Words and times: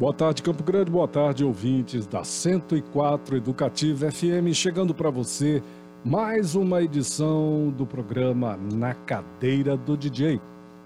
Boa 0.00 0.14
tarde, 0.14 0.42
Campo 0.42 0.62
Grande. 0.62 0.90
Boa 0.90 1.06
tarde, 1.06 1.44
ouvintes 1.44 2.06
da 2.06 2.24
104 2.24 3.36
Educativa 3.36 4.10
FM. 4.10 4.54
Chegando 4.54 4.94
para 4.94 5.10
você 5.10 5.62
mais 6.02 6.54
uma 6.54 6.80
edição 6.80 7.68
do 7.76 7.84
programa 7.84 8.58
Na 8.72 8.94
Cadeira 8.94 9.76
do 9.76 9.98
DJ. 9.98 10.40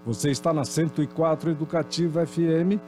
Você 0.04 0.32
está 0.32 0.52
na 0.52 0.64
104 0.64 1.48
Educativa 1.48 2.26
FM. 2.26 2.80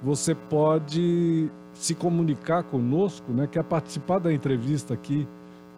Você 0.00 0.32
pode 0.32 1.50
se 1.72 1.92
comunicar 1.92 2.62
conosco, 2.62 3.32
né? 3.32 3.48
Quer 3.48 3.64
participar 3.64 4.20
da 4.20 4.32
entrevista 4.32 4.94
aqui 4.94 5.26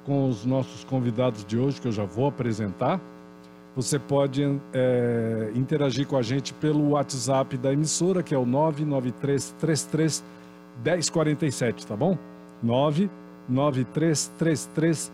com 0.04 0.28
os 0.28 0.44
nossos 0.44 0.84
convidados 0.84 1.42
de 1.42 1.56
hoje, 1.56 1.80
que 1.80 1.88
eu 1.88 1.92
já 1.92 2.04
vou 2.04 2.26
apresentar. 2.26 3.00
Você 3.76 3.98
pode 3.98 4.42
é, 4.72 5.50
interagir 5.54 6.06
com 6.06 6.16
a 6.16 6.22
gente 6.22 6.54
pelo 6.54 6.92
WhatsApp 6.92 7.58
da 7.58 7.70
emissora, 7.70 8.22
que 8.22 8.34
é 8.34 8.38
o 8.38 8.46
99333 8.46 10.24
1047, 10.82 11.86
tá 11.86 11.94
bom? 11.94 12.16
99333 12.62 15.12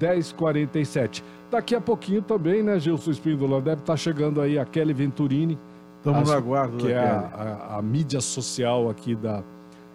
1047. 0.00 1.24
Daqui 1.50 1.74
a 1.74 1.80
pouquinho 1.80 2.22
também, 2.22 2.62
né, 2.62 2.78
Gilson 2.78 3.10
Espíndola? 3.10 3.60
Deve 3.60 3.80
estar 3.80 3.96
chegando 3.96 4.40
aí 4.40 4.56
a 4.56 4.64
Kelly 4.64 4.92
Venturini. 4.92 5.58
Estamos 5.98 6.30
no 6.30 6.36
aguardo 6.36 6.76
Que 6.76 6.92
é 6.92 7.00
a, 7.00 7.72
a, 7.72 7.78
a, 7.78 7.82
mídia 7.82 8.20
social 8.20 8.88
aqui 8.88 9.16
da, 9.16 9.42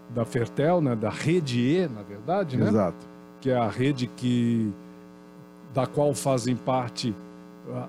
da 0.09 0.25
Fertel, 0.25 0.81
né? 0.81 0.97
Da 0.97 1.09
Rede 1.09 1.61
E, 1.61 1.87
na 1.87 2.01
verdade, 2.01 2.57
né? 2.57 2.67
Exato. 2.67 3.07
Que 3.39 3.51
é 3.51 3.57
a 3.57 3.69
rede 3.69 4.07
que, 4.07 4.69
da 5.73 5.87
qual 5.87 6.13
fazem 6.13 6.57
parte 6.57 7.15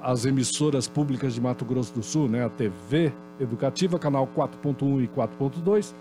as 0.03 0.25
emissoras 0.25 0.89
públicas 0.89 1.35
de 1.35 1.41
Mato 1.41 1.65
Grosso 1.65 1.93
do 1.93 2.03
Sul, 2.03 2.29
né? 2.29 2.45
A 2.45 2.49
TV 2.49 3.13
Educativa, 3.41 3.99
canal 3.99 4.27
4.1 4.27 5.05
e 5.05 5.09
4.2, 5.09 5.95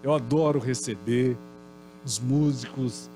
Eu 0.03 0.13
adoro 0.13 0.59
receber 0.59 1.35
os 2.05 2.19
músicos, 2.19 3.09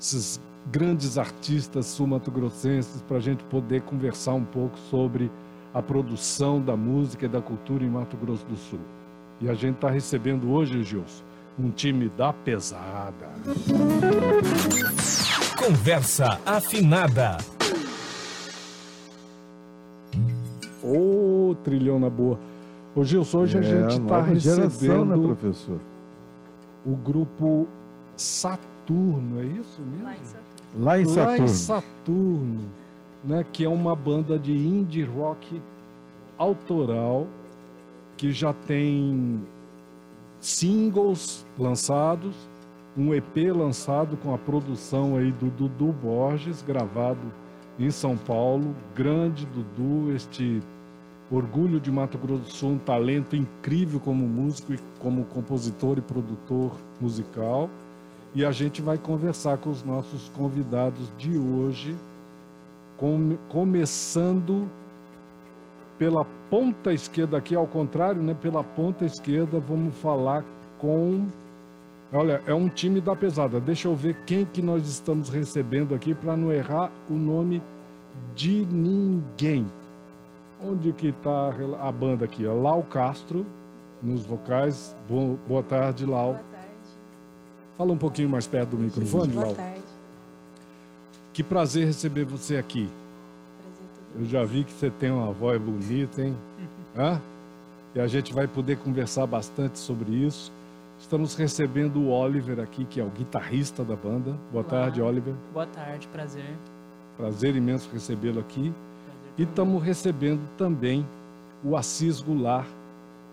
esses 0.00 0.40
grandes 0.70 1.18
artistas 1.18 1.86
sul-mato-grossenses, 1.86 3.02
para 3.02 3.16
a 3.16 3.20
gente 3.20 3.42
poder 3.44 3.82
conversar 3.82 4.34
um 4.34 4.44
pouco 4.44 4.78
sobre 4.90 5.30
a 5.72 5.80
produção 5.80 6.60
da 6.60 6.76
música 6.76 7.26
e 7.26 7.28
da 7.28 7.40
cultura 7.40 7.84
em 7.84 7.88
Mato 7.88 8.16
Grosso 8.16 8.44
do 8.46 8.56
Sul. 8.56 8.80
E 9.40 9.48
a 9.48 9.54
gente 9.54 9.76
está 9.76 9.88
recebendo 9.90 10.50
hoje, 10.50 10.82
Gilson, 10.82 11.22
um 11.58 11.70
time 11.70 12.08
da 12.10 12.32
pesada. 12.32 13.28
Conversa 15.56 16.38
afinada. 16.44 17.38
Ô, 20.82 21.50
oh, 21.50 21.54
trilhão 21.62 21.98
na 21.98 22.10
boa. 22.10 22.38
Ô 22.94 23.04
Gilson, 23.04 23.38
hoje 23.40 23.56
é, 23.56 23.60
a 23.60 23.62
gente 23.62 24.02
está 24.02 24.22
recebendo 24.22 24.70
geração, 24.70 25.04
né, 25.04 25.16
professor? 25.16 25.80
o 26.84 26.96
grupo 26.96 27.68
Saturno, 28.16 29.40
é 29.40 29.44
isso 29.44 29.80
mesmo? 29.80 30.04
Lá 30.04 30.14
em 30.14 30.24
Saturno. 30.24 30.84
Lá 30.84 30.98
em 30.98 31.04
Saturno. 31.06 31.26
Lá 31.26 31.38
em 31.38 31.48
Saturno 31.48 32.79
né, 33.24 33.44
que 33.52 33.64
é 33.64 33.68
uma 33.68 33.94
banda 33.94 34.38
de 34.38 34.52
indie 34.52 35.04
rock 35.04 35.60
autoral 36.38 37.26
que 38.16 38.32
já 38.32 38.52
tem 38.52 39.42
singles 40.40 41.46
lançados, 41.58 42.34
um 42.96 43.14
EP 43.14 43.36
lançado 43.54 44.16
com 44.16 44.34
a 44.34 44.38
produção 44.38 45.16
aí 45.16 45.30
do 45.32 45.50
Dudu 45.50 45.92
Borges, 45.92 46.62
gravado 46.62 47.32
em 47.78 47.90
São 47.90 48.16
Paulo. 48.16 48.74
Grande 48.94 49.46
Dudu, 49.46 50.14
este 50.14 50.60
orgulho 51.30 51.80
de 51.80 51.90
Mato 51.90 52.18
Grosso 52.18 52.42
do 52.42 52.50
Sul, 52.50 52.70
um 52.72 52.78
talento 52.78 53.36
incrível 53.36 54.00
como 54.00 54.26
músico 54.26 54.74
e 54.74 54.78
como 54.98 55.24
compositor 55.24 55.96
e 55.98 56.02
produtor 56.02 56.72
musical. 57.00 57.70
E 58.34 58.44
a 58.44 58.52
gente 58.52 58.82
vai 58.82 58.98
conversar 58.98 59.58
com 59.58 59.70
os 59.70 59.82
nossos 59.82 60.28
convidados 60.30 61.10
de 61.16 61.38
hoje 61.38 61.96
come, 63.00 63.38
começando 63.48 64.70
pela 65.98 66.24
ponta 66.50 66.92
esquerda 66.92 67.38
aqui, 67.38 67.56
ao 67.56 67.66
contrário, 67.66 68.22
né? 68.22 68.34
Pela 68.34 68.62
ponta 68.62 69.04
esquerda, 69.04 69.58
vamos 69.58 69.94
falar 69.96 70.44
com 70.78 71.26
Olha, 72.12 72.42
é 72.44 72.52
um 72.52 72.68
time 72.68 73.00
da 73.00 73.14
pesada. 73.14 73.60
Deixa 73.60 73.86
eu 73.86 73.94
ver 73.94 74.16
quem 74.26 74.44
que 74.44 74.60
nós 74.60 74.86
estamos 74.88 75.28
recebendo 75.28 75.94
aqui 75.94 76.12
para 76.12 76.36
não 76.36 76.52
errar 76.52 76.90
o 77.08 77.14
nome 77.14 77.62
de 78.34 78.66
ninguém. 78.66 79.64
Onde 80.60 80.92
que 80.92 81.08
está 81.08 81.54
a 81.80 81.92
banda 81.92 82.24
aqui? 82.24 82.44
Lau 82.44 82.82
Castro 82.82 83.46
nos 84.02 84.26
vocais. 84.26 84.96
Boa, 85.08 85.38
boa 85.46 85.62
tarde, 85.62 86.04
Lau. 86.04 86.32
Boa 86.32 86.44
tarde. 86.50 86.66
Fala 87.78 87.92
um 87.92 87.98
pouquinho 87.98 88.28
mais 88.28 88.46
perto 88.46 88.70
do 88.70 88.78
microfone, 88.78 89.32
Boa 89.32 89.46
Lau. 89.46 89.54
tarde. 89.54 89.79
Que 91.32 91.42
prazer 91.42 91.86
receber 91.86 92.24
você 92.24 92.56
aqui. 92.56 92.88
Prazer 93.62 93.88
Eu 94.16 94.24
já 94.26 94.44
vi 94.44 94.64
que 94.64 94.72
você 94.72 94.90
tem 94.90 95.10
uma 95.10 95.32
voz 95.32 95.60
bonita, 95.60 96.22
hein? 96.22 96.36
Hã? 96.96 97.20
E 97.94 98.00
a 98.00 98.06
gente 98.06 98.32
vai 98.32 98.46
poder 98.46 98.78
conversar 98.78 99.26
bastante 99.26 99.78
sobre 99.78 100.10
isso. 100.12 100.52
Estamos 100.98 101.34
recebendo 101.34 101.96
o 102.00 102.10
Oliver 102.10 102.60
aqui, 102.60 102.84
que 102.84 103.00
é 103.00 103.04
o 103.04 103.08
guitarrista 103.08 103.82
da 103.82 103.96
banda. 103.96 104.32
Boa 104.52 104.62
Olá. 104.62 104.70
tarde, 104.82 105.00
Oliver. 105.02 105.34
Boa 105.52 105.66
tarde, 105.66 106.06
prazer. 106.08 106.44
Prazer 107.16 107.56
imenso 107.56 107.88
recebê-lo 107.92 108.38
aqui. 108.40 108.72
prazer 108.72 109.32
E 109.38 109.42
estamos 109.42 109.82
recebendo 109.82 110.40
também 110.56 111.06
o 111.64 111.76
Assis 111.76 112.20
Goulart. 112.20 112.66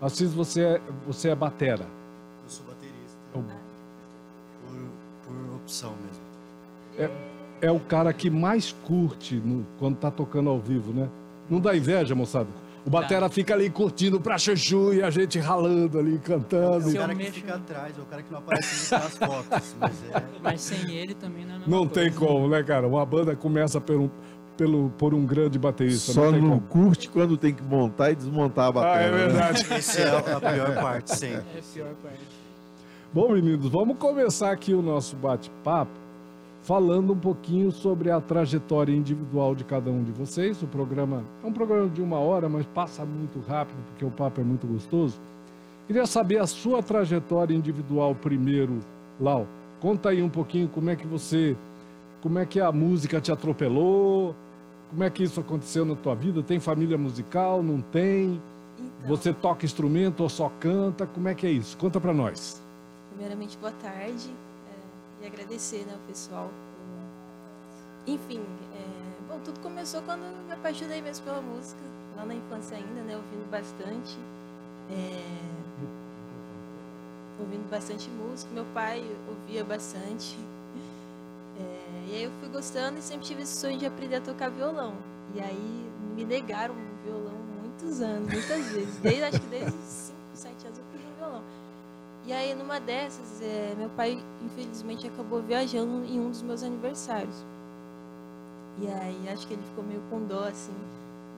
Assis, 0.00 0.32
você 0.32 0.62
é, 0.62 0.80
você 1.06 1.28
é 1.28 1.34
batera. 1.34 1.84
Eu 2.44 2.48
sou 2.50 2.64
baterista. 2.66 3.16
É 3.34 3.38
o- 3.38 3.42
Por, 4.62 5.34
por 5.46 5.56
opção 5.56 5.92
mesmo. 6.04 6.22
É 6.98 7.27
o 7.66 7.80
cara 7.80 8.12
que 8.12 8.30
mais 8.30 8.72
curte 8.84 9.34
no- 9.36 9.66
quando 9.78 9.96
tá 9.96 10.10
tocando 10.10 10.48
ao 10.50 10.58
vivo, 10.60 10.92
né? 10.92 11.08
Não 11.50 11.58
dá 11.60 11.76
inveja, 11.76 12.14
moçada? 12.14 12.48
O 12.86 12.90
batera 12.90 13.28
fica 13.28 13.52
ali 13.52 13.68
curtindo 13.68 14.18
pra 14.20 14.38
chuchu 14.38 14.94
e 14.94 15.02
a 15.02 15.10
gente 15.10 15.38
ralando 15.38 15.98
ali, 15.98 16.14
É 16.14 16.18
cantando. 16.18 16.86
o 16.86 16.90
Se 16.90 16.96
eu 16.96 17.02
cara 17.02 17.14
que 17.14 17.30
fica 17.30 17.54
atrás, 17.56 17.98
é 17.98 18.00
o 18.00 18.04
cara 18.06 18.22
que 18.22 18.30
não 18.32 18.38
aparece 18.38 18.92
nas 18.94 19.16
fotos. 19.18 19.76
Mas 19.80 19.92
é. 20.10 20.24
Mas 20.42 20.60
sem 20.62 20.94
ele 20.96 21.12
também 21.14 21.44
não 21.44 21.56
é 21.56 21.58
Não 21.66 21.86
tem 21.86 22.10
coisa. 22.12 22.32
como, 22.32 22.48
né, 22.48 22.62
cara? 22.62 22.86
Uma 22.88 23.04
banda 23.04 23.36
começa 23.36 23.78
pelo, 23.80 24.10
pelo, 24.56 24.90
por 24.96 25.12
um 25.12 25.26
grande 25.26 25.58
baterista. 25.58 26.12
Só 26.12 26.30
não 26.30 26.40
não 26.40 26.60
curte 26.60 27.10
quando 27.10 27.36
tem 27.36 27.52
que 27.52 27.62
montar 27.62 28.10
e 28.12 28.14
desmontar 28.14 28.66
a 28.66 28.68
Ah, 28.68 28.72
bateria. 28.72 29.06
é 29.06 29.10
né? 29.10 29.16
verdade. 29.18 29.66
Esse 29.74 30.00
é 30.00 30.08
a 30.16 30.22
pior 30.40 30.74
parte, 30.76 31.14
sempre. 31.16 31.44
É 31.56 31.58
a 31.58 31.62
pior 31.74 31.94
parte. 32.02 32.20
Bom, 33.12 33.32
meninos, 33.32 33.66
vamos 33.70 33.98
começar 33.98 34.50
aqui 34.52 34.72
o 34.72 34.80
nosso 34.80 35.14
bate-papo 35.16 35.92
falando 36.68 37.14
um 37.14 37.18
pouquinho 37.18 37.72
sobre 37.72 38.10
a 38.10 38.20
trajetória 38.20 38.92
individual 38.92 39.54
de 39.54 39.64
cada 39.64 39.90
um 39.90 40.04
de 40.04 40.12
vocês. 40.12 40.62
O 40.62 40.66
programa 40.66 41.24
é 41.42 41.46
um 41.46 41.52
programa 41.52 41.88
de 41.88 42.02
uma 42.02 42.18
hora, 42.18 42.46
mas 42.46 42.66
passa 42.66 43.06
muito 43.06 43.40
rápido 43.48 43.78
porque 43.86 44.04
o 44.04 44.10
papo 44.10 44.42
é 44.42 44.44
muito 44.44 44.66
gostoso. 44.66 45.18
Queria 45.86 46.04
saber 46.04 46.36
a 46.36 46.46
sua 46.46 46.82
trajetória 46.82 47.54
individual 47.54 48.14
primeiro, 48.14 48.80
Lau. 49.18 49.46
Conta 49.80 50.10
aí 50.10 50.22
um 50.22 50.28
pouquinho 50.28 50.68
como 50.68 50.90
é 50.90 50.96
que 50.96 51.06
você, 51.06 51.56
como 52.20 52.38
é 52.38 52.44
que 52.44 52.60
a 52.60 52.70
música 52.70 53.18
te 53.18 53.32
atropelou, 53.32 54.34
como 54.90 55.02
é 55.02 55.08
que 55.08 55.22
isso 55.22 55.40
aconteceu 55.40 55.86
na 55.86 55.94
tua 55.94 56.14
vida? 56.14 56.42
Tem 56.42 56.60
família 56.60 56.98
musical? 56.98 57.62
Não 57.62 57.80
tem? 57.80 58.42
Então, 58.78 59.08
Você 59.08 59.32
toca 59.32 59.64
instrumento 59.64 60.22
ou 60.22 60.28
só 60.28 60.52
canta? 60.60 61.06
Como 61.06 61.28
é 61.28 61.34
que 61.34 61.46
é 61.46 61.50
isso? 61.50 61.78
Conta 61.78 61.98
pra 61.98 62.12
nós. 62.12 62.62
primeiramente, 63.14 63.56
boa 63.56 63.72
tarde. 63.72 64.28
E 65.20 65.26
agradecer 65.26 65.84
né, 65.86 65.94
o 65.94 66.06
pessoal. 66.06 66.50
Enfim, 68.06 68.40
é, 68.74 69.28
bom, 69.28 69.38
tudo 69.44 69.60
começou 69.60 70.02
quando 70.02 70.22
eu 70.22 70.44
me 70.46 70.52
apaixonei 70.52 71.02
mesmo 71.02 71.24
pela 71.24 71.40
música. 71.40 71.80
Lá 72.16 72.24
na 72.24 72.34
infância 72.34 72.76
ainda, 72.76 73.02
né? 73.02 73.16
Ouvindo 73.16 73.48
bastante. 73.50 74.18
É, 74.90 75.22
ouvindo 77.38 77.68
bastante 77.70 78.08
música. 78.10 78.50
Meu 78.52 78.64
pai 78.72 79.04
ouvia 79.28 79.64
bastante. 79.64 80.38
É, 81.58 82.06
e 82.08 82.14
aí 82.14 82.22
eu 82.22 82.30
fui 82.40 82.48
gostando 82.48 82.98
e 82.98 83.02
sempre 83.02 83.26
tive 83.26 83.42
esse 83.42 83.56
sonho 83.56 83.78
de 83.78 83.86
aprender 83.86 84.16
a 84.16 84.20
tocar 84.20 84.48
violão. 84.50 84.94
E 85.34 85.40
aí 85.40 85.90
me 86.16 86.24
negaram 86.24 86.74
o 86.74 87.04
violão 87.04 87.38
muitos 87.60 88.00
anos, 88.00 88.32
muitas 88.32 88.66
vezes. 88.72 88.96
Desde, 88.98 89.22
acho 89.22 89.40
que 89.40 89.46
desde 89.46 89.76
os 89.76 89.84
5, 89.84 90.18
7 90.34 90.66
anos 90.66 90.78
eu 90.78 90.84
fui 90.90 91.00
no 91.00 91.16
violão. 91.16 91.42
E 92.28 92.32
aí 92.34 92.54
numa 92.54 92.78
dessas, 92.78 93.40
é, 93.40 93.74
meu 93.74 93.88
pai 93.88 94.22
infelizmente 94.44 95.06
acabou 95.06 95.40
viajando 95.40 96.04
em 96.04 96.20
um 96.20 96.28
dos 96.28 96.42
meus 96.42 96.62
aniversários. 96.62 97.42
E 98.78 98.86
aí 98.86 99.28
acho 99.30 99.46
que 99.46 99.54
ele 99.54 99.62
ficou 99.62 99.82
meio 99.82 100.02
com 100.10 100.22
dó, 100.26 100.44
assim. 100.44 100.74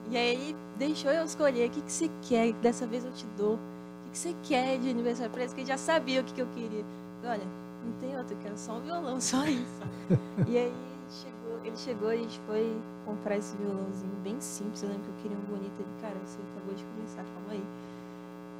E 0.09 0.17
aí 0.17 0.33
ele 0.33 0.55
deixou 0.77 1.09
eu 1.09 1.23
escolher 1.23 1.69
o 1.69 1.71
que, 1.71 1.81
que 1.81 1.91
você 1.91 2.11
quer, 2.27 2.51
dessa 2.55 2.85
vez 2.85 3.05
eu 3.05 3.11
te 3.13 3.25
dou. 3.37 3.53
O 3.53 3.59
que, 4.03 4.11
que 4.11 4.17
você 4.17 4.35
quer 4.43 4.77
de 4.79 4.89
aniversário? 4.89 5.31
Parece 5.31 5.55
que 5.55 5.61
ele 5.61 5.67
já 5.69 5.77
sabia 5.77 6.19
o 6.19 6.25
que, 6.25 6.33
que 6.33 6.41
eu 6.41 6.47
queria. 6.47 6.83
Olha, 7.23 7.47
não 7.85 7.93
tem 8.01 8.17
outro, 8.17 8.35
eu 8.35 8.39
quero 8.41 8.57
só 8.57 8.73
um 8.73 8.81
violão, 8.81 9.21
só 9.21 9.45
isso. 9.45 9.81
e 10.45 10.57
aí 10.57 10.73
chegou, 11.09 11.59
ele 11.63 11.77
chegou, 11.77 12.09
a 12.09 12.17
gente 12.17 12.37
foi 12.45 12.69
comprar 13.05 13.37
esse 13.37 13.55
violãozinho 13.55 14.15
bem 14.25 14.41
simples. 14.41 14.83
Eu 14.83 14.89
lembro 14.89 15.05
que 15.05 15.09
eu 15.09 15.21
queria 15.21 15.37
um 15.37 15.55
bonito. 15.55 15.79
Ele, 15.79 16.01
cara, 16.01 16.15
você 16.25 16.37
acabou 16.51 16.75
de 16.75 16.83
começar, 16.83 17.23
calma 17.23 17.53
aí. 17.53 17.63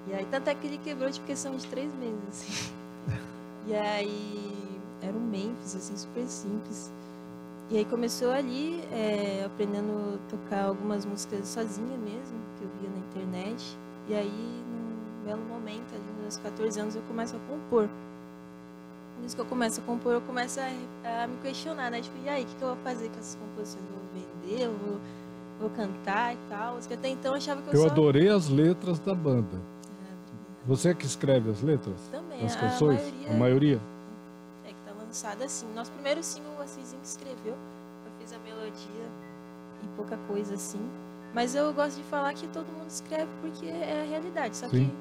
E 0.07 0.13
aí, 0.13 0.25
tanto 0.30 0.50
é 0.50 0.56
que 0.56 0.65
ele 0.68 0.77
quebrou 0.77 1.09
de 1.09 1.19
questão 1.21 1.56
de 1.56 1.65
três 1.68 1.94
meses, 1.95 2.19
assim. 2.30 2.74
E 3.68 3.75
aí, 3.75 4.51
era 5.01 5.15
um 5.15 5.19
Memphis, 5.19 5.75
assim, 5.75 5.95
super 5.95 6.25
simples. 6.25 6.92
E 7.69 7.77
aí 7.77 7.86
começou 7.86 8.31
ali, 8.31 8.83
é, 8.92 9.44
aprendendo 9.45 9.92
a 10.15 10.30
tocar 10.30 10.65
algumas 10.65 11.06
músicas 11.06 11.48
sozinha 11.48 11.98
mesmo, 11.98 12.38
que 12.57 12.65
eu 12.65 12.69
via 12.80 12.89
na 12.89 12.98
internet. 12.98 13.77
E 14.09 14.13
aí, 14.13 14.30
num 14.30 15.24
belo 15.24 15.42
momento, 15.44 15.94
ali 15.94 16.04
nos 16.15 16.21
meus 16.21 16.38
14 16.38 16.80
anos, 16.80 16.95
eu 16.95 17.01
começo 17.04 17.36
a 17.36 17.39
compor. 17.47 17.88
Nisso 19.21 19.36
que 19.36 19.42
eu 19.42 19.45
começo 19.45 19.80
a 19.80 19.83
compor, 19.83 20.13
eu 20.13 20.21
começo 20.21 20.59
a, 20.59 21.24
a 21.24 21.27
me 21.27 21.38
questionar, 21.38 21.89
né? 21.92 22.01
Tipo, 22.01 22.18
e 22.25 22.27
aí, 22.27 22.44
o 22.44 22.45
que, 22.45 22.56
que 22.56 22.62
eu 22.62 22.69
vou 22.69 22.77
fazer 22.83 23.07
com 23.09 23.19
essas 23.19 23.36
composições? 23.36 23.86
Eu 23.86 23.95
vou 23.95 24.04
vender, 24.13 24.65
eu 24.65 24.74
vou, 24.74 25.00
vou 25.62 25.69
cantar 25.69 26.33
e 26.33 26.38
tal. 26.50 26.75
Porque 26.75 26.95
até 26.95 27.07
então 27.07 27.31
eu 27.31 27.38
achava 27.38 27.62
que 27.62 27.69
eu, 27.69 27.74
Eu 27.74 27.88
só... 27.88 27.92
adorei 27.94 28.27
as 28.27 28.50
letras 28.50 29.00
da 29.00 29.15
banda. 29.15 29.62
Você 30.66 30.90
é 30.90 30.94
que 30.94 31.06
escreve 31.06 31.50
as 31.50 31.62
letras? 31.62 31.96
Também, 32.12 32.42
Das 32.42 32.56
a 32.56 32.60
canções? 32.60 33.00
maioria- 33.02 33.30
A 33.31 33.34
maioria? 33.34 33.81
É 34.66 34.68
que 34.69 34.81
tá 34.86 34.92
lançada 35.00 35.46
assim. 35.46 35.66
Nosso 35.74 35.92
primeiro 35.92 36.22
single 36.24 36.52
o 36.60 36.62
Assisinho 36.62 37.02
que 37.02 37.08
escreveu. 37.08 37.54
Eu 38.06 38.12
fiz 38.19 38.31
a 38.34 38.38
melodia 38.40 39.06
e 39.84 39.88
pouca 39.96 40.18
coisa 40.28 40.54
assim. 40.56 40.80
Mas 41.34 41.56
eu 41.56 41.74
gosto 41.74 41.98
de 41.98 42.04
falar 42.04 42.34
que 42.34 42.48
todo 42.48 42.66
mundo 42.68 42.90
escreve 42.90 43.30
porque 43.42 43.66
é 43.66 44.02
a 44.02 44.10
realidade. 44.10 44.56
Só 44.56 44.68
Sim. 44.68 44.92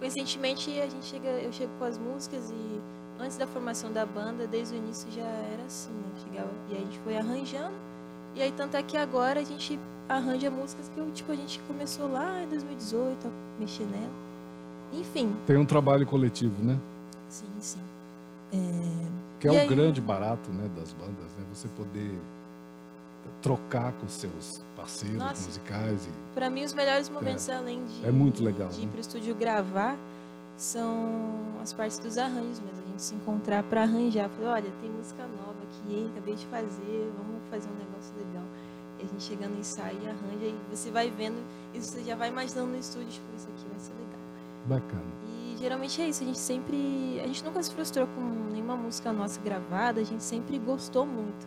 que 0.00 0.04
recentemente 0.04 0.80
a 0.80 0.88
gente 0.88 1.04
chega, 1.06 1.28
eu 1.28 1.52
chego 1.52 1.72
com 1.78 1.84
as 1.84 1.98
músicas 1.98 2.50
e 2.50 2.80
antes 3.18 3.36
da 3.36 3.46
formação 3.46 3.90
da 3.90 4.06
banda, 4.06 4.46
desde 4.46 4.76
o 4.76 4.78
início 4.78 5.10
já 5.10 5.22
era 5.24 5.64
assim, 5.66 5.90
né? 5.90 6.20
Chegava, 6.24 6.50
e 6.68 6.74
aí 6.74 6.82
a 6.82 6.84
gente 6.84 6.98
foi 7.00 7.16
arranjando. 7.16 7.74
E 8.36 8.42
aí 8.42 8.52
tanto 8.52 8.76
é 8.76 8.82
que 8.82 8.96
agora 8.96 9.40
a 9.40 9.44
gente 9.44 9.78
arranja 10.08 10.48
músicas 10.50 10.88
que 10.90 10.98
eu, 11.00 11.10
tipo, 11.10 11.32
a 11.32 11.34
gente 11.34 11.58
começou 11.66 12.06
lá 12.12 12.40
em 12.42 12.48
2018 12.48 13.26
a 13.26 13.60
mexer 13.60 13.84
nela. 13.84 14.27
Enfim, 14.92 15.34
Tem 15.46 15.56
um 15.56 15.64
trabalho 15.66 16.06
coletivo, 16.06 16.62
né? 16.62 16.78
sim, 17.28 17.46
sim. 17.60 17.78
É, 18.52 18.58
Que 19.40 19.48
é 19.48 19.52
o 19.52 19.58
aí? 19.58 19.68
grande 19.68 20.00
barato 20.00 20.50
né, 20.50 20.68
das 20.76 20.92
bandas, 20.92 21.32
né? 21.38 21.44
Você 21.52 21.68
poder 21.68 22.18
trocar 23.42 23.92
com 23.92 24.08
seus 24.08 24.64
parceiros 24.76 25.18
Nossa. 25.18 25.46
musicais 25.46 26.06
e 26.06 26.10
Pra 26.34 26.48
mim, 26.48 26.64
os 26.64 26.72
melhores 26.72 27.08
momentos, 27.10 27.48
além 27.50 27.84
de, 27.84 28.06
É 28.06 28.10
muito 28.10 28.42
legal, 28.42 28.68
de 28.68 28.80
ir 28.80 28.86
né? 28.86 28.90
pro 28.92 29.00
estúdio 29.00 29.34
gravar, 29.34 29.96
são 30.56 31.10
as 31.62 31.72
partes 31.72 31.98
dos 31.98 32.16
arranjos 32.18 32.58
mesmo. 32.60 32.82
A 32.86 32.90
gente 32.90 33.02
se 33.02 33.14
encontrar 33.14 33.62
pra 33.64 33.82
arranjar. 33.82 34.28
Falei, 34.30 34.48
olha, 34.48 34.72
tem 34.80 34.90
música 34.90 35.22
nova 35.26 35.56
aqui, 35.62 35.94
hein? 35.94 36.08
Acabei 36.12 36.34
de 36.34 36.46
fazer, 36.46 37.12
vamos 37.16 37.42
fazer 37.50 37.68
um 37.68 37.74
negócio 37.78 38.14
legal. 38.16 38.44
E 38.98 39.02
a 39.04 39.06
gente 39.06 39.22
chega 39.22 39.46
no 39.46 39.58
ensaio 39.60 39.98
e 40.02 40.06
arranja, 40.08 40.46
e 40.46 40.56
você 40.70 40.90
vai 40.90 41.10
vendo, 41.10 41.36
e 41.74 41.80
você 41.80 42.02
já 42.02 42.16
vai 42.16 42.30
imaginando 42.30 42.68
no 42.72 42.78
estúdio, 42.78 43.08
tipo, 43.08 43.26
isso 43.36 43.46
aqui 43.48 43.64
vai 43.70 43.78
ser 43.78 43.92
legal. 43.92 44.07
Bacana. 44.68 45.02
E 45.26 45.56
geralmente 45.58 46.00
é 46.00 46.08
isso, 46.08 46.22
a 46.22 46.26
gente 46.26 46.38
sempre. 46.38 47.20
A 47.22 47.26
gente 47.26 47.44
nunca 47.44 47.62
se 47.62 47.72
frustrou 47.72 48.06
com 48.06 48.52
nenhuma 48.52 48.76
música 48.76 49.12
nossa 49.12 49.40
gravada, 49.40 50.00
a 50.00 50.04
gente 50.04 50.22
sempre 50.22 50.58
gostou 50.58 51.06
muito. 51.06 51.46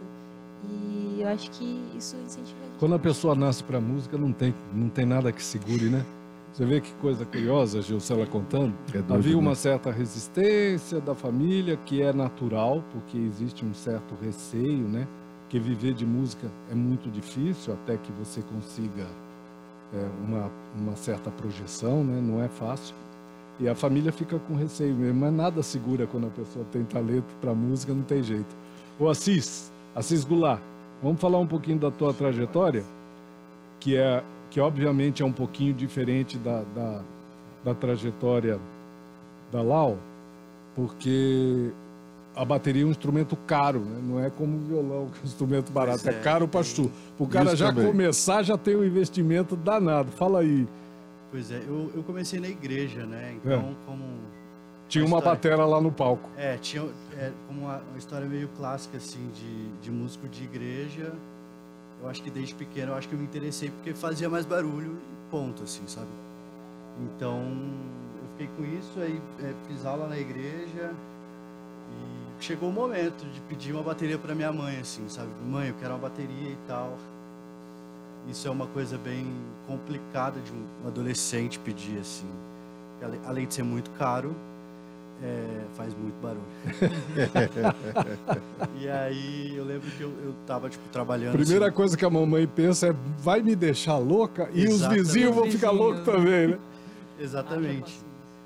E 0.69 1.21
eu 1.21 1.27
acho 1.27 1.49
que 1.51 1.81
isso 1.95 2.15
incentiva 2.17 2.59
a 2.61 2.67
gente. 2.67 2.79
Quando 2.79 2.95
a 2.95 2.99
pessoa 2.99 3.35
nasce 3.35 3.63
para 3.63 3.79
música, 3.79 4.17
não 4.17 4.33
tem, 4.33 4.53
não 4.73 4.89
tem 4.89 5.05
nada 5.05 5.31
que 5.31 5.43
segure, 5.43 5.89
né? 5.89 6.05
Você 6.51 6.65
vê 6.65 6.81
que 6.81 6.93
coisa 6.95 7.25
curiosa, 7.25 7.81
Gilcela 7.81 8.27
contando. 8.27 8.73
É 8.89 8.97
doido, 8.97 9.13
Havia 9.13 9.37
uma 9.37 9.51
né? 9.51 9.55
certa 9.55 9.89
resistência 9.89 10.99
da 10.99 11.15
família, 11.15 11.77
que 11.77 12.01
é 12.01 12.11
natural, 12.11 12.83
porque 12.91 13.17
existe 13.17 13.65
um 13.65 13.73
certo 13.73 14.15
receio, 14.21 14.87
né? 14.87 15.07
Que 15.47 15.59
viver 15.59 15.93
de 15.93 16.05
música 16.05 16.51
é 16.69 16.75
muito 16.75 17.09
difícil, 17.09 17.73
até 17.73 17.95
que 17.95 18.11
você 18.11 18.41
consiga 18.41 19.07
é, 19.93 20.09
uma, 20.27 20.51
uma 20.75 20.95
certa 20.97 21.31
projeção, 21.31 22.03
né? 22.03 22.19
Não 22.19 22.41
é 22.43 22.49
fácil. 22.49 22.95
E 23.61 23.69
a 23.69 23.75
família 23.75 24.11
fica 24.11 24.39
com 24.39 24.55
receio 24.55 24.95
mesmo, 24.95 25.19
mas 25.19 25.31
nada 25.31 25.61
segura 25.61 26.07
quando 26.07 26.25
a 26.25 26.31
pessoa 26.31 26.65
tem 26.71 26.83
talento 26.83 27.31
para 27.39 27.53
música, 27.53 27.93
não 27.93 28.01
tem 28.01 28.23
jeito. 28.23 28.55
Ô 28.99 29.07
Assis, 29.07 29.71
Assis 29.95 30.23
Goulart, 30.23 30.59
vamos 31.01 31.21
falar 31.21 31.37
um 31.37 31.45
pouquinho 31.45 31.77
da 31.77 31.91
tua 31.91 32.11
trajetória, 32.11 32.83
que 33.79 33.95
é 33.95 34.23
que 34.49 34.59
obviamente 34.59 35.23
é 35.23 35.25
um 35.25 35.31
pouquinho 35.31 35.73
diferente 35.73 36.37
da, 36.37 36.63
da, 36.75 37.01
da 37.63 37.73
trajetória 37.73 38.59
da 39.49 39.61
Lau, 39.61 39.97
porque 40.75 41.71
a 42.35 42.43
bateria 42.43 42.83
é 42.83 42.85
um 42.85 42.91
instrumento 42.91 43.35
caro, 43.47 43.79
né? 43.79 44.01
não 44.03 44.19
é 44.19 44.29
como 44.29 44.57
o 44.57 44.59
violão, 44.59 45.07
que 45.07 45.19
é 45.19 45.21
um 45.21 45.25
instrumento 45.25 45.71
barato, 45.71 46.07
é, 46.09 46.11
é, 46.11 46.19
caro 46.19 46.47
para. 46.47 46.61
O 47.19 47.27
cara 47.27 47.45
Isso 47.47 47.57
já 47.57 47.67
também. 47.67 47.85
começar 47.85 48.43
já 48.43 48.57
tem 48.57 48.75
um 48.75 48.83
investimento 48.83 49.55
danado. 49.55 50.11
Fala 50.11 50.39
aí. 50.39 50.67
Pois 51.31 51.49
é, 51.49 51.63
eu, 51.65 51.89
eu 51.95 52.03
comecei 52.03 52.39
na 52.39 52.49
igreja, 52.49 53.05
né? 53.05 53.31
É. 53.31 53.37
Então, 53.37 53.75
como. 53.85 54.03
Tinha 54.89 55.05
uma 55.05 55.19
história. 55.19 55.37
batera 55.37 55.65
lá 55.65 55.79
no 55.79 55.89
palco. 55.89 56.29
É, 56.35 56.57
tinha 56.57 56.83
é, 57.17 57.31
como 57.47 57.61
uma, 57.61 57.77
uma 57.77 57.97
história 57.97 58.27
meio 58.27 58.49
clássica, 58.57 58.97
assim, 58.97 59.29
de, 59.33 59.69
de 59.81 59.89
músico 59.89 60.27
de 60.27 60.43
igreja. 60.43 61.13
Eu 62.01 62.09
acho 62.09 62.21
que 62.21 62.29
desde 62.29 62.53
pequeno 62.53 62.91
eu 62.91 62.95
acho 62.97 63.07
que 63.07 63.13
eu 63.13 63.19
me 63.19 63.23
interessei 63.23 63.69
porque 63.69 63.93
fazia 63.93 64.27
mais 64.29 64.45
barulho 64.45 64.97
e 64.97 65.31
ponto, 65.31 65.63
assim, 65.63 65.83
sabe? 65.87 66.09
Então, 66.99 67.41
eu 67.41 68.29
fiquei 68.31 68.49
com 68.57 68.65
isso, 68.77 68.99
aí 68.99 69.21
é, 69.39 69.53
fiz 69.67 69.85
aula 69.85 70.07
na 70.07 70.17
igreja 70.17 70.93
e 71.89 72.43
chegou 72.43 72.69
o 72.69 72.73
momento 72.73 73.23
de 73.31 73.39
pedir 73.41 73.71
uma 73.71 73.83
bateria 73.83 74.17
para 74.17 74.35
minha 74.35 74.51
mãe, 74.51 74.79
assim, 74.79 75.07
sabe? 75.07 75.29
Mãe, 75.45 75.69
eu 75.69 75.75
quero 75.75 75.93
uma 75.93 75.99
bateria 75.99 76.49
e 76.49 76.57
tal. 76.67 76.97
Isso 78.29 78.47
é 78.47 78.51
uma 78.51 78.67
coisa 78.67 78.97
bem 78.97 79.25
complicada 79.67 80.39
de 80.39 80.51
um 80.51 80.87
adolescente 80.87 81.59
pedir, 81.59 81.99
assim. 81.99 82.27
Além 83.25 83.47
de 83.47 83.53
ser 83.53 83.63
muito 83.63 83.89
caro, 83.91 84.35
é, 85.23 85.61
faz 85.75 85.93
muito 85.95 86.15
barulho. 86.21 86.41
e 88.79 88.89
aí 88.89 89.55
eu 89.55 89.63
lembro 89.63 89.89
que 89.91 90.01
eu, 90.01 90.11
eu 90.23 90.35
tava, 90.45 90.69
tipo, 90.69 90.87
trabalhando. 90.89 91.33
Primeira 91.33 91.67
assim, 91.67 91.75
coisa 91.75 91.97
que 91.97 92.05
a 92.05 92.09
mamãe 92.09 92.47
pensa 92.47 92.87
é: 92.87 92.95
vai 93.19 93.41
me 93.41 93.55
deixar 93.55 93.97
louca? 93.97 94.49
E 94.53 94.67
os 94.67 94.85
vizinhos 94.85 95.35
vão 95.35 95.49
ficar 95.49 95.71
loucos 95.71 96.03
também, 96.03 96.49
né? 96.49 96.59
Exatamente. 97.19 97.99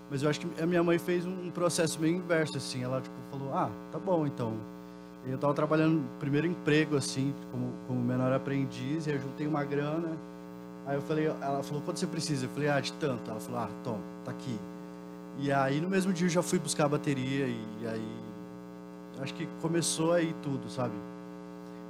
Mas 0.10 0.22
eu 0.22 0.29
acho 0.29 0.39
que 0.39 0.62
a 0.62 0.65
minha 0.65 0.84
mãe 0.84 1.00
fez 1.00 1.25
um 1.25 1.50
processo 1.50 2.00
meio 2.00 2.15
inverso, 2.15 2.58
assim. 2.58 2.84
Ela, 2.84 3.01
tipo, 3.01 3.15
falou, 3.32 3.53
ah, 3.53 3.70
tá 3.91 3.98
bom, 3.98 4.27
então. 4.27 4.53
Eu 5.27 5.38
tava 5.38 5.53
trabalhando 5.53 6.01
no 6.01 6.08
primeiro 6.20 6.46
emprego, 6.46 6.96
assim, 6.96 7.34
como, 7.51 7.74
como 7.88 8.00
menor 8.00 8.32
aprendiz, 8.32 9.08
e 9.08 9.12
eu 9.12 9.20
juntei 9.20 9.48
uma 9.48 9.63
grana. 9.63 10.10
Aí 10.86 10.96
eu 10.96 11.01
falei, 11.01 11.25
ela 11.25 11.63
falou, 11.63 11.82
quanto 11.82 12.00
você 12.00 12.05
precisa? 12.05 12.46
Eu 12.46 12.50
falei, 12.50 12.70
ah, 12.70 12.79
de 12.79 12.94
tanto. 12.94 13.32
Ela 13.32 13.39
falou, 13.39 13.62
ah, 13.62 13.70
toma, 13.84 14.01
tá 14.24 14.32
aqui. 14.32 14.55
E 15.38 15.51
aí 15.51 15.82
no 15.82 15.89
mesmo 15.89 16.13
dia 16.13 16.27
eu 16.27 16.29
já 16.32 16.41
fui 16.41 16.60
buscar 16.60 16.86
a 16.86 16.89
bateria 16.89 17.48
e, 17.48 17.88
aí 17.88 18.08
acho 19.20 19.34
que 19.34 19.48
começou 19.62 20.13
aí 20.13 20.34
tudo, 20.41 20.70
sabe? 20.70 20.94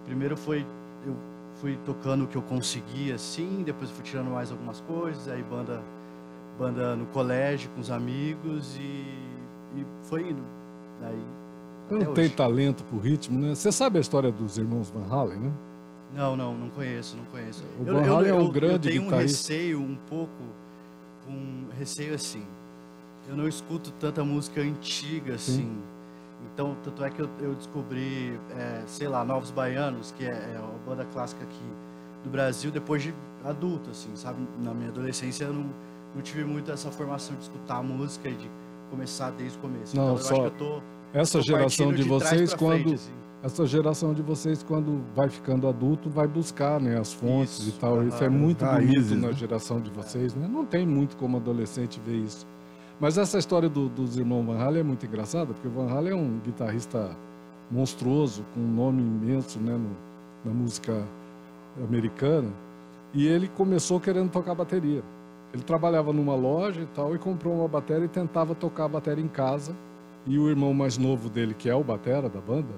Primeiro 0.06 0.36
foi 0.36 0.66
eu 1.06 1.16
fui 1.62 1.78
tocando 1.86 2.26
o 2.26 2.28
que 2.28 2.36
eu 2.36 2.42
conseguia 2.42 3.16
assim, 3.16 3.64
depois 3.64 3.90
fui 3.92 4.04
tirando 4.04 4.32
mais 4.32 4.52
algumas 4.52 4.82
coisas, 4.82 5.28
aí 5.28 5.44
banda 5.44 5.82
banda 6.58 6.96
no 6.96 7.06
colégio 7.08 7.70
com 7.72 7.82
os 7.82 7.92
amigos 7.92 8.76
e, 8.78 8.82
e 8.82 9.86
foi 10.04 10.30
indo. 10.30 10.44
Daí 11.02 11.24
Não 11.90 12.14
tem 12.14 12.26
hoje. 12.26 12.34
talento 12.34 12.84
pro 12.86 13.00
ritmo, 13.00 13.40
né? 13.40 13.54
Você 13.54 13.72
sabe 13.72 13.98
a 13.98 14.02
história 14.02 14.32
dos 14.32 14.58
irmãos 14.58 14.90
Van 14.90 15.06
Halen, 15.10 15.40
né? 15.40 15.52
Não, 16.14 16.36
não, 16.36 16.56
não 16.56 16.70
conheço, 16.70 17.18
não 17.18 17.26
conheço. 17.26 17.64
O 17.80 17.84
Van 17.84 18.02
Halen 18.02 18.32
é 18.32 18.34
um 18.34 18.50
grande 18.50 18.74
eu 18.74 18.80
tenho 18.80 19.02
um 19.02 19.06
guitarrista. 19.06 19.54
receio 19.54 19.80
um 19.80 19.96
pouco, 20.08 20.44
um 21.28 21.68
receio 21.78 22.16
assim. 22.16 22.44
Eu 23.28 23.36
não 23.36 23.48
escuto 23.48 23.92
tanta 24.00 24.24
música 24.24 24.62
antiga 24.62 25.36
assim. 25.36 25.72
Então, 26.54 26.76
tanto 26.84 27.04
é 27.04 27.10
que 27.10 27.20
eu, 27.22 27.30
eu 27.40 27.56
descobri, 27.56 28.40
é, 28.58 28.84
sei 28.86 29.08
lá, 29.08 29.26
Novos 29.26 29.52
Baianos, 29.52 30.14
que 30.18 30.26
é, 30.26 30.30
é 30.30 30.60
uma 30.60 30.78
banda 30.86 31.06
clássica 31.12 31.44
aqui 31.44 31.66
do 32.24 32.30
Brasil, 32.30 32.72
depois 32.72 33.04
de 33.04 33.14
adulto, 33.44 33.90
assim, 33.90 34.10
sabe? 34.16 34.40
Na 34.64 34.74
minha 34.74 34.90
adolescência 34.90 35.46
eu 35.46 35.54
não, 35.54 35.66
não 36.16 36.22
tive 36.22 36.44
muito 36.44 36.72
essa 36.72 36.92
formação 36.92 37.36
de 37.36 37.44
escutar 37.44 37.82
música 37.84 38.30
e 38.30 38.36
de 38.36 38.50
começar 38.90 39.32
desde 39.32 39.58
o 39.58 39.62
começo. 39.62 39.96
Não, 39.96 40.04
então, 40.04 40.18
eu 40.18 40.24
só 40.24 40.34
acho 40.34 40.42
que 40.42 40.48
eu 40.48 40.52
tô, 40.52 40.82
Essa 41.16 41.42
geração 41.42 41.94
de 41.94 42.04
trás 42.04 42.24
vocês, 42.24 42.54
quando 42.54 42.82
frente, 42.84 42.94
assim. 42.96 43.12
essa 43.42 43.66
geração 43.66 44.14
de 44.14 44.22
vocês, 44.22 44.62
quando 44.64 45.02
vai 45.16 45.30
ficando 45.30 45.68
adulto, 45.68 46.10
vai 46.10 46.28
buscar 46.28 46.80
né, 46.80 47.00
as 47.00 47.14
fontes 47.14 47.60
Isso, 47.60 47.70
e 47.70 47.80
tal. 47.80 48.04
Isso 48.06 48.24
é 48.24 48.30
muito 48.30 48.66
Raízes, 48.66 49.08
bonito 49.10 49.22
na 49.22 49.28
né? 49.30 49.34
geração 49.34 49.80
de 49.80 49.90
vocês, 49.92 50.36
né? 50.36 50.48
Não 50.52 50.66
tem 50.66 50.86
muito 50.86 51.16
como 51.16 51.38
adolescente 51.38 52.02
ver 52.06 52.18
isso. 52.18 52.46
Mas 53.00 53.18
essa 53.18 53.38
história 53.38 53.70
do- 53.70 53.88
dos 53.90 54.18
irmãos 54.18 54.44
Van 54.46 54.58
Halen 54.58 54.80
é 54.82 54.84
muito 54.84 55.06
engraçada, 55.06 55.54
porque 55.54 55.68
o 55.68 55.72
Van 55.72 55.90
Halen 55.90 56.12
é 56.12 56.16
um 56.16 56.40
guitarrista 56.40 57.12
monstruoso, 57.72 58.46
com 58.54 58.60
um 58.60 58.74
nome 58.74 59.02
imenso 59.02 59.60
né, 59.60 59.74
no- 59.74 59.96
na 60.44 60.52
música 60.54 61.02
americana. 61.84 62.50
E 63.14 63.26
ele 63.26 63.48
começou 63.48 64.00
querendo 64.00 64.30
tocar 64.30 64.54
bateria. 64.54 65.02
Ele 65.54 65.64
trabalhava 65.64 66.12
numa 66.12 66.36
loja 66.36 66.82
e 66.82 66.86
tal, 66.88 67.16
e 67.16 67.20
comprou 67.20 67.54
uma 67.56 67.68
bateria 67.68 68.06
e 68.06 68.10
tentava 68.10 68.54
tocar 68.54 68.86
a 68.86 68.90
bateria 68.90 69.24
em 69.24 69.28
casa. 69.30 69.74
E 70.26 70.40
o 70.40 70.50
irmão 70.50 70.74
mais 70.74 70.98
novo 70.98 71.30
dele, 71.30 71.54
que 71.54 71.70
é 71.70 71.76
o 71.76 71.84
batera 71.84 72.28
da 72.28 72.42
banda, 72.42 72.74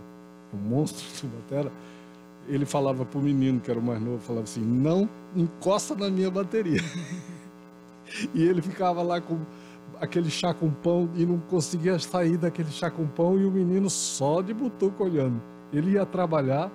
um 0.53 0.57
monstro 0.57 1.05
de 1.21 1.35
batera, 1.35 1.71
ele 2.47 2.65
falava 2.65 3.05
pro 3.05 3.21
menino, 3.21 3.59
que 3.59 3.69
era 3.69 3.79
o 3.79 3.83
mais 3.83 4.01
novo, 4.01 4.19
falava 4.19 4.43
assim, 4.43 4.61
não 4.61 5.09
encosta 5.35 5.95
na 5.95 6.09
minha 6.09 6.31
bateria. 6.31 6.81
e 8.33 8.43
ele 8.43 8.61
ficava 8.61 9.01
lá 9.01 9.19
com 9.19 9.39
aquele 9.99 10.29
chá 10.29 10.53
com 10.53 10.69
pão 10.69 11.09
e 11.15 11.25
não 11.25 11.39
conseguia 11.39 11.97
sair 11.99 12.37
daquele 12.37 12.69
chá 12.69 12.89
com 12.89 13.05
pão 13.07 13.37
e 13.37 13.45
o 13.45 13.51
menino 13.51 13.89
só 13.89 14.41
de 14.41 14.53
butuco 14.53 15.03
olhando. 15.03 15.41
Ele 15.73 15.91
ia 15.91 16.05
trabalhar 16.05 16.71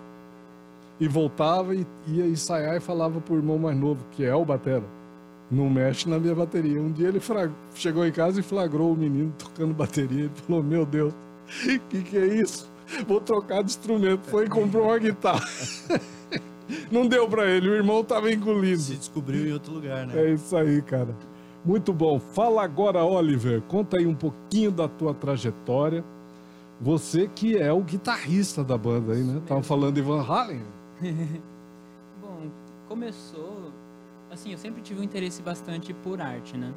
e 1.00 1.08
voltava 1.08 1.74
e 1.74 1.86
ia 2.06 2.26
ensaiar 2.26 2.76
e 2.76 2.80
falava 2.80 3.20
pro 3.20 3.36
irmão 3.36 3.58
mais 3.58 3.76
novo, 3.76 4.04
que 4.12 4.24
é 4.24 4.34
o 4.34 4.44
batera, 4.44 4.84
não 5.52 5.68
mexe 5.68 6.08
na 6.08 6.18
minha 6.18 6.34
bateria. 6.34 6.80
Um 6.80 6.90
dia 6.90 7.08
ele 7.08 7.20
fra- 7.20 7.50
chegou 7.74 8.06
em 8.06 8.10
casa 8.12 8.40
e 8.40 8.42
flagrou 8.42 8.92
o 8.92 8.96
menino 8.96 9.32
tocando 9.38 9.74
bateria. 9.74 10.20
Ele 10.24 10.30
falou, 10.46 10.62
meu 10.62 10.86
Deus, 10.86 11.12
o 11.12 11.78
que, 11.88 12.02
que 12.02 12.16
é 12.16 12.26
isso? 12.26 12.70
Vou 13.06 13.20
trocar 13.20 13.62
de 13.62 13.70
instrumento. 13.70 14.22
Foi 14.28 14.46
e 14.46 14.48
comprou 14.48 14.86
uma 14.86 14.98
guitarra. 14.98 15.46
Não 16.90 17.06
deu 17.06 17.28
pra 17.28 17.46
ele, 17.50 17.68
o 17.68 17.74
irmão 17.74 18.02
tava 18.02 18.32
engolindo. 18.32 18.80
Se 18.80 18.94
descobriu 18.96 19.46
em 19.46 19.52
outro 19.52 19.72
lugar, 19.74 20.06
né? 20.06 20.14
É 20.26 20.32
isso 20.32 20.56
aí, 20.56 20.80
cara. 20.80 21.14
Muito 21.64 21.92
bom. 21.92 22.18
Fala 22.18 22.64
agora, 22.64 23.04
Oliver. 23.04 23.60
Conta 23.62 23.98
aí 23.98 24.06
um 24.06 24.14
pouquinho 24.14 24.70
da 24.72 24.88
tua 24.88 25.12
trajetória. 25.14 26.02
Você 26.80 27.28
que 27.32 27.56
é 27.56 27.72
o 27.72 27.80
guitarrista 27.80 28.64
da 28.64 28.76
banda 28.76 29.12
aí, 29.12 29.22
né? 29.22 29.40
Tava 29.46 29.62
falando 29.62 29.94
de 29.94 30.00
Van 30.02 30.22
Halen. 30.22 30.62
Bom, 32.20 32.50
começou. 32.88 33.61
Assim, 34.32 34.50
eu 34.50 34.56
sempre 34.58 34.80
tive 34.80 34.98
um 34.98 35.02
interesse 35.02 35.42
bastante 35.42 35.92
por 35.92 36.18
arte, 36.18 36.56
né? 36.56 36.72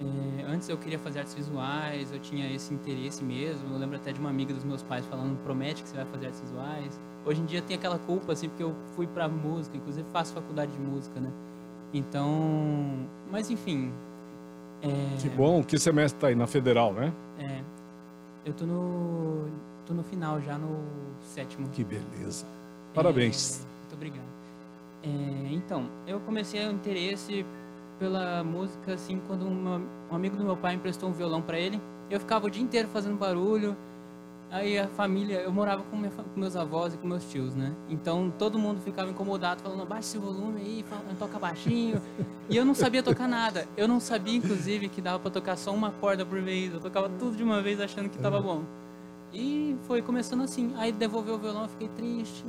É, 0.00 0.44
antes 0.44 0.68
eu 0.68 0.78
queria 0.78 0.98
fazer 1.00 1.18
artes 1.18 1.34
visuais, 1.34 2.12
eu 2.12 2.20
tinha 2.20 2.48
esse 2.54 2.72
interesse 2.72 3.24
mesmo. 3.24 3.74
Eu 3.74 3.78
lembro 3.78 3.96
até 3.96 4.12
de 4.12 4.20
uma 4.20 4.30
amiga 4.30 4.54
dos 4.54 4.62
meus 4.62 4.84
pais 4.84 5.04
falando: 5.06 5.36
promete 5.42 5.82
que 5.82 5.88
você 5.88 5.96
vai 5.96 6.04
fazer 6.04 6.26
artes 6.26 6.40
visuais. 6.42 7.00
Hoje 7.24 7.40
em 7.40 7.44
dia 7.44 7.60
tem 7.60 7.76
aquela 7.76 7.98
culpa, 7.98 8.34
assim, 8.34 8.48
porque 8.48 8.62
eu 8.62 8.72
fui 8.94 9.06
pra 9.08 9.28
música, 9.28 9.76
inclusive 9.76 10.06
faço 10.12 10.32
faculdade 10.32 10.70
de 10.70 10.78
música, 10.78 11.18
né? 11.18 11.30
Então. 11.92 13.08
Mas 13.32 13.50
enfim. 13.50 13.92
É, 14.80 15.16
Que 15.20 15.28
bom. 15.28 15.64
Que 15.64 15.78
semestre 15.78 16.20
tá 16.20 16.28
aí? 16.28 16.36
Na 16.36 16.46
Federal, 16.46 16.92
né? 16.92 17.12
é, 17.40 17.62
eu 18.44 18.52
tô 18.52 18.64
no. 18.64 19.48
tô 19.84 19.92
no 19.92 20.04
final 20.04 20.40
já, 20.40 20.56
no 20.56 20.84
sétimo. 21.22 21.68
Que 21.70 21.82
beleza. 21.82 22.46
Parabéns. 22.94 23.60
É, 23.60 23.80
muito 23.80 23.94
obrigado. 23.94 24.35
É, 25.06 25.52
então, 25.54 25.88
eu 26.06 26.18
comecei 26.20 26.66
o 26.66 26.72
interesse 26.72 27.46
pela 27.98 28.42
música, 28.42 28.94
assim, 28.94 29.20
quando 29.26 29.46
uma- 29.46 29.80
um 30.10 30.14
amigo 30.14 30.36
do 30.36 30.44
meu 30.44 30.56
pai 30.56 30.74
emprestou 30.74 31.08
um 31.08 31.12
violão 31.12 31.40
para 31.40 31.58
ele. 31.58 31.80
Eu 32.10 32.18
ficava 32.20 32.46
o 32.46 32.50
dia 32.50 32.62
inteiro 32.62 32.88
fazendo 32.88 33.16
barulho. 33.16 33.76
Aí 34.50 34.78
a 34.78 34.86
família, 34.86 35.40
eu 35.40 35.52
morava 35.52 35.82
com, 35.82 35.96
minha 35.96 36.10
com 36.10 36.38
meus 36.38 36.54
avós 36.54 36.94
e 36.94 36.98
com 36.98 37.08
meus 37.08 37.24
tios, 37.24 37.54
né? 37.56 37.72
Então 37.88 38.32
todo 38.38 38.56
mundo 38.58 38.80
ficava 38.80 39.10
incomodado, 39.10 39.60
falando, 39.60 39.84
baixa 39.84 40.02
esse 40.02 40.18
volume 40.18 40.60
aí, 40.60 40.84
fala- 40.88 41.02
toca 41.18 41.36
baixinho. 41.38 42.00
e 42.48 42.56
eu 42.56 42.64
não 42.64 42.74
sabia 42.74 43.02
tocar 43.02 43.26
nada. 43.26 43.66
Eu 43.76 43.88
não 43.88 43.98
sabia, 43.98 44.36
inclusive, 44.36 44.88
que 44.88 45.00
dava 45.00 45.18
para 45.18 45.30
tocar 45.32 45.56
só 45.56 45.72
uma 45.74 45.90
corda 45.90 46.24
por 46.24 46.40
vez. 46.40 46.72
Eu 46.72 46.80
tocava 46.80 47.08
tudo 47.08 47.36
de 47.36 47.42
uma 47.42 47.60
vez 47.60 47.80
achando 47.80 48.08
que 48.08 48.18
tava 48.18 48.40
bom. 48.40 48.62
E 49.32 49.74
foi 49.82 50.00
começando 50.00 50.42
assim. 50.42 50.72
Aí 50.76 50.92
devolveu 50.92 51.34
o 51.34 51.38
violão, 51.38 51.62
eu 51.62 51.68
fiquei 51.68 51.88
triste. 51.88 52.44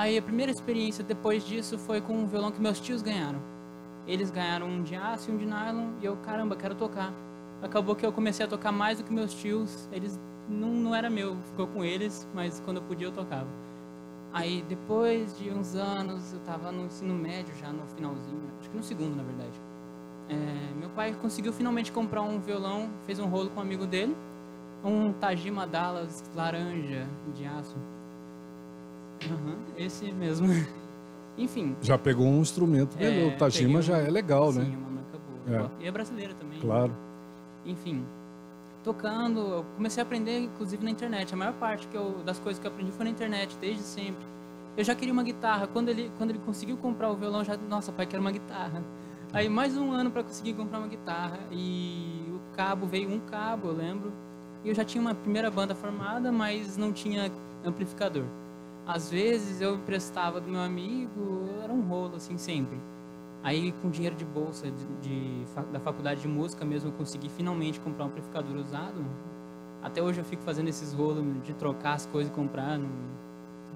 Aí 0.00 0.16
a 0.16 0.22
primeira 0.22 0.50
experiência 0.50 1.04
depois 1.04 1.46
disso 1.46 1.76
foi 1.76 2.00
com 2.00 2.14
um 2.14 2.26
violão 2.26 2.50
que 2.50 2.58
meus 2.58 2.80
tios 2.80 3.02
ganharam. 3.02 3.38
Eles 4.06 4.30
ganharam 4.30 4.66
um 4.66 4.82
de 4.82 4.96
aço 4.96 5.30
e 5.30 5.34
um 5.34 5.36
de 5.36 5.44
nylon 5.44 5.90
e 6.00 6.06
eu, 6.06 6.16
caramba, 6.24 6.56
quero 6.56 6.74
tocar. 6.74 7.12
Acabou 7.60 7.94
que 7.94 8.06
eu 8.06 8.10
comecei 8.10 8.46
a 8.46 8.48
tocar 8.48 8.72
mais 8.72 8.96
do 8.96 9.04
que 9.04 9.12
meus 9.12 9.34
tios. 9.34 9.90
Eles 9.92 10.18
não, 10.48 10.70
não 10.70 10.94
era 10.94 11.10
meu, 11.10 11.36
ficou 11.50 11.66
com 11.66 11.84
eles, 11.84 12.26
mas 12.32 12.62
quando 12.64 12.78
eu 12.78 12.82
podia 12.84 13.08
eu 13.08 13.12
tocava. 13.12 13.46
Aí 14.32 14.64
depois 14.66 15.36
de 15.38 15.50
uns 15.50 15.74
anos, 15.74 16.32
eu 16.32 16.40
tava 16.46 16.72
no 16.72 16.86
ensino 16.86 17.12
médio 17.12 17.54
já 17.56 17.70
no 17.70 17.86
finalzinho, 17.88 18.40
acho 18.58 18.70
que 18.70 18.76
no 18.78 18.82
segundo 18.82 19.14
na 19.14 19.22
verdade. 19.22 19.60
É, 20.30 20.80
meu 20.80 20.88
pai 20.88 21.14
conseguiu 21.20 21.52
finalmente 21.52 21.92
comprar 21.92 22.22
um 22.22 22.40
violão, 22.40 22.88
fez 23.04 23.18
um 23.18 23.26
rolo 23.26 23.50
com 23.50 23.60
um 23.60 23.62
amigo 23.62 23.84
dele, 23.84 24.16
um 24.82 25.12
Tajima 25.12 25.66
Dallas 25.66 26.24
laranja 26.34 27.06
de 27.34 27.44
aço. 27.44 27.76
Aham, 29.26 29.56
esse 29.76 30.10
mesmo. 30.12 30.46
Enfim. 31.38 31.76
Já 31.80 31.96
pegou 31.96 32.26
um 32.26 32.40
instrumento 32.40 32.96
é. 32.98 33.26
O 33.26 33.36
Tajima 33.38 33.78
um- 33.78 33.82
já 33.82 33.98
é 33.98 34.10
legal, 34.10 34.52
sim, 34.52 34.60
né? 34.60 34.76
uma 34.76 34.90
marca 34.90 35.18
boa. 35.18 35.70
É. 35.80 35.84
E 35.84 35.88
é 35.88 35.90
brasileira 35.90 36.34
também. 36.34 36.58
Claro. 36.60 36.94
Enfim, 37.64 38.04
tocando, 38.82 39.40
eu 39.40 39.64
comecei 39.76 40.02
a 40.02 40.06
aprender 40.06 40.38
inclusive 40.40 40.82
na 40.84 40.90
internet. 40.90 41.32
A 41.32 41.36
maior 41.36 41.54
parte 41.54 41.86
que 41.88 41.96
eu, 41.96 42.22
das 42.24 42.38
coisas 42.38 42.60
que 42.60 42.66
eu 42.66 42.70
aprendi 42.72 42.92
foi 42.92 43.04
na 43.04 43.10
internet, 43.10 43.56
desde 43.60 43.82
sempre. 43.82 44.24
Eu 44.76 44.84
já 44.84 44.94
queria 44.94 45.12
uma 45.12 45.22
guitarra. 45.22 45.66
Quando 45.66 45.88
ele, 45.88 46.10
quando 46.16 46.30
ele 46.30 46.38
conseguiu 46.40 46.76
comprar 46.76 47.10
o 47.10 47.16
violão, 47.16 47.44
já, 47.44 47.56
nossa, 47.56 47.92
pai, 47.92 48.06
quero 48.06 48.20
uma 48.22 48.32
guitarra. 48.32 48.82
Aí 49.32 49.48
mais 49.48 49.76
um 49.76 49.92
ano 49.92 50.10
para 50.10 50.22
conseguir 50.24 50.54
comprar 50.54 50.78
uma 50.78 50.88
guitarra 50.88 51.38
e 51.52 52.24
o 52.30 52.56
cabo 52.56 52.86
veio 52.86 53.10
um 53.10 53.20
cabo, 53.20 53.68
eu 53.68 53.72
lembro. 53.74 54.12
E 54.64 54.68
eu 54.68 54.74
já 54.74 54.84
tinha 54.84 55.00
uma 55.00 55.14
primeira 55.14 55.50
banda 55.50 55.74
formada, 55.74 56.30
mas 56.32 56.76
não 56.76 56.92
tinha 56.92 57.30
amplificador. 57.64 58.24
Às 58.86 59.10
vezes 59.10 59.60
eu 59.60 59.76
emprestava 59.76 60.40
do 60.40 60.50
meu 60.50 60.60
amigo, 60.60 61.48
era 61.62 61.72
um 61.72 61.82
rolo 61.82 62.16
assim 62.16 62.36
sempre. 62.38 62.78
Aí 63.42 63.72
com 63.80 63.88
dinheiro 63.90 64.16
de 64.16 64.24
bolsa 64.24 64.70
de, 64.70 64.84
de 65.00 65.44
da 65.72 65.80
faculdade 65.80 66.20
de 66.20 66.28
música 66.28 66.64
mesmo 66.64 66.90
eu 66.90 66.92
consegui 66.92 67.28
finalmente 67.30 67.80
comprar 67.80 68.04
um 68.04 68.08
amplificador 68.08 68.56
usado. 68.56 69.04
Até 69.82 70.02
hoje 70.02 70.20
eu 70.20 70.24
fico 70.24 70.42
fazendo 70.42 70.68
esses 70.68 70.92
rolos 70.92 71.24
de 71.42 71.54
trocar 71.54 71.94
as 71.94 72.04
coisas 72.06 72.30
e 72.30 72.34
comprar 72.34 72.78
no, 72.78 72.88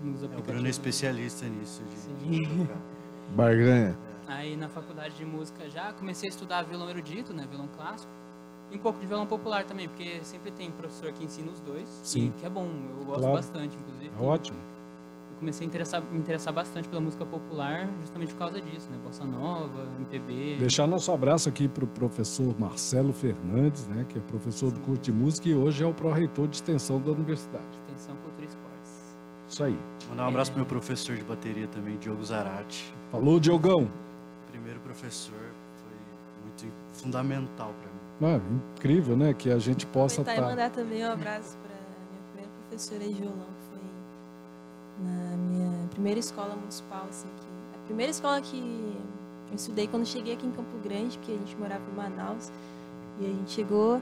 nos 0.03 0.23
É, 0.23 0.25
o 0.25 0.27
aplicativos. 0.27 0.43
Bruno 0.47 0.67
é 0.67 0.71
especialista 0.71 1.47
nisso. 1.47 1.83
De, 1.85 1.97
Sim. 1.97 2.43
de. 2.43 2.69
Barganha. 3.35 3.97
Aí 4.27 4.57
na 4.57 4.69
faculdade 4.69 5.15
de 5.17 5.25
música 5.25 5.69
já 5.71 5.93
comecei 5.95 6.29
a 6.29 6.31
estudar 6.31 6.63
violão 6.65 6.91
erudito, 6.91 7.33
né, 7.33 7.47
violão 7.49 7.69
clássico. 7.69 8.13
E 8.71 8.77
um 8.77 8.81
pouco 8.81 8.99
de 8.99 9.07
violão 9.07 9.27
popular 9.27 9.65
também, 9.65 9.89
porque 9.89 10.23
sempre 10.25 10.51
tem 10.51 10.71
professor 10.71 11.13
que 11.13 11.25
ensina 11.25 11.51
os 11.51 11.61
dois. 11.61 11.89
Sim. 12.03 12.27
e 12.37 12.41
que 12.41 12.45
é 12.47 12.51
bom, 12.51 12.69
eu 12.99 13.05
gosto 13.07 13.21
Claro. 13.21 13.37
bastante, 13.37 13.77
inclusive. 13.79 14.11
É 14.19 14.23
ótimo. 14.23 14.59
Eu 15.35 15.39
comecei 15.41 15.67
a 15.67 15.69
interessar, 15.69 16.01
me 16.13 16.19
interessar 16.19 16.55
bastante 16.55 16.89
pela 16.89 17.01
música 17.01 17.27
popular 17.27 17.91
justamente 18.01 18.33
por 18.33 18.39
causa 18.39 18.61
disso, 18.61 18.89
né? 18.89 18.97
Bossa 19.03 19.25
Nova, 19.25 19.89
MPB. 19.99 20.59
Deixar 20.61 20.87
nosso 20.87 21.11
abraço 21.11 21.49
aqui 21.49 21.67
para 21.67 21.85
o 21.85 21.89
professor 21.89 22.55
Marcelo 22.59 23.13
Fernandes, 23.13 23.87
né, 23.89 24.07
que 24.09 24.17
é 24.17 24.21
professor 24.23 24.71
do 24.71 24.79
curso 24.81 25.03
de 25.03 25.13
música 25.13 25.49
e 25.49 25.55
hoje 25.55 25.83
é 25.83 25.87
o 25.87 25.93
pró-reitor 25.93 26.47
de 26.47 26.57
extensão 26.57 27.01
da 27.01 27.11
universidade. 27.11 27.65
Extensão 27.89 28.17
Cultura 28.17 28.43
e 28.43 28.49
Esportes. 28.49 29.17
Isso 29.49 29.65
aí. 29.65 29.79
Mandar 30.09 30.25
um 30.25 30.29
abraço 30.29 30.53
pro 30.53 30.61
meu 30.61 30.67
professor 30.67 31.17
de 31.17 31.25
bateria 31.25 31.67
também, 31.67 31.99
Diogo 31.99 32.23
Zarate. 32.25 32.95
Falou, 33.11 33.41
Diogão. 33.41 33.91
Primeiro 34.53 34.79
professor, 34.81 35.35
foi 35.35 36.43
muito 36.43 36.73
fundamental 36.93 37.75
para 37.81 37.91
mim. 37.91 38.39
Mano, 38.39 38.63
incrível, 38.77 39.17
né? 39.17 39.35
Que 39.35 39.51
a 39.51 39.59
gente 39.59 39.85
possa 39.85 40.21
e 40.21 40.23
estar. 40.23 40.41
mandar 40.41 40.71
também 40.71 41.05
um 41.05 41.11
abraço 41.11 41.59
para 41.59 41.75
minha 41.75 42.23
primeira 42.31 42.51
professora 42.61 43.01
de 43.01 43.15
violão, 43.15 43.64
na 45.01 45.37
minha 45.37 45.89
primeira 45.91 46.21
escola 46.21 46.55
municipal, 46.57 47.07
assim, 47.09 47.29
que 47.41 47.47
a 47.83 47.87
primeira 47.87 48.11
escola 48.11 48.41
que 48.41 48.59
eu 49.51 49.55
estudei 49.57 49.87
quando 49.89 50.07
cheguei 50.07 50.35
aqui 50.35 50.47
em 50.47 50.51
Campo 50.53 50.77
Grande, 50.83 51.19
porque 51.19 51.33
a 51.33 51.37
gente 51.37 51.57
morava 51.57 51.83
em 51.91 51.95
Manaus, 51.95 52.51
e 53.21 53.27
a 53.27 53.29
gente 53.29 53.51
chegou 53.53 54.01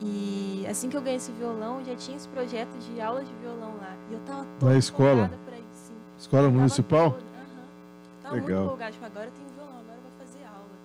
e 0.00 0.64
assim 0.70 0.88
que 0.88 0.96
eu 0.96 1.00
ganhei 1.02 1.16
esse 1.16 1.32
violão, 1.32 1.84
já 1.84 1.94
tinha 1.96 2.16
esse 2.16 2.28
projeto 2.28 2.70
de 2.78 3.00
aulas 3.00 3.26
de 3.26 3.34
violão 3.34 3.74
lá. 3.80 3.96
E 4.10 4.14
eu 4.14 4.20
tava 4.20 4.46
toda 4.60 4.72
Na 4.72 4.78
escola? 4.78 5.30
pra 5.44 5.56
ir, 5.58 5.64
sim. 5.74 5.94
Escola 6.18 6.48
municipal? 6.48 7.10
toda, 7.10 7.22
aham. 7.24 7.64
Tava 8.22 8.34
Legal. 8.36 8.48
muito 8.50 8.64
empolgada, 8.66 8.92
tipo, 8.92 9.04
agora 9.04 9.26
eu 9.26 9.32
tenho 9.32 9.48
violão, 9.56 9.80
agora 9.80 9.96
eu 9.98 10.02
vou 10.02 10.26
fazer 10.26 10.44
aula. 10.46 10.76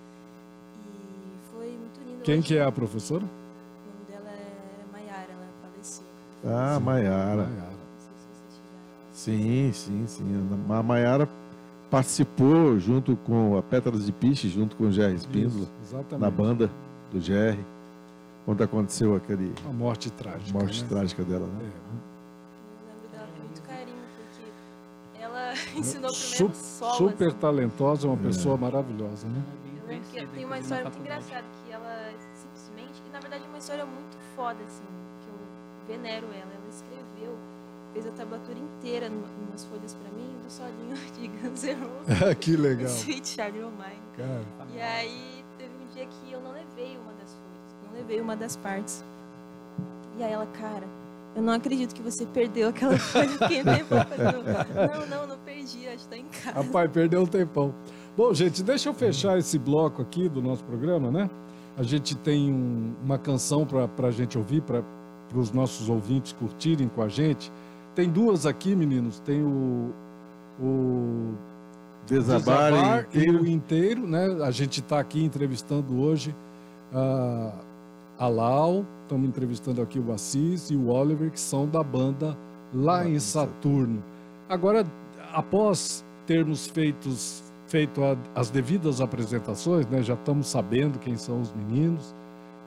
E 0.84 1.52
foi 1.52 1.66
muito 1.78 2.00
lindo. 2.06 2.22
Quem 2.22 2.42
que 2.42 2.56
é 2.56 2.64
a 2.64 2.72
professora? 2.72 3.22
O 3.22 3.26
nome 3.26 4.04
dela 4.10 4.30
é 4.30 4.92
Maiara, 4.92 5.32
ela 5.32 5.46
faleceu. 5.62 6.04
Ah, 6.44 6.80
Maiara. 6.80 7.44
Maiara. 7.44 7.46
Não 7.46 8.00
sei 8.00 8.14
se 8.16 8.26
vocês 8.34 8.54
tiveram. 8.54 8.82
Sim, 9.14 9.70
sim, 9.72 10.04
sim. 10.06 10.24
A 10.68 10.82
Maiara 10.82 11.28
participou 11.90 12.78
junto 12.80 13.16
com 13.16 13.56
a 13.56 13.62
Pétalas 13.62 14.04
de 14.06 14.12
Piche, 14.12 14.48
junto 14.48 14.74
com 14.76 14.84
o 14.84 14.92
Jerry 14.92 15.14
Espíndola, 15.14 15.66
na 16.18 16.28
banda 16.30 16.68
do 17.12 17.20
Jerry. 17.20 17.64
quando 18.44 18.62
aconteceu 18.62 19.14
aquele 19.14 19.54
A 19.68 19.72
morte 19.72 20.10
trágica. 20.10 20.52
morte 20.58 20.82
né? 20.82 20.88
trágica 20.88 21.22
dela, 21.24 21.46
né? 21.46 21.60
É. 21.62 21.66
Eu 21.66 22.86
lembro 22.88 23.08
dela 23.12 23.28
com 23.36 23.42
muito 23.44 23.62
carinho, 23.62 23.96
porque 24.16 25.22
ela 25.22 25.52
ensinou 25.78 26.10
primeiro 26.12 26.54
solo. 26.54 26.94
super 27.10 27.28
assim. 27.28 27.36
talentosa, 27.38 28.08
uma 28.08 28.16
pessoa 28.16 28.56
maravilhosa, 28.56 29.28
né? 29.28 29.42
Eu 29.80 29.88
lembro 29.88 30.08
que 30.10 30.26
tem 30.26 30.44
uma 30.44 30.58
história 30.58 30.82
muito 30.84 30.98
engraçada 30.98 31.44
que 31.64 31.72
ela 31.72 32.10
simplesmente, 32.34 33.00
e 33.08 33.12
na 33.12 33.20
verdade 33.20 33.44
é 33.44 33.48
uma 33.48 33.58
história 33.58 33.86
muito 33.86 34.16
foda, 34.34 34.58
assim, 34.66 34.82
que 35.22 35.28
eu 35.28 35.96
venero 35.96 36.26
ela. 36.26 36.50
Ela 36.52 36.68
escreveu, 36.68 37.36
fez 37.94 38.06
a 38.06 38.10
tablatura 38.10 38.58
inteira 38.58 39.08
numa- 39.08 39.26
numas 39.46 39.64
folhas 39.64 39.94
pra 39.94 40.10
mim, 40.12 40.28
do 40.44 40.50
solinho 40.52 40.94
de 41.18 41.28
Guns 41.28 41.62
N' 41.64 41.74
Roses, 41.74 42.34
que 42.40 42.56
legal. 42.56 42.86
Sweet 42.90 43.26
Charlie 43.28 43.62
O' 43.62 43.70
Mine. 43.70 44.02
Cara, 44.16 44.42
E 44.74 44.80
aí 44.80 45.44
teve 45.56 45.70
um 45.82 45.94
dia 45.94 46.04
que 46.06 46.32
eu 46.32 46.40
não 46.42 46.52
levei 46.52 46.98
uma 46.98 47.12
das 47.14 47.32
folhas, 47.34 47.76
não 47.86 47.92
levei 47.98 48.20
uma 48.20 48.36
das 48.36 48.56
partes. 48.56 49.02
E 50.18 50.22
aí 50.22 50.32
ela, 50.32 50.46
cara, 50.46 50.84
eu 51.34 51.42
não 51.42 51.52
acredito 51.52 51.94
que 51.94 52.02
você 52.02 52.26
perdeu 52.26 52.68
aquela 52.68 52.96
folha. 52.98 53.30
Não, 54.98 55.06
não, 55.06 55.26
não 55.28 55.38
perdi, 55.38 55.86
acho 55.88 56.04
que 56.04 56.08
tá 56.08 56.16
em 56.16 56.24
casa. 56.26 56.60
rapaz, 56.62 56.90
perdeu 56.90 57.22
um 57.22 57.26
tempão. 57.26 57.74
Bom, 58.16 58.32
gente, 58.34 58.62
deixa 58.62 58.88
eu 58.88 58.94
fechar 58.94 59.38
esse 59.38 59.58
bloco 59.58 60.02
aqui 60.02 60.28
do 60.28 60.40
nosso 60.42 60.62
programa, 60.64 61.10
né? 61.10 61.28
A 61.76 61.82
gente 61.82 62.16
tem 62.16 62.52
um- 62.52 62.94
uma 63.04 63.18
canção 63.18 63.66
para 63.66 64.06
a 64.06 64.10
gente 64.12 64.38
ouvir, 64.38 64.62
para 64.62 64.82
os 65.34 65.50
nossos 65.50 65.88
ouvintes 65.88 66.32
curtirem 66.32 66.88
com 66.88 67.02
a 67.02 67.08
gente. 67.08 67.50
Tem 67.94 68.08
duas 68.08 68.44
aqui, 68.46 68.74
meninos. 68.74 69.20
Tem 69.20 69.42
o, 69.42 69.92
o 70.60 71.34
Desabar, 72.06 72.72
Desabar 72.72 73.06
e 73.12 73.18
inteiro. 73.18 73.42
o 73.42 73.46
inteiro, 73.46 74.06
né? 74.06 74.26
A 74.44 74.50
gente 74.50 74.80
está 74.80 74.98
aqui 74.98 75.24
entrevistando 75.24 76.00
hoje 76.00 76.34
a, 76.92 77.52
a 78.18 78.28
Lau, 78.28 78.84
estamos 79.02 79.28
entrevistando 79.28 79.80
aqui 79.80 79.98
o 79.98 80.12
Assis 80.12 80.70
e 80.70 80.76
o 80.76 80.88
Oliver, 80.88 81.30
que 81.30 81.40
são 81.40 81.66
da 81.66 81.82
banda 81.82 82.36
Lá 82.74 83.06
em 83.06 83.14
em 83.14 83.18
Saturno. 83.20 84.02
Agora, 84.48 84.84
após 85.32 86.04
termos 86.26 86.66
feitos, 86.66 87.42
feito 87.68 88.02
a- 88.02 88.16
as 88.34 88.50
devidas 88.50 89.00
apresentações, 89.00 89.86
né? 89.86 90.02
Já 90.02 90.14
estamos 90.14 90.48
sabendo 90.48 90.98
quem 90.98 91.16
são 91.16 91.40
os 91.40 91.52
meninos, 91.52 92.14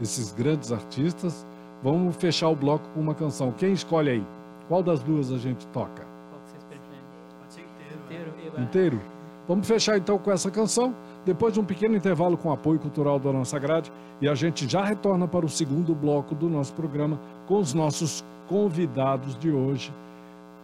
esses 0.02 0.32
grandes 0.32 0.72
artistas. 0.72 1.46
Vamos 1.84 2.16
fechar 2.16 2.48
o 2.50 2.56
bloco 2.56 2.88
com 2.94 3.02
uma 3.02 3.14
canção. 3.14 3.52
Quem 3.52 3.74
escolhe 3.74 4.10
aí? 4.10 4.24
Qual 4.68 4.84
das 4.84 5.02
duas 5.02 5.32
a 5.32 5.38
gente 5.38 5.66
toca? 5.68 6.06
Qual 6.30 6.42
que 6.42 6.50
vocês 6.52 6.64
preferem? 6.64 7.02
Pode 7.40 7.54
ser 7.54 7.62
inteiro. 7.62 8.32
né? 8.32 8.64
Inteiro? 8.64 8.96
Inteiro. 8.96 9.02
Vamos 9.48 9.66
fechar 9.66 9.98
então 9.98 10.18
com 10.18 10.30
essa 10.30 10.52
canção, 10.52 10.94
depois 11.26 11.54
de 11.54 11.60
um 11.60 11.64
pequeno 11.64 11.96
intervalo 11.96 12.38
com 12.38 12.52
apoio 12.52 12.78
cultural 12.80 13.18
da 13.18 13.32
nossa 13.32 13.58
grade, 13.58 13.92
e 14.20 14.28
a 14.28 14.36
gente 14.36 14.70
já 14.70 14.84
retorna 14.84 15.26
para 15.26 15.46
o 15.46 15.50
segundo 15.50 15.96
bloco 15.96 16.36
do 16.36 16.50
nosso 16.50 16.74
programa 16.74 17.18
com 17.48 17.58
os 17.60 17.74
nossos 17.74 18.26
convidados 18.48 19.38
de 19.38 19.50
hoje, 19.50 19.94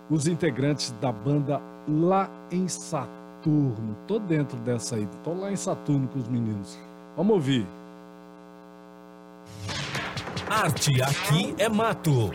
os 0.10 0.28
integrantes 0.28 0.92
da 1.00 1.12
banda 1.12 1.62
Lá 1.88 2.30
em 2.50 2.68
Saturno. 2.70 3.96
Tô 4.08 4.18
dentro 4.18 4.58
dessa 4.60 4.96
aí, 4.96 5.08
tô 5.22 5.34
lá 5.34 5.52
em 5.52 5.56
Saturno 5.56 6.08
com 6.08 6.20
os 6.20 6.28
meninos. 6.30 6.80
Vamos 7.18 7.34
ouvir. 7.34 7.68
Arte 10.50 11.02
aqui 11.02 11.54
é 11.58 11.68
mato. 11.68 12.32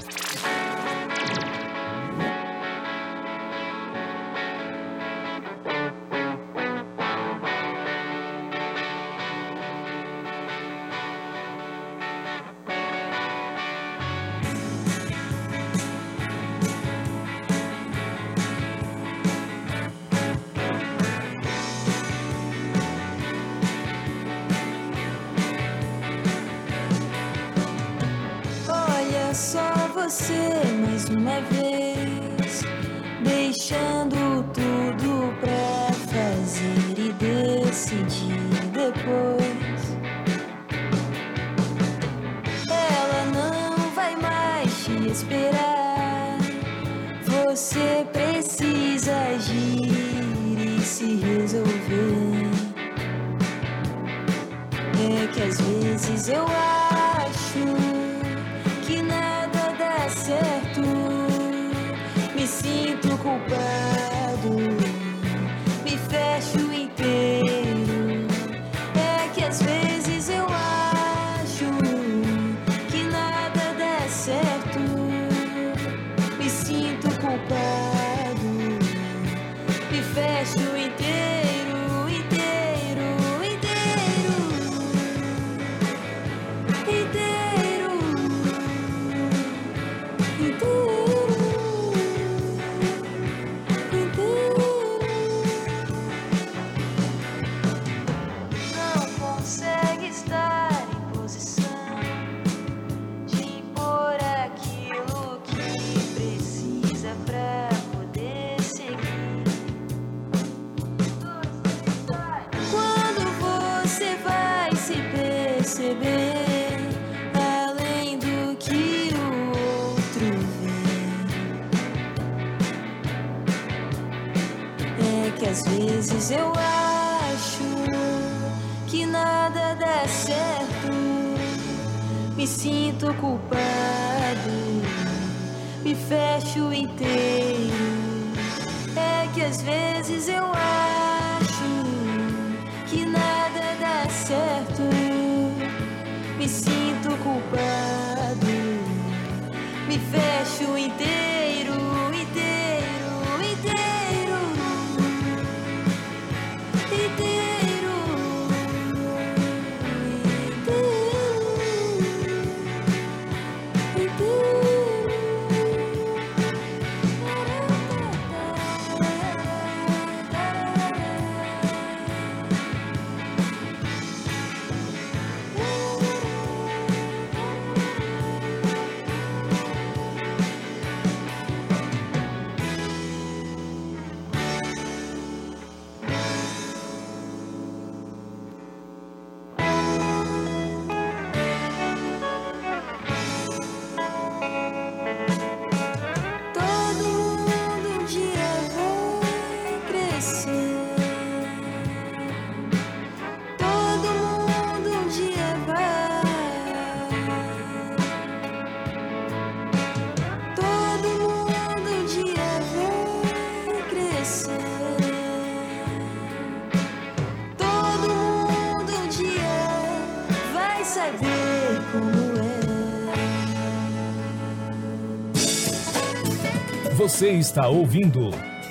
Você 227.18 227.30
está 227.30 227.66
ouvindo 227.66 228.30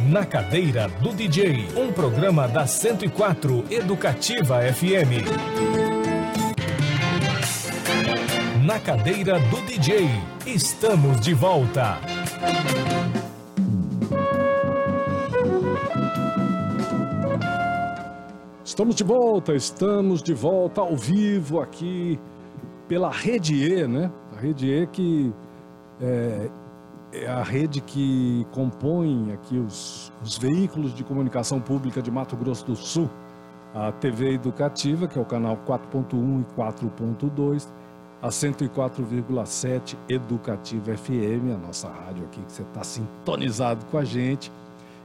Na 0.10 0.26
Cadeira 0.26 0.88
do 1.02 1.12
DJ, 1.12 1.68
um 1.76 1.92
programa 1.92 2.48
da 2.48 2.66
104 2.66 3.66
Educativa 3.70 4.62
FM. 4.62 5.28
Na 8.66 8.80
Cadeira 8.80 9.38
do 9.38 9.62
DJ, 9.66 10.08
estamos 10.46 11.20
de 11.20 11.34
volta. 11.34 12.00
Estamos 18.64 18.96
de 18.96 19.04
volta, 19.04 19.56
estamos 19.56 20.24
de 20.24 20.34
volta 20.34 20.80
ao 20.80 20.96
vivo 20.96 21.60
aqui 21.60 22.18
pela 22.88 23.12
Rede 23.12 23.56
E, 23.56 23.86
né? 23.86 24.10
A 24.38 24.40
Rede 24.40 24.72
E 24.72 24.88
que 24.88 25.34
é, 26.00 26.50
é 27.24 27.28
a 27.28 27.44
rede 27.44 27.82
que 27.82 28.46
compõe 28.52 29.32
aqui 29.34 29.58
os, 29.58 30.12
os 30.24 30.38
veículos 30.38 30.94
de 30.94 31.04
comunicação 31.04 31.60
pública 31.60 32.02
de 32.02 32.12
Mato 32.12 32.36
Grosso 32.36 32.66
do 32.66 32.76
Sul. 32.76 33.10
A 33.74 33.92
TV 33.92 34.34
Educativa, 34.34 35.08
que 35.08 35.20
é 35.20 35.22
o 35.22 35.26
canal 35.26 35.58
4.1 35.68 36.42
e 36.42 36.60
4.2, 36.60 37.68
a 38.22 38.30
104,7 38.30 39.96
Educativa 40.10 40.98
FM, 40.98 41.54
a 41.54 41.68
nossa 41.68 41.88
rádio 41.88 42.24
aqui 42.26 42.42
que 42.42 42.52
você 42.52 42.64
está 42.64 42.84
sintonizado 42.84 43.86
com 43.86 43.98
a 43.98 44.04
gente. 44.04 44.52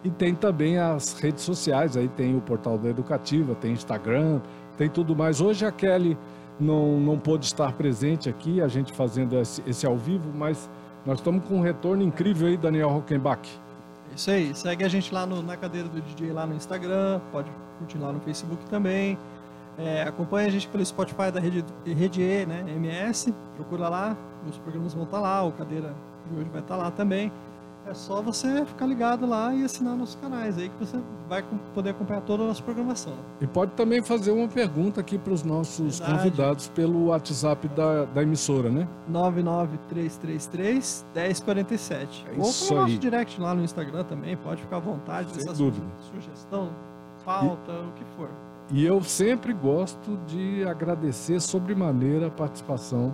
E 0.04 0.10
tem 0.10 0.34
também 0.34 0.78
as 0.78 1.12
redes 1.14 1.44
sociais, 1.44 1.96
aí 1.96 2.08
tem 2.08 2.36
o 2.36 2.40
portal 2.40 2.78
da 2.78 2.88
Educativa, 2.88 3.54
tem 3.54 3.72
Instagram, 3.72 4.40
tem 4.76 4.88
tudo 4.88 5.14
mais. 5.14 5.40
Hoje 5.40 5.64
a 5.64 5.70
Kelly 5.70 6.16
não, 6.58 6.98
não 6.98 7.18
pôde 7.18 7.44
estar 7.44 7.72
presente 7.72 8.28
aqui, 8.28 8.60
a 8.60 8.68
gente 8.68 8.92
fazendo 8.92 9.38
esse, 9.38 9.62
esse 9.66 9.86
ao 9.86 9.96
vivo, 9.96 10.30
mas 10.34 10.68
nós 11.04 11.18
estamos 11.18 11.44
com 11.44 11.56
um 11.56 11.60
retorno 11.60 12.02
incrível 12.02 12.48
aí, 12.48 12.56
Daniel 12.56 12.88
Rockenbach. 12.88 13.48
Isso 14.14 14.30
aí, 14.30 14.54
segue 14.54 14.84
a 14.84 14.88
gente 14.88 15.12
lá 15.12 15.26
no, 15.26 15.42
na 15.42 15.56
cadeira 15.56 15.88
do 15.88 16.00
DJ 16.00 16.32
lá 16.32 16.46
no 16.46 16.54
Instagram, 16.54 17.20
pode 17.32 17.50
curtir 17.78 17.98
lá 17.98 18.12
no 18.12 18.20
Facebook 18.20 18.64
também. 18.66 19.18
É, 19.78 20.02
acompanha 20.02 20.48
a 20.48 20.50
gente 20.50 20.68
pelo 20.68 20.84
Spotify 20.84 21.30
da 21.32 21.40
Rede, 21.40 21.64
Rede 21.86 22.20
E, 22.20 22.44
né, 22.44 22.64
MS, 22.76 23.34
procura 23.56 23.88
lá, 23.88 24.16
os 24.46 24.58
programas 24.58 24.92
vão 24.92 25.04
estar 25.04 25.18
lá, 25.18 25.42
o 25.42 25.52
Cadeira 25.52 25.94
de 26.30 26.40
hoje 26.40 26.50
vai 26.50 26.60
estar 26.60 26.76
lá 26.76 26.90
também. 26.90 27.32
É 27.84 27.94
só 27.94 28.22
você 28.22 28.64
ficar 28.64 28.86
ligado 28.86 29.26
lá 29.26 29.52
e 29.52 29.64
assinar 29.64 29.96
nossos 29.96 30.14
canais 30.14 30.56
aí 30.56 30.68
que 30.68 30.78
você 30.78 30.96
vai 31.28 31.44
poder 31.74 31.90
acompanhar 31.90 32.20
toda 32.22 32.44
a 32.44 32.46
nossa 32.46 32.62
programação. 32.62 33.12
E 33.40 33.46
pode 33.46 33.72
também 33.72 34.00
fazer 34.00 34.30
uma 34.30 34.46
pergunta 34.46 35.00
aqui 35.00 35.18
para 35.18 35.32
os 35.32 35.42
nossos 35.42 35.98
Verdade. 35.98 36.18
convidados 36.30 36.68
pelo 36.68 37.06
WhatsApp 37.06 37.66
da, 37.68 38.04
da 38.04 38.22
emissora, 38.22 38.70
né? 38.70 38.86
99333 39.08 41.04
1047. 41.14 42.24
É 42.26 42.30
Ou 42.30 42.36
pelo 42.36 42.80
nosso 42.82 42.98
direct 42.98 43.40
lá 43.40 43.54
no 43.54 43.64
Instagram 43.64 44.04
também, 44.04 44.36
pode 44.36 44.62
ficar 44.62 44.76
à 44.76 44.80
vontade, 44.80 45.32
Sem 45.34 45.52
dúvida. 45.52 45.86
sugestão, 46.12 46.70
pauta, 47.24 47.72
o 47.72 47.92
que 47.96 48.04
for. 48.16 48.28
E 48.70 48.84
eu 48.86 49.02
sempre 49.02 49.52
gosto 49.52 50.16
de 50.26 50.64
agradecer 50.64 51.40
sobremaneira 51.40 52.28
a 52.28 52.30
participação 52.30 53.12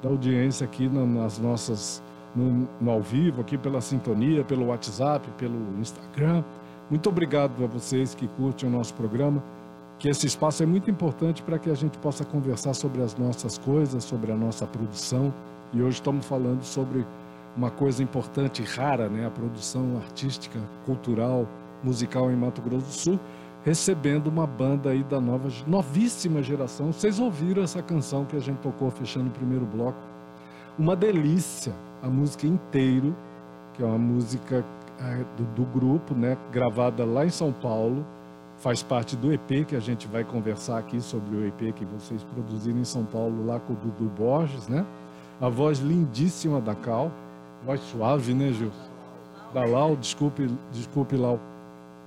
da 0.00 0.08
audiência 0.08 0.64
aqui 0.64 0.88
na- 0.88 1.04
nas 1.04 1.38
nossas 1.38 2.02
no, 2.36 2.68
no 2.80 2.90
ao 2.90 3.00
vivo, 3.00 3.40
aqui 3.40 3.56
pela 3.56 3.80
sintonia, 3.80 4.44
pelo 4.44 4.66
WhatsApp, 4.66 5.28
pelo 5.38 5.56
Instagram. 5.80 6.44
Muito 6.90 7.08
obrigado 7.08 7.64
a 7.64 7.66
vocês 7.66 8.14
que 8.14 8.28
curtem 8.28 8.68
o 8.68 8.72
nosso 8.72 8.94
programa, 8.94 9.42
que 9.98 10.08
esse 10.08 10.26
espaço 10.26 10.62
é 10.62 10.66
muito 10.66 10.90
importante 10.90 11.42
para 11.42 11.58
que 11.58 11.70
a 11.70 11.74
gente 11.74 11.98
possa 11.98 12.24
conversar 12.24 12.74
sobre 12.74 13.02
as 13.02 13.16
nossas 13.16 13.58
coisas, 13.58 14.04
sobre 14.04 14.30
a 14.30 14.36
nossa 14.36 14.66
produção. 14.66 15.32
E 15.72 15.82
hoje 15.82 15.96
estamos 15.96 16.26
falando 16.26 16.62
sobre 16.62 17.04
uma 17.56 17.70
coisa 17.70 18.02
importante 18.02 18.62
e 18.62 18.64
rara, 18.64 19.08
né? 19.08 19.26
A 19.26 19.30
produção 19.30 19.96
artística, 19.96 20.60
cultural, 20.84 21.48
musical 21.82 22.30
em 22.30 22.36
Mato 22.36 22.60
Grosso 22.60 22.86
do 22.86 22.92
Sul 22.92 23.20
recebendo 23.66 24.28
uma 24.28 24.46
banda 24.46 24.90
aí 24.90 25.02
da 25.02 25.20
nova, 25.20 25.48
novíssima 25.66 26.40
geração. 26.40 26.92
Vocês 26.92 27.18
ouviram 27.18 27.64
essa 27.64 27.82
canção 27.82 28.24
que 28.24 28.36
a 28.36 28.40
gente 28.40 28.58
tocou 28.58 28.88
fechando 28.92 29.26
o 29.26 29.32
primeiro 29.32 29.66
bloco? 29.66 29.98
Uma 30.78 30.94
delícia, 30.94 31.74
a 32.02 32.08
música 32.08 32.46
inteiro, 32.46 33.14
que 33.74 33.82
é 33.82 33.86
uma 33.86 33.98
música 33.98 34.64
eh, 34.98 35.24
do, 35.36 35.44
do 35.54 35.64
grupo, 35.64 36.14
né, 36.14 36.36
gravada 36.52 37.04
lá 37.04 37.24
em 37.24 37.30
São 37.30 37.52
Paulo, 37.52 38.04
faz 38.58 38.82
parte 38.82 39.16
do 39.16 39.32
EP 39.32 39.66
que 39.66 39.76
a 39.76 39.80
gente 39.80 40.06
vai 40.06 40.24
conversar 40.24 40.78
aqui 40.78 41.00
sobre 41.00 41.36
o 41.36 41.46
EP 41.46 41.74
que 41.74 41.84
vocês 41.84 42.22
produziram 42.22 42.78
em 42.78 42.84
São 42.84 43.04
Paulo 43.04 43.46
lá 43.46 43.60
com 43.60 43.74
o 43.74 43.76
Dudu 43.76 44.10
Borges, 44.16 44.68
né? 44.68 44.84
A 45.40 45.48
voz 45.48 45.78
lindíssima 45.78 46.60
da 46.60 46.74
Cal, 46.74 47.10
voz 47.64 47.80
suave, 47.80 48.32
né, 48.32 48.52
Gilson? 48.52 48.90
Da 49.52 49.64
Lau, 49.64 49.96
desculpe, 49.96 50.50
desculpe 50.72 51.16
Lau. 51.16 51.38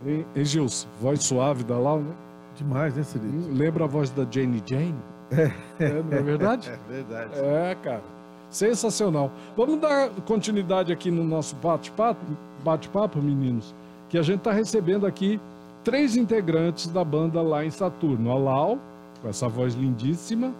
Hein, 0.06 0.25
hein, 0.36 0.45
Gilson? 0.45 0.88
Voz 0.99 1.23
suave 1.23 1.63
da 1.63 1.78
Lau, 1.78 1.99
né? 1.99 2.13
Demais, 2.56 2.95
né? 2.95 3.04
Hum, 3.15 3.54
Lembra 3.54 3.84
a 3.84 3.88
voz 3.88 4.10
da 4.10 4.25
Jane 4.30 4.62
Jane? 4.65 4.95
É. 5.32 6.02
não 6.02 6.17
é 6.17 6.21
verdade? 6.21 6.71
É 6.89 6.93
verdade. 6.93 7.32
É, 7.36 7.75
cara. 7.75 8.19
Sensacional. 8.50 9.32
Vamos 9.56 9.80
dar 9.80 10.10
continuidade 10.26 10.92
aqui 10.92 11.12
no 11.12 11.24
nosso 11.24 11.56
bate-papo, 11.58 12.20
bate-papo, 12.64 13.22
meninos, 13.22 13.74
que 14.10 14.18
a 14.18 14.22
gente 14.24 14.40
está 14.40 14.52
recebendo 14.52 15.06
aqui 15.06 15.40
três 15.84 16.16
integrantes 16.16 16.88
da 16.88 17.04
banda 17.04 17.42
lá 17.42 17.64
em 17.64 17.70
Saturno. 17.70 18.32
A 18.32 18.36
Lau, 18.36 18.80
com 19.22 19.30
essa 19.30 19.48
voz 19.48 19.76
lindíssima, 19.76 20.52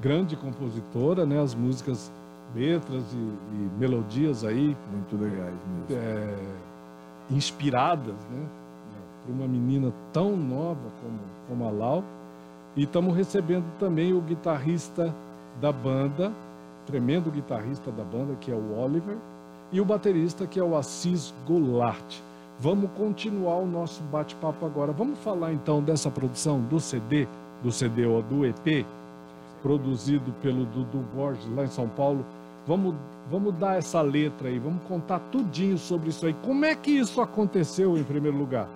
grande 0.00 0.36
compositora, 0.36 1.24
né? 1.24 1.40
As 1.40 1.54
músicas, 1.54 2.10
letras 2.54 3.04
e, 3.12 3.16
e 3.16 3.70
melodias 3.78 4.44
aí 4.44 4.76
Muito 4.92 5.16
legais 5.16 5.54
mesmo. 5.88 6.02
é, 6.02 6.34
inspiradas, 7.30 8.14
né? 8.30 8.46
Para 9.24 9.34
uma 9.34 9.48
menina 9.48 9.92
tão 10.12 10.36
nova 10.36 10.90
como, 11.00 11.18
como 11.48 11.64
a 11.66 11.70
Lau. 11.70 12.04
E 12.76 12.82
estamos 12.82 13.16
recebendo 13.16 13.64
também 13.78 14.12
o 14.12 14.20
guitarrista 14.20 15.14
da 15.60 15.70
banda, 15.70 16.32
tremendo 16.86 17.30
guitarrista 17.30 17.90
da 17.90 18.04
banda, 18.04 18.34
que 18.40 18.50
é 18.50 18.54
o 18.54 18.78
Oliver, 18.78 19.16
e 19.72 19.80
o 19.80 19.84
baterista, 19.84 20.46
que 20.46 20.58
é 20.58 20.62
o 20.62 20.76
Assis 20.76 21.34
Goulart. 21.46 22.20
Vamos 22.60 22.90
continuar 22.96 23.56
o 23.56 23.66
nosso 23.66 24.02
bate-papo 24.04 24.64
agora. 24.64 24.92
Vamos 24.92 25.18
falar 25.18 25.52
então 25.52 25.82
dessa 25.82 26.10
produção 26.10 26.60
do 26.60 26.78
CD, 26.78 27.26
do 27.62 27.72
CD 27.72 28.06
ou 28.06 28.22
do 28.22 28.46
EP, 28.46 28.86
produzido 29.62 30.32
pelo 30.40 30.64
Dudu 30.66 31.04
Borges 31.14 31.44
lá 31.54 31.64
em 31.64 31.68
São 31.68 31.88
Paulo. 31.88 32.24
Vamos, 32.66 32.94
vamos 33.30 33.54
dar 33.54 33.78
essa 33.78 34.00
letra 34.00 34.48
aí, 34.48 34.58
vamos 34.58 34.82
contar 34.84 35.18
tudinho 35.32 35.76
sobre 35.76 36.10
isso 36.10 36.26
aí. 36.26 36.34
Como 36.44 36.64
é 36.64 36.74
que 36.74 36.92
isso 36.92 37.20
aconteceu 37.20 37.98
em 37.98 38.04
primeiro 38.04 38.36
lugar? 38.36 38.68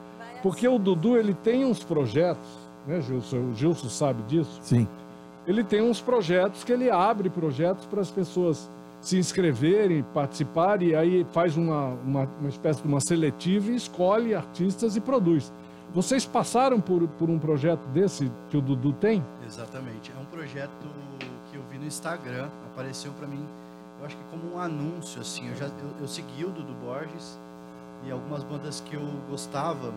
Porque 0.42 0.66
o 0.66 0.78
Dudu 0.78 1.16
ele 1.16 1.34
tem 1.34 1.64
uns 1.64 1.82
projetos, 1.82 2.48
né, 2.86 3.00
Gilson? 3.00 3.38
O 3.38 3.54
Gilson 3.54 3.88
sabe 3.88 4.22
disso. 4.24 4.58
Sim. 4.62 4.86
Ele 5.48 5.64
tem 5.64 5.80
uns 5.80 5.98
projetos 5.98 6.62
que 6.62 6.70
ele 6.70 6.90
abre 6.90 7.30
projetos 7.30 7.86
para 7.86 8.02
as 8.02 8.10
pessoas 8.10 8.70
se 9.00 9.16
inscreverem, 9.16 10.04
participarem, 10.12 10.88
e 10.88 10.94
aí 10.94 11.26
faz 11.32 11.56
uma, 11.56 11.86
uma, 12.04 12.28
uma 12.38 12.48
espécie 12.50 12.82
de 12.82 12.86
uma 12.86 13.00
seletiva 13.00 13.70
e 13.70 13.76
escolhe 13.76 14.34
artistas 14.34 14.94
e 14.94 15.00
produz. 15.00 15.50
Vocês 15.94 16.26
passaram 16.26 16.78
por, 16.82 17.08
por 17.08 17.30
um 17.30 17.38
projeto 17.38 17.80
desse 17.94 18.30
que 18.50 18.58
o 18.58 18.60
Dudu 18.60 18.92
tem? 18.92 19.24
Exatamente. 19.46 20.12
É 20.14 20.20
um 20.20 20.26
projeto 20.26 20.70
que 21.50 21.56
eu 21.56 21.62
vi 21.70 21.78
no 21.78 21.86
Instagram, 21.86 22.48
apareceu 22.70 23.10
pra 23.12 23.26
mim, 23.26 23.42
eu 23.98 24.04
acho 24.04 24.16
que 24.16 24.22
como 24.30 24.54
um 24.54 24.60
anúncio, 24.60 25.18
assim. 25.18 25.48
Eu, 25.48 25.56
já, 25.56 25.66
eu, 25.66 26.02
eu 26.02 26.08
segui 26.08 26.44
o 26.44 26.50
Dudu 26.50 26.74
Borges 26.84 27.38
e 28.04 28.10
algumas 28.10 28.44
bandas 28.44 28.80
que 28.80 28.96
eu 28.96 29.08
gostava 29.30 29.94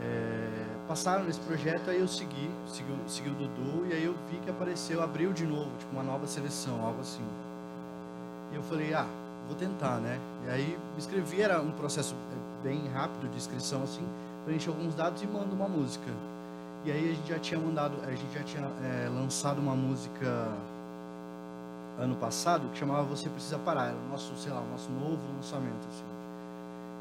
é, 0.00 0.59
passaram 0.90 1.22
nesse 1.22 1.38
projeto, 1.38 1.88
aí 1.88 2.00
eu 2.00 2.08
segui, 2.08 2.50
segui, 2.66 2.92
segui 3.06 3.30
o 3.30 3.34
Dudu 3.34 3.86
e 3.88 3.92
aí 3.92 4.04
eu 4.04 4.12
vi 4.28 4.38
que 4.38 4.50
apareceu, 4.50 5.00
abriu 5.00 5.32
de 5.32 5.46
novo, 5.46 5.70
tipo 5.78 5.92
uma 5.92 6.02
nova 6.02 6.26
seleção, 6.26 6.84
algo 6.84 7.00
assim. 7.00 7.22
E 8.50 8.56
eu 8.56 8.62
falei, 8.64 8.92
ah, 8.92 9.06
vou 9.46 9.54
tentar, 9.54 9.98
né? 9.98 10.18
E 10.44 10.50
aí 10.50 10.78
me 10.90 10.98
inscrevi, 10.98 11.42
era 11.42 11.60
um 11.60 11.70
processo 11.70 12.16
é, 12.32 12.64
bem 12.64 12.88
rápido 12.88 13.30
de 13.30 13.36
inscrição, 13.36 13.84
assim, 13.84 14.04
preenchi 14.44 14.68
alguns 14.68 14.92
dados 14.96 15.22
e 15.22 15.28
mando 15.28 15.54
uma 15.54 15.68
música. 15.68 16.10
E 16.84 16.90
aí 16.90 17.10
a 17.10 17.14
gente 17.14 17.28
já 17.28 17.38
tinha 17.38 17.60
mandado, 17.60 17.94
a 18.04 18.10
gente 18.10 18.34
já 18.34 18.42
tinha 18.42 18.68
é, 18.82 19.08
lançado 19.08 19.60
uma 19.60 19.76
música 19.76 20.48
ano 22.00 22.16
passado 22.16 22.68
que 22.72 22.78
chamava 22.80 23.04
Você 23.04 23.28
Precisa 23.28 23.60
Parar, 23.60 23.90
era 23.90 23.96
o 23.96 24.10
nosso, 24.10 24.36
sei 24.36 24.50
lá, 24.50 24.58
o 24.58 24.68
nosso 24.68 24.90
novo 24.90 25.20
lançamento, 25.36 25.86
assim. 25.88 26.19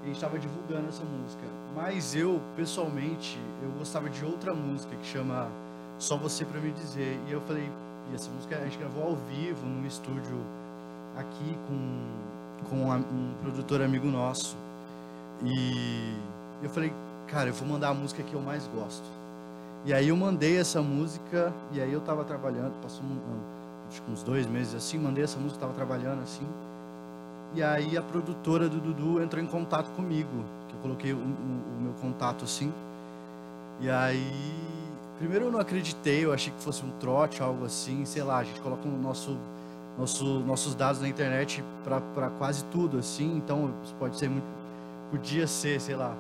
A 0.02 0.06
gente 0.06 0.16
estava 0.16 0.40
divulgando 0.40 0.88
essa 0.88 1.04
música. 1.04 1.44
Mas 1.76 2.16
eu, 2.16 2.40
pessoalmente, 2.56 3.38
eu 3.62 3.70
gostava 3.78 4.10
de 4.10 4.24
outra 4.24 4.54
música 4.54 4.96
que 4.96 5.06
chama 5.06 5.48
Só 5.98 6.18
Você 6.18 6.46
Pra 6.46 6.60
Me 6.60 6.72
Dizer. 6.72 7.20
E 7.28 7.32
eu 7.32 7.42
falei, 7.42 7.70
e 8.12 8.16
essa 8.16 8.30
música 8.32 8.58
a 8.58 8.64
gente 8.64 8.78
gravou 8.78 9.04
ao 9.04 9.16
vivo 9.16 9.66
num 9.68 9.86
estúdio 9.86 10.38
aqui 11.18 11.58
com, 11.68 12.70
com 12.70 12.90
um 12.90 13.34
produtor 13.42 13.82
amigo 13.82 14.08
nosso. 14.08 14.56
E 15.44 16.14
eu 16.64 16.70
falei, 16.70 16.94
cara, 17.28 17.50
eu 17.50 17.54
vou 17.54 17.68
mandar 17.68 17.90
a 17.90 17.94
música 17.94 18.24
que 18.24 18.34
eu 18.34 18.42
mais 18.42 18.68
gosto. 18.68 19.06
E 19.86 19.94
aí 19.94 20.10
eu 20.10 20.18
mandei 20.18 20.58
essa 20.58 20.82
música, 20.82 21.54
e 21.72 21.80
aí 21.82 21.92
eu 21.92 22.02
tava 22.02 22.24
trabalhando, 22.26 22.74
passou 22.82 23.02
um- 23.04 23.88
acho 23.90 24.02
que 24.02 24.12
uns 24.12 24.22
dois 24.24 24.46
meses 24.46 24.76
assim, 24.76 24.98
mandei 24.98 25.24
essa 25.24 25.40
música, 25.40 25.62
tava 25.62 25.74
trabalhando 25.74 26.22
assim. 26.22 26.46
E 27.56 27.64
aí 27.64 27.98
a 27.98 28.02
produtora 28.02 28.70
do 28.70 28.80
Dudu 28.80 29.22
entrou 29.22 29.44
em 29.44 29.48
contato 29.48 29.90
comigo, 29.92 30.30
que 30.68 30.76
eu 30.76 30.80
coloquei 30.82 31.14
o, 31.14 31.18
o- 31.18 31.20
o 31.20 31.82
meu 31.82 31.94
contato 32.02 32.44
assim. 32.46 32.72
E 33.82 33.90
aí, 33.90 34.54
primeiro 35.18 35.46
eu 35.46 35.52
não 35.52 35.60
acreditei, 35.60 36.26
eu 36.26 36.34
achei 36.34 36.52
que 36.54 36.62
fosse 36.62 36.84
um 36.86 36.92
trote, 37.00 37.42
algo 37.42 37.66
assim, 37.66 38.06
sei 38.06 38.24
lá, 38.24 38.40
a 38.40 38.44
gente 38.44 38.60
coloca 38.62 38.88
o 38.88 38.92
nosso, 38.92 39.38
nosso, 39.98 40.26
nossos 40.42 40.76
dados 40.76 41.02
na 41.02 41.08
internet 41.08 41.64
para 41.84 42.30
quase 42.38 42.64
tudo, 42.66 42.98
assim, 43.00 43.38
então 43.38 43.72
pode 43.98 44.18
ser 44.18 44.30
muito, 44.30 44.46
podia 45.10 45.48
ser, 45.48 45.80
sei 45.80 45.96
lá, 45.96 46.14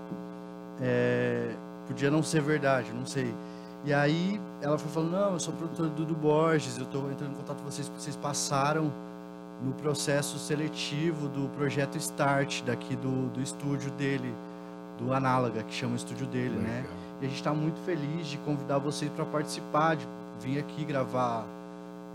é, 0.81 1.53
podia 1.87 2.09
não 2.09 2.23
ser 2.23 2.41
verdade, 2.41 2.91
não 2.93 3.05
sei. 3.05 3.33
E 3.85 3.93
aí 3.93 4.39
ela 4.61 4.77
foi 4.77 4.89
falando, 4.91 5.11
não, 5.11 5.33
eu 5.33 5.39
sou 5.39 5.53
produtora 5.53 5.89
do 5.89 5.95
Dudu 6.05 6.15
Borges, 6.15 6.77
eu 6.77 6.83
estou 6.85 7.09
entrando 7.11 7.31
em 7.31 7.35
contato 7.35 7.57
com 7.61 7.69
vocês 7.69 7.87
porque 7.87 8.01
vocês 8.03 8.15
passaram 8.15 8.91
no 9.63 9.73
processo 9.73 10.37
seletivo 10.39 11.27
do 11.27 11.49
projeto 11.49 11.97
Start, 11.97 12.63
daqui 12.63 12.95
do, 12.95 13.29
do 13.29 13.41
estúdio 13.41 13.91
dele, 13.91 14.33
do 14.97 15.13
Análoga, 15.13 15.63
que 15.63 15.73
chama 15.73 15.93
o 15.93 15.95
estúdio 15.95 16.25
dele, 16.27 16.55
né? 16.55 16.85
E 17.21 17.25
a 17.25 17.27
gente 17.27 17.37
está 17.37 17.53
muito 17.53 17.79
feliz 17.85 18.27
de 18.27 18.37
convidar 18.39 18.77
vocês 18.77 19.11
para 19.11 19.25
participar, 19.25 19.95
de 19.95 20.07
vir 20.41 20.59
aqui 20.59 20.85
gravar 20.85 21.45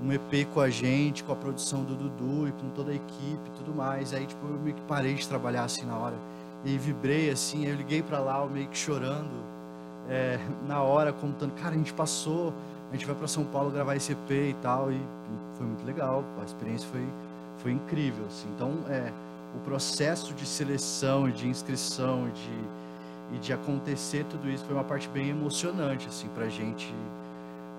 um 0.03 0.13
EP 0.13 0.47
com 0.53 0.61
a 0.61 0.71
gente, 0.71 1.23
com 1.23 1.33
a 1.33 1.37
produção 1.37 1.85
do 1.85 1.95
Dudu 1.95 2.49
e 2.49 2.53
com 2.53 2.71
toda 2.71 2.91
a 2.91 2.95
equipe 2.95 3.41
e 3.47 3.59
tudo 3.59 3.75
mais. 3.75 4.13
Aí, 4.13 4.27
tipo, 4.27 4.47
eu 4.47 4.59
meio 4.59 4.75
que 4.75 4.83
parei 4.83 5.15
de 5.15 5.29
trabalhar 5.29 5.65
assim 5.65 5.85
na 5.85 5.97
hora. 5.97 6.17
E 6.65 6.79
vibrei 6.79 7.31
assim, 7.31 7.67
eu 7.67 7.75
liguei 7.75 8.03
para 8.03 8.19
lá, 8.19 8.45
meio 8.47 8.67
que 8.69 8.79
chorando, 8.79 9.45
é, 10.09 10.39
na 10.67 10.83
hora, 10.83 11.13
contando, 11.13 11.53
cara, 11.55 11.75
a 11.75 11.79
gente 11.79 11.93
passou, 11.93 12.53
a 12.91 12.95
gente 12.95 13.07
vai 13.07 13.15
para 13.15 13.29
São 13.29 13.45
Paulo 13.45 13.71
gravar 13.71 13.97
esse 13.97 14.13
EP 14.13 14.31
e 14.31 14.57
tal, 14.63 14.91
e, 14.91 14.97
e 14.97 15.57
foi 15.57 15.67
muito 15.67 15.85
legal, 15.85 16.25
a 16.41 16.45
experiência 16.45 16.89
foi, 16.91 17.05
foi 17.65 17.73
incrível, 17.73 18.27
assim. 18.27 18.47
Então, 18.55 18.73
é, 18.91 19.11
o 19.57 19.59
processo 19.65 20.35
de 20.35 20.45
seleção 20.45 21.27
e 21.27 21.33
de 21.33 21.49
inscrição 21.49 22.29
e 22.29 22.33
de, 22.33 23.37
e 23.37 23.39
de 23.39 23.53
acontecer 23.55 24.25
tudo 24.29 24.51
isso 24.51 24.63
foi 24.67 24.75
uma 24.75 24.85
parte 24.85 25.09
bem 25.09 25.31
emocionante, 25.31 26.07
assim, 26.07 26.29
pra 26.35 26.47
gente. 26.47 26.95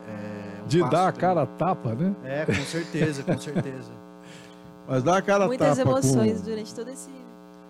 É, 0.10 0.64
um 0.64 0.68
De 0.68 0.80
dar 0.90 1.08
a 1.08 1.12
cara 1.12 1.44
a 1.44 1.46
tapa, 1.46 1.94
né? 1.94 2.16
É, 2.24 2.46
com 2.48 2.54
certeza, 2.66 3.22
com 3.24 3.38
certeza. 3.38 3.92
Mas 4.90 5.04
dá 5.04 5.18
a 5.18 5.22
cara 5.22 5.44
a 5.44 5.48
Muitas 5.48 5.78
tapa 5.78 5.90
emoções 5.92 6.40
com... 6.40 6.46
durante 6.46 6.74
todo 6.74 6.88
esse, 6.90 7.12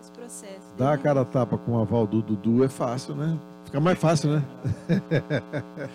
esse 0.01 0.11
processo. 0.11 0.73
Dá 0.77 0.85
a 0.85 0.89
Desde- 0.91 1.03
cara 1.03 1.21
a 1.21 1.25
tapa 1.25 1.57
com 1.57 1.73
o 1.73 1.81
aval 1.81 2.07
do 2.07 2.21
Dudu 2.21 2.63
é 2.63 2.69
fácil, 2.69 3.13
né? 3.13 3.37
Fica 3.65 3.79
mais 3.81 3.99
fácil, 3.99 4.31
né? 4.31 4.43
Eu 5.79 5.89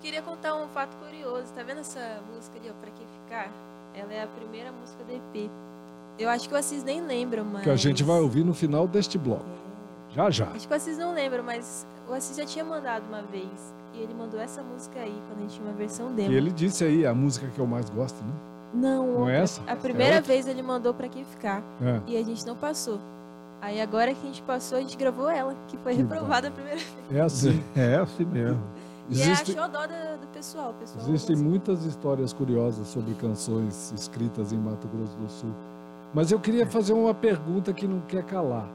queria 0.00 0.22
contar 0.22 0.54
um 0.54 0.68
fato 0.68 0.96
curioso. 0.98 1.52
Tá 1.52 1.62
vendo 1.62 1.80
essa 1.80 2.20
música 2.32 2.58
ali, 2.58 2.68
ó, 2.70 2.74
Pra 2.80 2.90
Que 2.90 3.04
Ficar? 3.24 3.50
Ela 3.94 4.12
é 4.12 4.22
a 4.22 4.26
primeira 4.26 4.70
música 4.72 5.02
do 5.04 5.12
EP. 5.12 5.50
Eu 6.18 6.28
acho 6.28 6.48
que 6.48 6.54
vocês 6.54 6.82
nem 6.84 7.00
lembram, 7.04 7.44
mas... 7.44 7.62
Que 7.62 7.70
a 7.70 7.76
gente 7.76 8.02
vai 8.02 8.20
ouvir 8.20 8.44
no 8.44 8.54
final 8.54 8.86
deste 8.86 9.18
bloco. 9.18 9.44
É. 10.10 10.14
Já, 10.14 10.30
já. 10.30 10.46
Acho 10.48 10.68
que 10.68 10.78
vocês 10.78 10.98
não 10.98 11.14
lembram, 11.14 11.42
mas 11.42 11.86
o 12.08 12.12
Assis 12.12 12.36
já 12.36 12.44
tinha 12.44 12.64
mandado 12.64 13.04
uma 13.08 13.22
vez. 13.22 13.74
E 13.94 13.98
ele 14.00 14.14
mandou 14.14 14.40
essa 14.40 14.62
música 14.62 15.00
aí, 15.00 15.22
quando 15.28 15.38
a 15.38 15.42
gente 15.42 15.54
tinha 15.54 15.66
uma 15.66 15.74
versão 15.74 16.12
demo. 16.14 16.32
E 16.32 16.34
ele 16.36 16.50
disse 16.50 16.84
aí, 16.84 17.06
a 17.06 17.14
música 17.14 17.46
que 17.54 17.58
eu 17.58 17.66
mais 17.66 17.88
gosto, 17.90 18.22
né? 18.24 18.32
Não, 18.74 19.06
Não 19.06 19.18
outra. 19.20 19.34
é 19.34 19.40
essa? 19.40 19.60
A 19.66 19.76
primeira 19.76 20.16
É 20.16 20.20
vez 20.20 20.46
ele 20.46 20.62
mandou 20.62 20.94
Pra 20.94 21.08
Que 21.08 21.24
Ficar. 21.24 21.62
É. 21.82 22.00
E 22.06 22.16
a 22.16 22.22
gente 22.22 22.46
não 22.46 22.56
passou. 22.56 22.98
Aí 23.60 23.80
agora 23.80 24.12
que 24.14 24.20
a 24.22 24.26
gente 24.26 24.42
passou, 24.42 24.78
a 24.78 24.80
gente 24.80 24.96
gravou 24.96 25.28
ela, 25.30 25.54
que 25.68 25.76
foi 25.78 25.94
Que 25.94 26.02
reprovada 26.02 26.48
a 26.48 26.50
primeira 26.50 26.78
vez. 26.78 26.90
É 27.12 27.20
assim. 27.20 27.62
É 27.76 27.96
assim 27.96 28.24
mesmo. 28.24 28.60
E 29.08 29.12
Existe- 29.20 29.50
é 29.56 29.58
a 29.58 29.62
xodó 29.64 29.86
da- 29.86 30.16
do 30.16 30.26
pessoal. 30.32 30.74
Pessoal 30.78 31.04
Existem 31.06 31.36
muitas 31.36 31.84
histórias 31.84 32.32
curiosas 32.32 32.86
sobre 32.88 33.14
canções 33.14 33.92
escritas 33.92 34.52
em 34.52 34.58
Mato 34.58 34.86
Grosso 34.88 35.16
do 35.16 35.28
Sul. 35.28 35.50
Mas 36.14 36.30
eu 36.30 36.38
queria 36.38 36.66
fazer 36.66 36.92
uma 36.92 37.12
pergunta 37.14 37.72
que 37.72 37.86
não 37.86 38.00
quer 38.02 38.22
calar. 38.24 38.66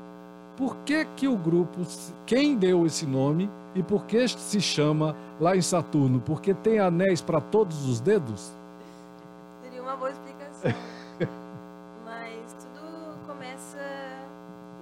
Por 0.58 0.76
que 0.78 1.06
que 1.16 1.28
o 1.28 1.38
grupo, 1.38 1.82
quem 2.26 2.58
deu 2.58 2.86
esse 2.86 3.06
nome 3.06 3.50
e 3.76 3.84
por 3.84 4.06
que 4.06 4.28
se 4.28 4.60
chama 4.60 5.16
lá 5.40 5.56
em 5.56 5.62
Saturno? 5.62 6.20
Porque 6.20 6.54
tem 6.54 6.80
anéis 6.80 7.22
para 7.22 7.40
todos 7.40 7.88
os 7.88 8.00
dedos? 8.00 8.52
Seria 9.63 9.82
uma 9.84 9.96
boa 9.96 10.10
explicação. 10.10 10.72
Mas 12.04 12.54
tudo 12.60 13.28
começa 13.28 13.78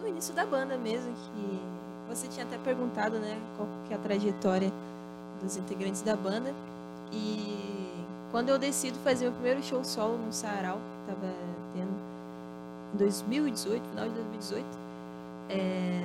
no 0.02 0.08
início 0.08 0.34
da 0.34 0.46
banda 0.46 0.78
mesmo, 0.78 1.12
que 1.14 1.60
você 2.08 2.28
tinha 2.30 2.46
até 2.46 2.58
perguntado, 2.58 3.20
né, 3.20 3.38
qual 3.58 3.68
que 3.86 3.94
é 3.94 3.98
a 3.98 4.00
trajetória 4.00 4.72
dos 5.42 5.58
integrantes 5.58 6.02
da 6.02 6.16
banda. 6.16 6.54
E 7.12 8.06
quando 8.32 8.50
eu 8.50 8.60
decido 8.60 8.98
fazer 9.00 9.28
o 9.28 9.32
primeiro 9.32 9.64
show 9.64 9.84
solo 9.84 10.18
no 10.18 10.34
Sarau, 10.34 10.78
que 10.78 11.14
tava 11.14 11.34
tendo 11.74 11.94
em 12.94 12.98
2018, 12.98 13.90
final 13.90 14.08
de 14.10 14.16
2018, 14.16 14.66
é, 15.50 16.04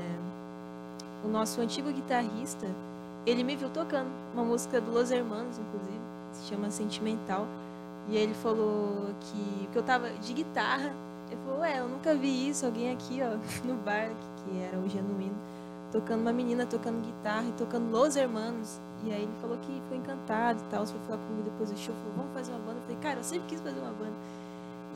o 1.24 1.28
nosso 1.28 1.60
antigo 1.60 1.90
guitarrista, 1.90 2.66
ele 3.26 3.44
me 3.44 3.56
viu 3.56 3.68
tocando 3.68 4.08
uma 4.32 4.44
música 4.44 4.80
do 4.80 4.90
Los 4.90 5.10
Hermanos, 5.10 5.58
inclusive, 5.58 6.00
se 6.32 6.48
chama 6.48 6.70
Sentimental. 6.70 7.46
E 8.08 8.16
ele 8.16 8.34
falou 8.34 9.10
que, 9.20 9.68
que 9.72 9.76
eu 9.76 9.82
tava 9.82 10.10
de 10.10 10.32
guitarra. 10.32 10.92
Ele 11.30 11.40
falou, 11.44 11.60
ué, 11.60 11.78
eu 11.78 11.88
nunca 11.88 12.14
vi 12.14 12.48
isso, 12.48 12.66
alguém 12.66 12.92
aqui, 12.92 13.20
ó, 13.22 13.36
no 13.66 13.74
bar, 13.74 14.08
que, 14.08 14.50
que 14.50 14.58
era 14.58 14.78
o 14.78 14.88
Genuíno, 14.88 15.36
tocando 15.92 16.22
uma 16.22 16.32
menina 16.32 16.66
tocando 16.66 17.00
guitarra 17.04 17.44
e 17.48 17.52
tocando 17.52 17.90
Los 17.90 18.16
Hermanos. 18.16 18.80
E 19.04 19.12
aí 19.12 19.22
ele 19.22 19.32
falou 19.40 19.56
que 19.58 19.72
ficou 19.72 19.96
encantado 19.96 20.60
e 20.60 20.70
tal, 20.70 20.86
foi 20.86 21.00
falar 21.06 21.18
comigo 21.26 21.42
depois 21.50 21.70
do 21.70 21.78
show, 21.78 21.94
falou, 21.94 22.12
vamos 22.18 22.32
fazer 22.34 22.52
uma 22.52 22.60
banda. 22.60 22.78
Eu 22.78 22.82
falei, 22.82 22.96
cara, 23.00 23.18
eu 23.20 23.24
sempre 23.24 23.48
quis 23.48 23.60
fazer 23.60 23.80
uma 23.80 23.92
banda. 23.92 24.12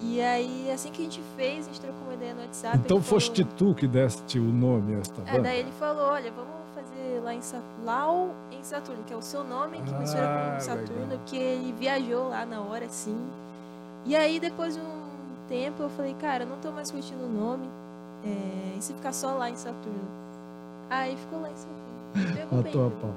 E 0.00 0.20
aí, 0.20 0.70
assim 0.72 0.90
que 0.90 1.00
a 1.02 1.04
gente 1.04 1.22
fez, 1.36 1.64
a 1.66 1.68
gente 1.70 1.80
trocou 1.80 2.02
uma 2.02 2.14
ideia 2.14 2.34
no 2.34 2.40
WhatsApp. 2.42 2.78
Então 2.78 2.96
ele 2.98 3.04
falou- 3.04 3.20
foste 3.20 3.44
tu 3.44 3.74
que 3.74 3.86
deste 3.86 4.38
o 4.38 4.42
nome 4.42 4.96
a 4.96 4.98
esta 4.98 5.22
é, 5.22 5.24
banda? 5.24 5.42
daí 5.44 5.60
ele 5.60 5.72
falou, 5.72 6.02
olha, 6.10 6.30
vamos 6.32 6.52
fazer 6.74 7.20
lá 7.22 7.32
em 7.32 7.40
Sa- 7.40 7.62
Lau 7.84 8.30
em 8.52 8.62
Saturno, 8.62 9.02
que 9.04 9.14
é 9.14 9.16
o 9.16 9.22
seu 9.22 9.42
nome, 9.44 9.80
que 9.82 9.94
mistura 9.94 10.24
Ah, 10.26 10.54
com 10.54 10.60
Saturno, 10.60 11.02
legal. 11.04 11.18
porque 11.18 11.36
ele 11.36 11.72
viajou 11.78 12.28
lá 12.28 12.44
na 12.44 12.60
hora, 12.60 12.84
assim. 12.86 13.16
E 14.04 14.14
aí, 14.16 14.38
depois 14.40 14.74
de 14.74 14.80
um 14.82 15.04
tempo, 15.48 15.82
eu 15.82 15.88
falei, 15.90 16.14
cara, 16.20 16.44
eu 16.44 16.48
não 16.48 16.58
tô 16.58 16.70
mais 16.72 16.90
curtindo 16.90 17.24
o 17.24 17.28
nome, 17.28 17.66
é, 18.24 18.74
e 18.76 18.82
se 18.82 18.92
ficar 18.92 19.12
só 19.12 19.34
lá 19.34 19.48
em 19.48 19.56
Saturno? 19.56 20.04
Aí 20.90 21.16
ficou 21.16 21.40
lá 21.40 21.50
em 21.50 21.56
Saturno. 21.56 22.34
Pegou 22.36 22.58
bem. 22.62 22.70
A 22.72 22.72
pegou 22.74 22.90
pau. 23.00 23.14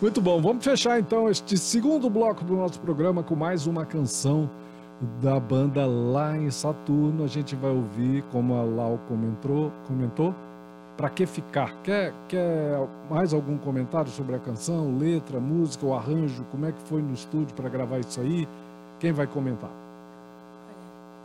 Muito 0.00 0.20
bom, 0.20 0.40
vamos 0.40 0.64
fechar 0.64 0.98
então 0.98 1.28
este 1.28 1.56
segundo 1.56 2.08
bloco 2.10 2.44
do 2.44 2.54
nosso 2.56 2.78
programa 2.80 3.22
com 3.22 3.34
mais 3.34 3.66
uma 3.66 3.84
canção 3.84 4.48
da 5.20 5.38
banda 5.38 5.86
lá 5.86 6.36
em 6.36 6.50
Saturno. 6.50 7.24
A 7.24 7.26
gente 7.26 7.54
vai 7.56 7.70
ouvir, 7.70 8.22
como 8.32 8.54
a 8.54 8.62
Lau 8.62 8.98
comentou, 9.08 9.70
comentou 9.86 10.34
para 10.96 11.10
que 11.10 11.26
ficar? 11.26 11.74
Quer, 11.82 12.12
quer 12.28 12.78
mais 13.10 13.34
algum 13.34 13.58
comentário 13.58 14.10
sobre 14.10 14.34
a 14.36 14.38
canção, 14.38 14.96
letra, 14.98 15.38
música, 15.38 15.84
o 15.84 15.94
arranjo? 15.94 16.44
Como 16.50 16.64
é 16.66 16.72
que 16.72 16.80
foi 16.84 17.02
no 17.02 17.12
estúdio 17.12 17.54
para 17.54 17.68
gravar 17.68 17.98
isso 17.98 18.20
aí? 18.20 18.48
Quem 18.98 19.12
vai 19.12 19.26
comentar? 19.26 19.68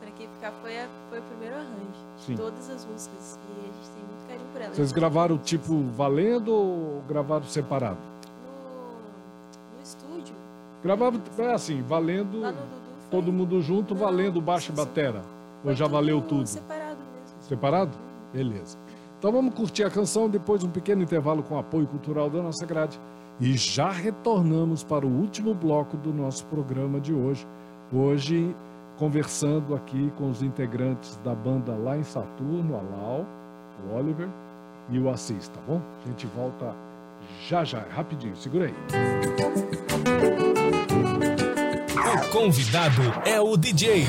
Pra 0.01 0.11
que 0.11 0.27
ficar 0.27 0.51
foi, 0.61 0.77
a- 0.77 0.89
foi 1.09 1.19
o 1.19 1.23
primeiro 1.23 1.55
arranjo 1.55 2.01
Sim. 2.25 2.33
de 2.33 2.41
todas 2.41 2.69
as 2.69 2.85
músicas. 2.85 3.39
E 3.47 3.59
a 3.59 3.63
gente 3.63 3.89
tem 3.95 4.03
muito 4.03 4.27
carinho 4.27 4.47
por 4.51 4.61
elas. 4.61 4.75
Vocês 4.75 4.91
gravaram 4.91 5.37
tipo 5.37 5.81
valendo 5.95 6.53
ou 6.53 7.01
gravaram 7.07 7.45
separado? 7.45 8.10
Gravaram 10.83 11.21
é 11.37 11.53
assim, 11.53 11.81
valendo 11.81 12.53
todo 13.09 13.31
mundo 13.31 13.61
junto, 13.61 13.93
valendo 13.93 14.41
baixo 14.41 14.71
e 14.71 14.75
batera. 14.75 15.21
Ou 15.63 15.75
já 15.75 15.87
valeu 15.87 16.21
tudo? 16.21 16.47
separado 16.47 16.97
mesmo. 17.13 17.41
Separado? 17.41 17.91
Beleza. 18.33 18.77
Então 19.19 19.31
vamos 19.31 19.53
curtir 19.53 19.83
a 19.83 19.89
canção, 19.91 20.27
depois 20.27 20.63
um 20.63 20.69
pequeno 20.69 21.03
intervalo 21.03 21.43
com 21.43 21.59
apoio 21.59 21.85
cultural 21.85 22.29
da 22.29 22.41
nossa 22.41 22.65
grade. 22.65 22.99
E 23.39 23.55
já 23.55 23.91
retornamos 23.91 24.83
para 24.83 25.05
o 25.05 25.09
último 25.09 25.53
bloco 25.53 25.95
do 25.97 26.11
nosso 26.11 26.45
programa 26.45 26.99
de 26.99 27.13
hoje. 27.13 27.45
Hoje, 27.93 28.55
conversando 28.97 29.75
aqui 29.75 30.11
com 30.17 30.29
os 30.29 30.41
integrantes 30.41 31.17
da 31.23 31.35
banda 31.35 31.75
lá 31.75 31.97
em 31.97 32.03
Saturno, 32.03 32.75
a 32.75 32.81
Lau, 32.81 33.25
o 33.85 33.95
Oliver 33.95 34.29
e 34.89 34.97
o 34.99 35.09
Assis, 35.09 35.47
tá 35.47 35.59
bom? 35.67 35.81
A 36.03 36.07
gente 36.07 36.25
volta 36.27 36.73
já 37.47 37.63
já, 37.63 37.81
rapidinho, 37.89 38.35
segura 38.35 38.65
aí. 38.65 40.50
O 42.13 42.27
convidado 42.27 43.01
é 43.25 43.39
o 43.39 43.55
DJ. 43.55 44.05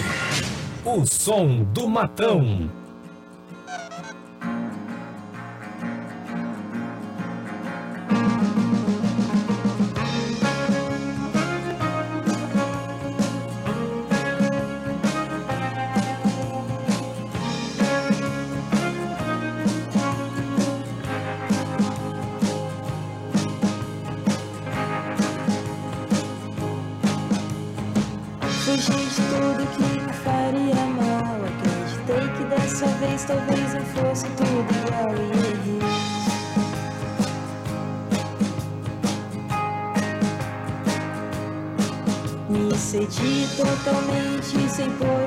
O 0.85 1.07
som 1.07 1.63
do 1.73 1.87
matão. 1.87 2.82
Talvez 34.13 34.23
não 34.23 34.23
fosse 34.23 34.27
tudo 34.37 34.71
igual 34.87 35.15
e 35.17 35.31
errei. 35.31 35.83
Me 42.49 42.77
cedi 42.77 43.49
totalmente 43.57 44.71
sem 44.71 44.91
pôr 44.93 45.22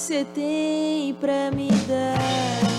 você 0.00 0.24
tem 0.24 1.12
pra 1.12 1.50
me 1.50 1.68
dar. 1.86 2.69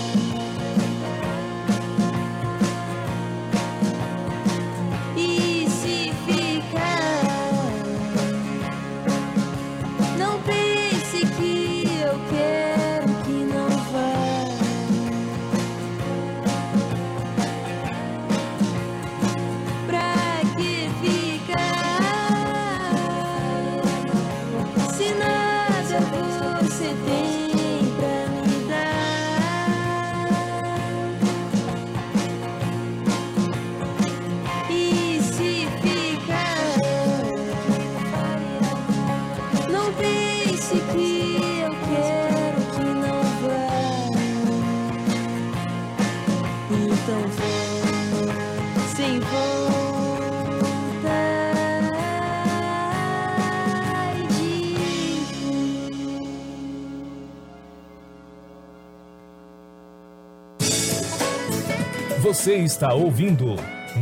Você 62.32 62.54
está 62.54 62.94
ouvindo 62.94 63.56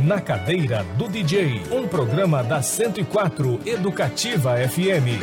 Na 0.05 0.21
Cadeira 0.21 0.85
do 0.97 1.09
DJ, 1.09 1.63
um 1.69 1.85
programa 1.85 2.41
da 2.41 2.61
104 2.61 3.59
Educativa 3.65 4.55
FM. 4.55 5.19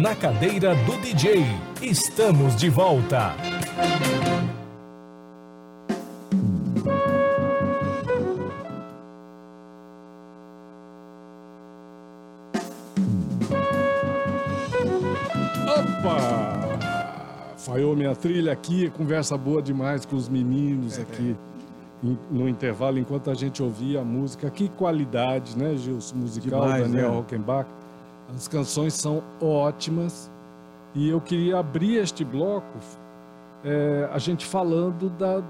Na 0.00 0.14
Cadeira 0.14 0.74
do 0.74 0.96
DJ, 1.02 1.44
estamos 1.82 2.56
de 2.56 2.70
volta. 2.70 3.34
Opa! 15.68 16.63
Falhou 17.64 17.96
minha 17.96 18.14
trilha 18.14 18.52
aqui, 18.52 18.90
conversa 18.90 19.38
boa 19.38 19.62
demais 19.62 20.04
com 20.04 20.16
os 20.16 20.28
meninos 20.28 20.98
aqui 20.98 21.34
em- 22.02 22.18
no 22.30 22.46
intervalo, 22.46 22.98
enquanto 22.98 23.30
a 23.30 23.34
gente 23.34 23.62
ouvia 23.62 24.02
a 24.02 24.04
música. 24.04 24.50
Que 24.50 24.68
qualidade, 24.68 25.56
né, 25.56 25.74
Gilson? 25.74 26.14
Musical, 26.16 26.60
Demais, 26.60 26.82
Daniel 26.82 27.10
né? 27.10 27.16
Rockenbach. 27.16 27.66
As 28.36 28.46
canções 28.48 28.92
são 28.92 29.22
ótimas. 29.40 30.30
E 30.94 31.08
eu 31.08 31.22
queria 31.22 31.58
abrir 31.58 31.96
este 31.96 32.22
bloco, 32.22 32.78
é, 33.64 34.10
a 34.12 34.18
gente 34.18 34.44
falando 34.44 35.08
da, 35.18 35.42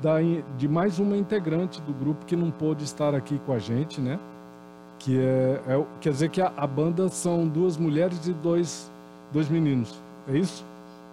da 0.00 0.18
de 0.56 0.68
mais 0.68 1.00
uma 1.00 1.16
integrante 1.16 1.82
do 1.82 1.92
grupo 1.92 2.24
que 2.24 2.36
não 2.36 2.52
pôde 2.52 2.84
estar 2.84 3.16
aqui 3.16 3.36
com 3.44 3.52
a 3.52 3.58
gente, 3.58 4.00
né? 4.00 4.16
Que 5.00 5.18
é, 5.18 5.60
é 5.66 5.84
quer 6.00 6.12
dizer 6.12 6.28
que 6.30 6.40
a, 6.40 6.52
a 6.56 6.66
banda 6.68 7.08
são 7.08 7.48
duas 7.48 7.76
mulheres 7.76 8.28
e 8.28 8.32
dois, 8.32 8.88
dois 9.32 9.48
meninos, 9.48 9.92
é 10.28 10.38
isso? 10.38 10.64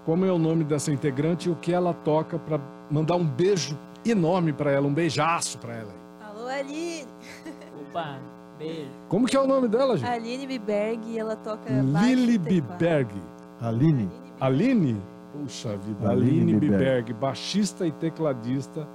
Como 0.05 0.23
é 0.23 0.31
o 0.31 0.37
nome 0.37 0.63
dessa 0.63 0.91
integrante 0.91 1.49
e 1.49 1.51
o 1.51 1.55
que 1.55 1.73
ela 1.73 1.93
toca 1.93 2.37
para 2.37 2.59
mandar 2.91 3.15
um 3.15 3.25
beijo 3.25 3.77
enorme 4.05 4.53
para 4.53 4.71
ela, 4.71 4.87
um 4.87 4.93
beijaço 4.93 5.57
para 5.57 5.73
ela. 5.73 5.93
Alô, 6.21 6.47
Aline. 6.47 7.07
Opa, 7.89 8.19
beijo. 8.59 8.89
Como 9.09 9.25
que 9.25 9.35
é 9.35 9.41
o 9.41 9.47
nome 9.47 9.67
dela, 9.67 9.97
gente? 9.97 10.07
Aline 10.07 10.45
Biberg, 10.45 11.17
ela 11.17 11.35
toca 11.35 11.71
baixo 11.71 12.07
Lili 12.07 12.35
e 12.35 12.39
teclado. 12.39 12.77
Biberg. 12.77 13.21
Aline, 13.59 14.11
Aline? 14.39 15.01
Puxa 15.33 15.75
vida, 15.75 16.09
Aline 16.09 16.41
Aline 16.41 16.53
Biberg. 16.59 16.77
Biberg, 16.77 17.13
baixista 17.13 17.87
e 17.87 17.91
tecladista 17.91 18.87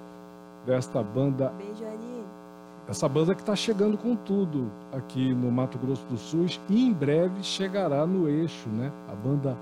desta 0.65 1.03
banda 1.03 1.53
Beijo, 1.59 1.85
Aline. 1.85 2.25
Essa 2.89 3.09
banda 3.09 3.35
que 3.35 3.41
está 3.41 3.57
chegando 3.57 3.99
com 3.99 4.15
tudo 4.15 4.71
aqui 4.93 5.35
no 5.35 5.51
Mato 5.51 5.79
Grosso 5.79 6.05
do 6.07 6.17
Sul 6.17 6.47
e 6.69 6.87
em 6.87 6.93
breve 6.93 7.43
chegará 7.43 8.07
no 8.07 8.29
eixo, 8.29 8.69
né? 8.69 8.91
A 9.09 9.15
banda 9.15 9.57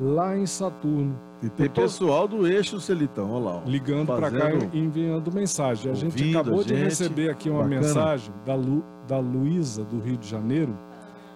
lá 0.00 0.36
em 0.36 0.46
Saturno, 0.46 1.14
E 1.42 1.48
tem 1.50 1.68
pessoal 1.68 2.26
do 2.26 2.46
eixo 2.46 2.80
Celitão, 2.80 3.30
olha 3.32 3.44
lá. 3.44 3.62
ó. 3.64 3.68
ligando 3.68 4.06
para 4.06 4.30
cá 4.30 4.50
e 4.72 4.78
enviando 4.78 5.30
mensagem. 5.32 5.90
A 5.90 5.94
gente 5.94 6.12
ouvindo 6.12 6.38
a 6.38 6.40
acabou 6.40 6.62
de 6.64 6.68
gente. 6.70 6.84
receber 6.84 7.28
aqui 7.30 7.50
uma 7.50 7.62
Bacana. 7.64 7.80
mensagem 7.80 8.32
da, 8.46 8.54
Lu, 8.54 8.84
da 9.06 9.18
Luísa, 9.18 9.84
do 9.84 9.98
Rio 10.00 10.16
de 10.16 10.26
Janeiro, 10.28 10.74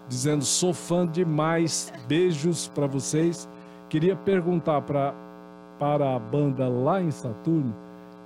dizendo: 0.09 0.45
sou 0.45 0.73
fã 0.73 1.07
demais, 1.07 1.93
beijos 2.09 2.69
para 2.69 2.87
vocês. 2.87 3.49
Queria 3.89 4.17
perguntar 4.17 4.81
pra, 4.83 5.15
para 5.79 6.17
a 6.17 6.19
banda 6.19 6.67
lá 6.69 7.03
em 7.03 7.11
Saturno 7.11 7.75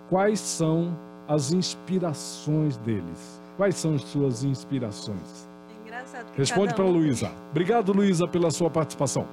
quais 0.08 0.38
são 0.40 0.96
as 1.26 1.52
inspirações 1.52 2.76
deles. 2.78 3.40
Quais 3.56 3.74
são 3.74 3.94
as 3.94 4.02
suas 4.02 4.44
inspirações? 4.44 5.48
É 5.68 5.86
engraçado 5.86 6.26
que 6.32 6.38
Responde 6.38 6.68
cada 6.68 6.76
para 6.76 6.84
um- 6.84 6.92
Luísa. 6.92 7.30
Obrigado, 7.50 7.92
Luísa, 7.92 8.26
pela 8.28 8.50
sua 8.52 8.70
participação. 8.70 9.26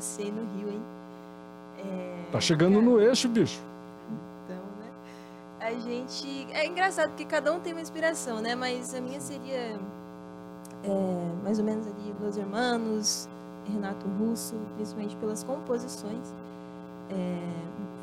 Você 0.00 0.24
no 0.24 0.42
Rio, 0.56 0.70
hein? 0.70 0.82
É, 1.78 2.24
Tá 2.32 2.40
chegando 2.40 2.80
no 2.80 3.00
eixo, 3.00 3.28
bicho. 3.28 3.60
Então, 4.44 4.56
né? 4.56 4.90
A 5.60 5.72
gente. 5.72 6.46
É 6.52 6.66
engraçado 6.66 7.08
porque 7.10 7.24
cada 7.24 7.52
um 7.52 7.60
tem 7.60 7.72
uma 7.72 7.82
inspiração, 7.82 8.40
né? 8.40 8.54
Mas 8.54 8.94
a 8.94 9.00
minha 9.00 9.20
seria 9.20 9.78
é, 10.84 11.32
mais 11.42 11.58
ou 11.58 11.64
menos 11.64 11.86
ali 11.86 12.14
Los 12.20 12.36
Hermanos, 12.36 13.28
Renato 13.72 14.06
Russo, 14.18 14.54
principalmente 14.76 15.16
pelas 15.16 15.42
composições. 15.42 16.34
É, 17.10 17.38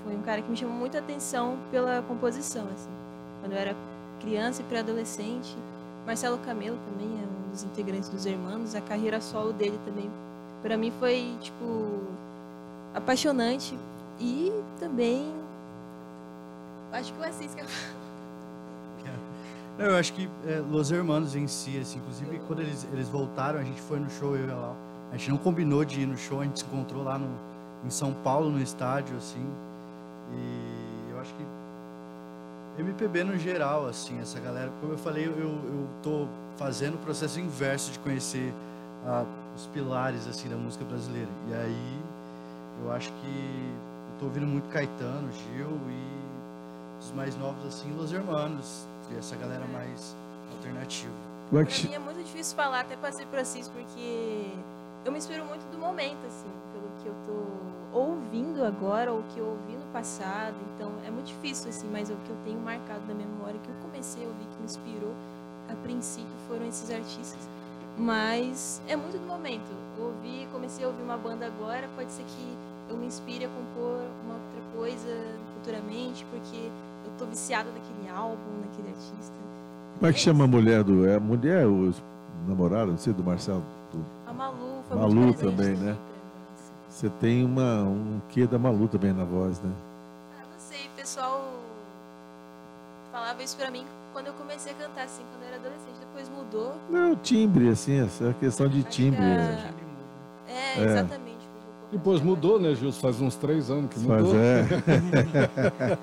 foi 0.04 0.16
um 0.16 0.22
cara 0.22 0.42
que 0.42 0.50
me 0.50 0.58
chamou 0.58 0.76
muita 0.76 1.00
atenção 1.00 1.58
pela 1.72 2.02
composição, 2.02 2.66
assim. 2.74 2.90
Quando 3.42 3.54
eu 3.54 3.58
era 3.58 3.76
criança 4.20 4.62
e 4.62 4.66
pré-adolescente. 4.66 5.56
Marcelo 6.06 6.38
Camelo 6.40 6.78
também 6.90 7.08
é 7.22 7.26
um 7.48 7.52
dos 7.52 7.64
integrantes 7.64 8.10
dos 8.10 8.26
Hermanos. 8.26 8.76
A 8.76 8.82
carreira 8.82 9.20
solo 9.22 9.52
dele 9.54 9.80
também, 9.86 10.10
para 10.68 10.76
mim, 10.76 10.92
foi, 11.00 11.34
tipo, 11.40 12.04
apaixonante. 12.94 13.78
E 14.20 14.52
também 14.80 15.34
Acho 16.92 17.14
que 17.14 17.20
o 17.22 17.24
Assis 17.24 17.54
que 17.54 17.62
Não, 19.78 19.86
eu 19.86 19.96
acho 19.96 20.12
que 20.14 20.30
é, 20.46 20.60
Los 20.60 20.92
Hermanos 20.92 21.36
em 21.36 21.48
si, 21.48 21.78
assim, 21.80 22.00
inclusive 22.00 22.42
quando 22.48 22.62
eles, 22.62 22.86
eles 22.92 23.08
voltaram, 23.08 23.60
a 23.60 23.64
gente 23.64 23.80
foi 23.80 24.00
no 24.00 24.10
show, 24.10 24.36
eu 24.36 24.48
e 24.48 24.50
ela. 24.50 24.76
A 25.12 25.18
gente 25.18 25.30
não 25.30 25.38
combinou 25.38 25.86
de 25.86 26.02
ir 26.02 26.06
no 26.06 26.18
show, 26.18 26.42
a 26.42 26.44
gente 26.44 26.60
se 26.60 26.66
encontrou 26.66 27.04
lá 27.04 27.18
no, 27.18 27.30
em 27.86 27.90
São 27.90 28.12
Paulo, 28.12 28.50
no 28.50 28.62
estádio, 28.62 29.16
assim. 29.16 29.46
E 30.34 31.12
eu 31.12 31.20
acho 31.22 31.34
que 31.34 32.82
MPB 32.82 33.24
no 33.24 33.38
geral, 33.38 33.88
assim, 33.88 34.20
essa 34.20 34.40
galera, 34.40 34.72
como 34.82 34.94
eu 34.94 34.98
falei, 34.98 35.28
eu, 35.28 35.32
eu 35.32 35.88
tô 36.04 36.28
fazendo 36.58 36.96
o 36.96 36.98
processo 36.98 37.40
inverso 37.40 37.92
de 37.92 38.00
conhecer 38.00 38.54
ah, 39.06 39.24
os 39.58 39.66
pilares, 39.68 40.28
assim, 40.28 40.48
da 40.48 40.56
música 40.56 40.86
brasileira. 40.86 41.30
E 41.50 41.54
aí, 41.54 42.02
eu 42.84 42.92
acho 42.92 43.12
que 43.12 43.74
eu 44.14 44.20
tô 44.20 44.26
ouvindo 44.26 44.46
muito 44.46 44.70
Caetano, 44.70 45.30
Gil 45.34 45.68
e 45.90 47.04
os 47.04 47.12
mais 47.12 47.36
novos, 47.38 47.66
assim, 47.66 47.92
Los 47.98 48.14
Hermanos, 48.14 48.86
e 49.12 49.18
essa 49.18 49.36
galera 49.36 49.66
mais 49.66 50.16
alternativa. 50.56 51.14
É 51.48 51.50
Pra 51.50 51.90
mim 51.90 51.96
é 51.96 52.00
muito 52.00 52.24
difícil 52.24 52.56
falar, 52.56 52.82
até 52.82 52.96
passei 52.96 53.26
por 53.26 53.40
Assis, 53.40 53.68
porque 53.70 54.52
eu 55.04 55.12
me 55.12 55.18
inspiro 55.18 55.44
muito 55.46 55.66
do 55.72 55.78
momento, 55.78 56.20
assim, 56.28 56.50
pelo 56.74 56.88
que 57.02 57.08
eu 57.08 57.16
tô 57.26 57.98
ouvindo 57.98 58.64
agora, 58.64 59.12
ou 59.12 59.24
que 59.34 59.40
eu 59.40 59.46
ouvi 59.46 59.74
no 59.74 59.86
passado. 59.94 60.56
Então 60.76 60.92
é 61.06 61.10
muito 61.10 61.28
difícil, 61.28 61.70
assim, 61.70 61.90
mas 61.92 62.10
o 62.10 62.16
que 62.16 62.30
eu 62.30 62.38
tenho 62.44 62.60
marcado 62.60 63.02
na 63.08 63.14
memória, 63.14 63.60
que 63.64 63.70
eu 63.70 63.76
comecei 63.82 64.24
a 64.24 64.28
ouvir, 64.28 64.46
que 64.46 64.58
me 64.60 64.66
inspirou, 64.66 65.14
a 65.72 65.76
princípio 65.84 66.28
foram 66.48 66.68
esses 66.68 66.92
artistas. 66.92 67.57
Mas 67.98 68.82
é 68.88 68.96
muito 68.96 69.18
do 69.20 69.26
momento. 69.26 69.70
Eu 69.98 70.06
ouvi, 70.06 70.48
comecei 70.52 70.86
a 70.86 70.88
ouvir 70.88 71.02
uma 71.02 71.18
banda 71.18 71.48
agora, 71.48 71.88
pode 71.96 72.12
ser 72.12 72.24
que 72.24 72.58
eu 72.90 72.96
me 72.98 73.08
inspire 73.08 73.46
a 73.46 73.50
compor 73.50 74.02
uma 74.24 74.36
outra 74.36 74.62
coisa 74.76 75.26
futuramente, 75.56 76.26
porque 76.32 76.58
eu 77.06 77.12
tô 77.18 77.26
viciada 77.26 77.70
naquele 77.72 78.08
álbum, 78.10 78.38
naquele 78.62 78.90
artista. 78.90 79.34
como 79.98 80.08
é 80.10 80.14
que 80.14 80.20
chama 80.20 80.44
a 80.44 80.48
mulher 80.48 80.84
do. 80.84 81.08
É 81.08 81.16
a 81.16 81.20
mulher, 81.20 81.66
o 81.66 81.92
namorado, 82.48 82.92
não 82.92 82.98
sei, 82.98 83.14
do 83.14 83.24
Marcelo? 83.24 83.64
do- 83.92 84.06
A 84.30 84.34
Malu 84.34 84.84
foi 84.88 84.98
Malu 84.98 85.34
também, 85.34 85.76
né? 85.76 85.98
Você 86.90 87.10
tem 87.10 87.44
uma, 87.44 87.84
um 87.84 88.22
quê 88.30 88.46
da 88.48 88.58
Malu 88.60 88.88
também 88.88 89.12
na 89.14 89.24
voz, 89.24 89.60
né? 89.62 89.72
Falava 93.28 93.44
isso 93.44 93.58
pra 93.58 93.70
mim 93.70 93.86
quando 94.14 94.28
eu 94.28 94.34
comecei 94.34 94.72
a 94.72 94.76
cantar, 94.76 95.04
assim, 95.04 95.22
quando 95.32 95.42
eu 95.44 95.48
era 95.50 95.58
adolescente. 95.58 95.98
Depois 96.00 96.30
mudou. 96.30 96.74
Não, 96.90 97.14
timbre, 97.18 97.70
assim, 97.70 98.00
essa 98.00 98.34
questão 98.40 98.68
de 98.70 98.84
timbre. 98.84 99.22
é- 99.22 99.74
é. 100.48 100.54
É, 100.54 100.80
É. 100.80 100.86
exatamente. 100.86 101.38
comecei 101.38 101.58
Depois 101.92 102.22
mudou, 102.22 102.60
né, 102.60 102.74
Gilson? 102.74 103.00
Faz 103.02 103.22
uns 103.22 103.36
três 103.36 103.70
anos 103.70 103.90
que 103.94 104.00
Mas 104.00 104.22
mudou. 104.24 104.36
é. 104.40 104.62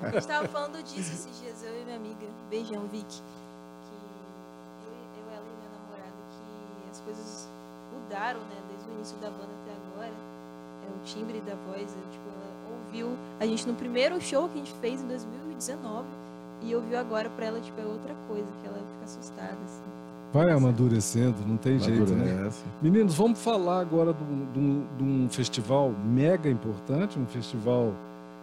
A 0.07 0.11
gente 0.11 0.27
tava 0.27 0.47
falando 0.47 0.81
disso 0.83 1.13
esses 1.13 1.39
dias, 1.41 1.63
eu 1.63 1.81
e 1.81 1.83
minha 1.83 1.97
amiga. 1.97 2.25
Beijão, 2.49 2.81
Vicky. 2.91 3.05
Que 3.21 3.93
eu, 4.85 4.93
e- 4.93 5.19
eu, 5.19 5.35
ela 5.35 5.45
e 5.45 5.55
minha 5.57 5.71
namorada, 5.81 6.13
que 6.31 6.91
as 6.91 6.99
coisas 7.01 7.49
mudaram, 7.93 8.39
né? 8.41 8.55
Desde 8.69 8.89
o 8.89 8.93
início 8.95 9.17
da 9.17 9.29
banda 9.29 9.49
até 9.63 9.73
agora. 9.73 10.13
É 10.13 10.87
o 10.95 11.03
timbre 11.03 11.41
da 11.41 11.55
voz, 11.67 11.81
é, 11.81 12.11
tipo, 12.11 12.29
ela 12.29 12.77
ouviu 12.85 13.17
a 13.39 13.45
gente 13.45 13.67
no 13.67 13.73
primeiro 13.73 14.21
show 14.21 14.47
que 14.47 14.55
a 14.55 14.57
gente 14.63 14.73
fez 14.79 15.01
em 15.01 15.07
2019 15.07 16.05
e 16.65 16.75
ouviu 16.75 16.97
agora 16.97 17.29
pra 17.29 17.45
ela, 17.45 17.59
tipo, 17.59 17.79
é 17.79 17.85
outra 17.85 18.13
coisa, 18.27 18.47
que 18.61 18.67
ela 18.67 18.77
fica 18.77 19.03
assustada, 19.05 19.57
assim. 19.65 19.83
Vai 20.33 20.51
amadurecendo, 20.51 21.35
não 21.47 21.55
tem 21.57 21.79
jeito, 21.79 22.11
né? 22.13 22.49
Meninos, 22.81 23.15
vamos 23.15 23.39
falar 23.41 23.79
agora 23.79 24.13
de 24.13 24.23
um- 24.23 24.51
de 24.53 24.59
um- 24.59 24.83
de 24.97 25.03
um 25.03 25.29
festival 25.29 25.93
mega 26.05 26.49
importante, 26.49 27.17
um 27.17 27.25
festival 27.25 27.93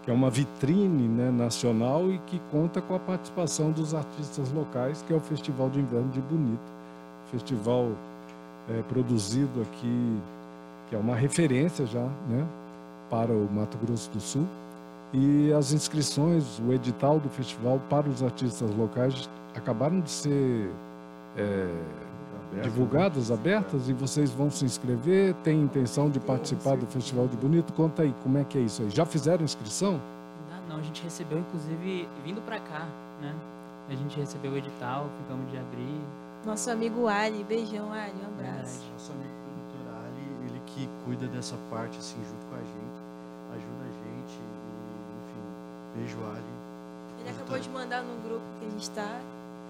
que 0.03 0.11
é 0.11 0.15
uma 0.15 0.31
vitrine 0.31 1.07
né, 1.07 1.31
nacional 1.31 2.11
e 2.11 2.19
que 2.27 2.41
conta 2.51 2.81
com 2.81 2.95
a 2.95 2.99
participação 2.99 3.71
dos 3.71 3.95
artistas 3.95 4.51
locais, 4.53 5.05
que 5.07 5.13
é 5.13 5.17
o 5.17 5.21
Festival 5.21 5.71
de 5.71 5.79
Inverno 5.81 6.09
de 6.09 6.21
Bonito. 6.21 6.59
Festival 7.31 7.91
é, 8.71 8.83
produzido 8.89 9.61
aqui, 9.63 10.19
que 10.89 10.97
é 10.97 10.99
uma 10.99 11.15
referência 11.15 11.85
já 11.87 12.03
né, 12.29 12.45
para 13.11 13.33
o 13.33 13.49
Mato 13.53 13.77
Grosso 13.79 14.11
do 14.11 14.21
Sul. 14.21 14.47
E 15.13 15.53
as 15.53 15.73
inscrições, 15.73 16.59
o 16.59 16.73
edital 16.73 17.21
do 17.21 17.29
festival 17.29 17.81
para 17.91 18.09
os 18.09 18.23
artistas 18.23 18.75
locais 18.75 19.29
acabaram 19.55 20.01
de 20.01 20.11
ser 20.11 20.71
é, 21.37 21.69
divulgadas, 22.63 23.31
abertas, 23.31 23.89
e 23.89 23.93
vocês 23.93 24.31
vão 24.31 24.51
se 24.51 24.65
inscrever? 24.65 25.35
Tem 25.43 25.61
intenção 25.61 26.11
de 26.11 26.19
participar 26.21 26.77
do 26.77 26.87
Festival 26.87 27.27
de 27.29 27.37
Bonito? 27.37 27.73
Conta 27.73 28.03
aí, 28.03 28.15
como 28.23 28.39
é 28.39 28.45
que 28.45 28.59
é 28.59 28.63
isso 28.63 28.83
aí? 28.83 28.91
Já 28.91 29.05
fizeram 29.05 29.45
inscrição? 29.45 30.01
Não, 30.51 30.69
não, 30.69 30.77
a 30.77 30.83
gente 30.83 31.03
recebeu, 31.03 31.39
inclusive, 31.39 32.09
vindo 32.25 32.41
pra 32.43 32.59
cá, 32.59 32.87
né? 33.21 33.35
A 33.89 33.95
gente 33.95 34.19
recebeu 34.19 34.53
o 34.53 34.57
edital, 34.57 35.09
ficamos 35.23 35.51
de 35.51 35.59
abrir. 35.59 36.01
Nosso 36.47 36.71
amigo 36.71 37.07
Ali, 37.07 37.45
beijão, 37.45 37.93
Ali, 37.93 38.15
um 38.23 38.27
abraço. 38.27 38.81
Verdade. 38.81 38.93
Nosso 38.93 39.13
amigo 39.13 39.35
produtor 39.45 39.95
Ali, 40.07 40.49
ele 40.49 40.63
que 40.67 40.89
cuida 41.05 41.27
dessa 41.27 41.57
parte, 41.71 41.99
assim, 41.99 42.17
junto 42.25 42.47
com 42.47 42.55
a 42.55 42.59
gente, 42.59 42.99
ajuda 43.53 43.85
a 43.85 43.93
gente, 43.93 44.39
e, 44.39 44.72
beijo 45.97 46.17
Ali. 46.25 46.43
Ele 47.21 47.31
acabou 47.31 47.59
de 47.59 47.69
mandar 47.71 48.03
no 48.03 48.15
grupo 48.29 48.45
que 48.61 48.67
a 48.67 48.71
gente 48.71 48.91
tá. 48.91 49.21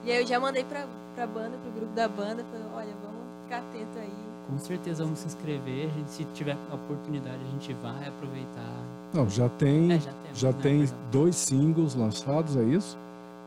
E 0.04 0.10
aí 0.10 0.20
eu 0.20 0.26
já 0.26 0.40
mandei 0.40 0.64
pra, 0.64 0.86
pra 1.14 1.26
banda, 1.26 1.56
pro 1.62 1.70
grupo 1.72 1.94
da 1.94 2.08
banda, 2.08 2.44
falei, 2.50 2.66
olha, 2.74 2.94
vamos 3.04 3.22
ficar 3.44 3.58
atento 3.58 3.98
aí. 3.98 4.12
Com 4.48 4.58
certeza 4.58 5.04
vamos 5.04 5.20
se 5.20 5.26
inscrever, 5.28 5.86
a 5.86 5.98
gente, 5.98 6.10
se 6.10 6.24
tiver 6.34 6.56
a 6.70 6.74
oportunidade, 6.74 7.38
a 7.46 7.50
gente 7.52 7.72
vai 7.74 8.08
aproveitar. 8.08 8.74
Não, 9.14 9.28
já 9.28 9.48
tem, 9.48 9.92
É, 9.92 10.00
já 10.00 10.10
temos, 10.12 10.38
já 10.38 10.48
né, 10.50 10.58
tem 10.60 10.88
dois 11.12 11.36
singles 11.36 11.94
lançados, 11.94 12.56
é 12.56 12.62
isso? 12.64 12.98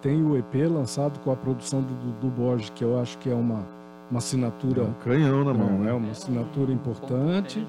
Tem 0.01 0.23
o 0.23 0.37
EP 0.37 0.53
lançado 0.71 1.19
com 1.19 1.31
a 1.31 1.35
produção 1.35 1.81
do 1.81 1.93
Dudu 1.95 2.27
Borges, 2.29 2.69
que 2.69 2.83
eu 2.83 2.99
acho 2.99 3.17
que 3.17 3.29
é 3.29 3.33
uma, 3.33 3.65
uma 4.09 4.15
É 4.15 4.17
assinatura, 4.17 4.83
um 4.83 4.93
canhão 5.03 5.43
na 5.43 5.53
mão, 5.53 5.67
é, 5.67 5.85
né? 5.85 5.93
uma 5.93 6.11
assinatura 6.11 6.71
Um 6.71 6.75
importante. 6.75 7.67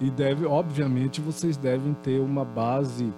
E 0.00 0.10
deve, 0.10 0.46
obviamente, 0.46 1.20
vocês 1.20 1.56
devem 1.56 1.92
ter 2.02 2.20
uma 2.20 2.44
base 2.44 3.12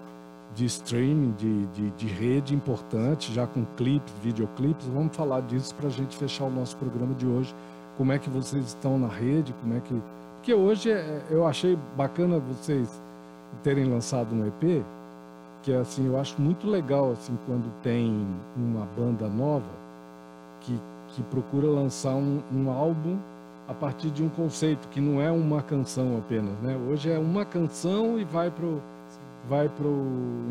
de 0.55 0.65
streaming, 0.67 1.33
de, 1.33 1.67
de, 1.67 1.91
de 1.91 2.07
rede 2.07 2.55
importante, 2.55 3.33
já 3.33 3.47
com 3.47 3.65
clipes, 3.77 4.13
videoclipes. 4.23 4.87
Vamos 4.87 5.17
falar 5.17 5.41
disso 5.43 5.75
para 5.75 5.89
a 5.89 5.91
gente 5.91 6.17
fechar 6.17 6.45
o 6.45 6.51
nosso 6.51 6.77
programa 6.77 7.15
de 7.15 7.27
hoje. 7.27 7.55
Como 7.97 8.13
é 8.13 8.19
que 8.19 8.31
vocês 8.31 8.67
estão 8.67 8.99
na 8.99 9.09
rede? 9.09 9.55
Como 9.61 9.75
é 9.75 9.81
que. 9.81 9.95
Porque 10.37 10.55
hoje 10.55 10.91
é- 10.91 11.23
eu 11.31 11.47
achei 11.47 11.79
bacana 11.97 12.39
vocês 12.39 12.89
terem 13.63 13.85
lançado 13.85 14.35
um 14.35 14.47
EP, 14.47 14.85
que 15.63 15.73
é 15.73 15.79
assim, 15.79 16.07
eu 16.07 16.19
acho 16.19 16.41
muito 16.41 16.69
legal 16.69 17.13
assim 17.13 17.37
quando 17.47 17.73
tem 17.83 18.27
uma 18.57 18.87
banda 18.97 19.29
nova 19.29 19.71
que, 20.61 20.79
que 21.09 21.23
procura 21.25 21.67
lançar 21.67 22.15
um, 22.15 22.43
um 22.53 22.71
álbum 22.71 23.17
a 23.67 23.73
partir 23.73 24.11
de 24.11 24.23
um 24.23 24.29
conceito 24.29 24.89
que 24.89 25.01
não 25.01 25.21
é 25.23 25.31
uma 25.31 25.63
canção 25.63 26.19
apenas, 26.19 26.53
né? 26.61 26.77
Hoje 26.89 27.11
é 27.11 27.19
uma 27.19 27.45
canção 27.45 28.19
e 28.19 28.25
vai 28.25 28.51
pro 28.51 28.83
vai 29.49 29.69
pro 29.69 30.07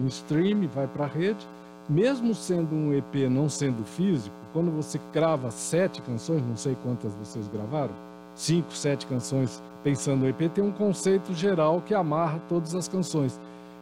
stream, 0.07 0.67
vai 0.73 0.87
para 0.87 1.05
a 1.05 1.07
rede. 1.07 1.47
Mesmo 1.89 2.33
sendo 2.33 2.73
um 2.73 2.93
EP, 2.93 3.29
não 3.29 3.49
sendo 3.49 3.83
físico, 3.83 4.35
quando 4.53 4.71
você 4.71 4.99
grava 5.11 5.51
sete 5.51 6.01
canções, 6.01 6.41
não 6.47 6.55
sei 6.55 6.77
quantas 6.81 7.13
vocês 7.15 7.47
gravaram, 7.49 7.93
cinco, 8.35 8.71
sete 8.71 9.05
canções, 9.05 9.61
pensando 9.83 10.21
no 10.21 10.29
EP, 10.29 10.49
tem 10.53 10.63
um 10.63 10.71
conceito 10.71 11.33
geral 11.33 11.81
que 11.85 11.93
amarra 11.93 12.39
todas 12.47 12.73
as 12.73 12.87
canções. 12.87 13.37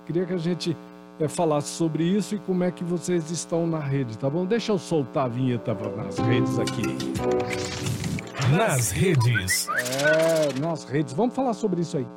Queria 0.07 0.25
que 0.25 0.33
a 0.33 0.37
gente 0.37 0.75
é, 1.19 1.27
falasse 1.27 1.69
sobre 1.69 2.03
isso 2.03 2.33
e 2.35 2.39
como 2.39 2.63
é 2.63 2.71
que 2.71 2.83
vocês 2.83 3.29
estão 3.29 3.67
na 3.67 3.79
rede, 3.79 4.17
tá 4.17 4.29
bom? 4.29 4.45
Deixa 4.45 4.71
eu 4.71 4.79
soltar 4.79 5.25
a 5.25 5.27
vinheta 5.27 5.77
nas 5.95 6.17
redes 6.17 6.57
aqui. 6.57 6.81
Nas 8.55 8.91
redes. 8.91 9.67
É, 9.69 10.59
nas 10.59 10.83
redes. 10.85 11.13
Vamos 11.13 11.35
falar 11.35 11.53
sobre 11.53 11.81
isso 11.81 11.97
aí. 11.97 12.07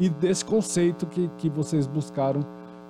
E 0.00 0.08
desse 0.08 0.42
conceito 0.44 1.06
que, 1.06 1.30
que 1.36 1.50
vocês 1.50 1.86
buscaram 1.86 2.44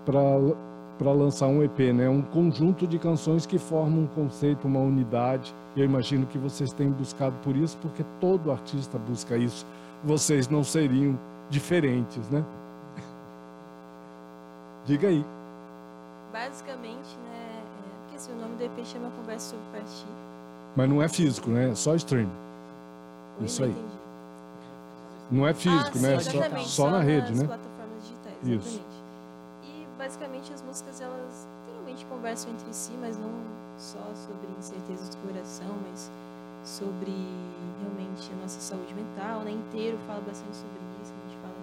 para 0.07 1.13
lançar 1.13 1.49
um 1.49 1.61
EP, 1.61 1.79
né? 1.93 2.09
Um 2.09 2.23
conjunto 2.23 2.87
de 2.87 3.01
canções 3.01 3.45
que 3.45 3.59
formam 3.59 4.05
um 4.05 4.07
conceito, 4.07 4.69
uma 4.69 4.79
unidade. 4.79 5.53
Eu 5.77 5.85
imagino 5.85 6.25
que 6.25 6.39
vocês 6.39 6.73
tenham 6.73 6.93
buscado 6.93 7.35
por 7.43 7.57
isso, 7.57 7.77
porque 7.79 8.05
todo 8.21 8.53
artista 8.53 8.97
busca 8.97 9.37
isso. 9.37 9.67
Vocês 10.05 10.49
não 10.49 10.63
seriam 10.63 11.19
diferentes, 11.51 12.31
né? 12.31 12.45
Diga 14.87 15.09
aí. 15.09 15.27
Basicamente, 16.33 17.19
né? 17.25 17.59
É, 17.59 17.63
porque 18.03 18.17
assim, 18.17 18.33
o 18.33 18.37
nome 18.37 18.55
do 18.55 18.63
EP 18.63 18.87
chama 18.87 19.11
Conversa 19.11 19.57
sobre 19.57 19.81
Partir. 19.81 20.07
Mas 20.77 20.89
não 20.89 21.03
é 21.03 21.09
físico, 21.09 21.51
né? 21.51 21.71
É 21.71 21.75
só 21.75 21.97
stream. 21.97 22.29
Oi, 23.41 23.47
Isso 23.47 23.65
aí. 23.65 23.71
entendi. 23.71 24.01
Não 25.31 25.47
é 25.47 25.55
físico, 25.55 25.99
ah, 25.99 26.01
né? 26.01 26.19
Sim, 26.19 26.31
Só, 26.31 26.59
só 26.65 26.91
na 26.91 27.01
rede, 27.01 27.33
né? 27.35 27.47
plataformas 27.47 28.03
digitais, 28.03 28.37
Isso. 28.43 28.69
exatamente. 28.69 29.01
E 29.63 29.87
basicamente 29.97 30.53
as 30.53 30.63
músicas 30.63 31.01
elas 31.01 31.49
literalmente 31.67 32.05
conversam 32.07 32.51
entre 32.53 32.73
si, 32.73 32.93
mas 33.01 33.17
não 33.17 33.31
só 33.79 34.01
sobre 34.15 34.49
incertezas 34.59 35.09
do 35.09 35.17
coração, 35.19 35.75
mas 35.89 36.11
sobre 36.65 37.13
realmente 37.81 38.31
a 38.33 38.43
nossa 38.43 38.61
saúde 38.61 38.93
mental, 38.95 39.41
né? 39.41 39.53
Inteiro 39.53 39.99
fala 40.07 40.21
bastante 40.21 40.57
sobre 40.57 40.79
isso, 41.01 41.13
a 41.13 41.29
gente 41.29 41.41
fala 41.41 41.55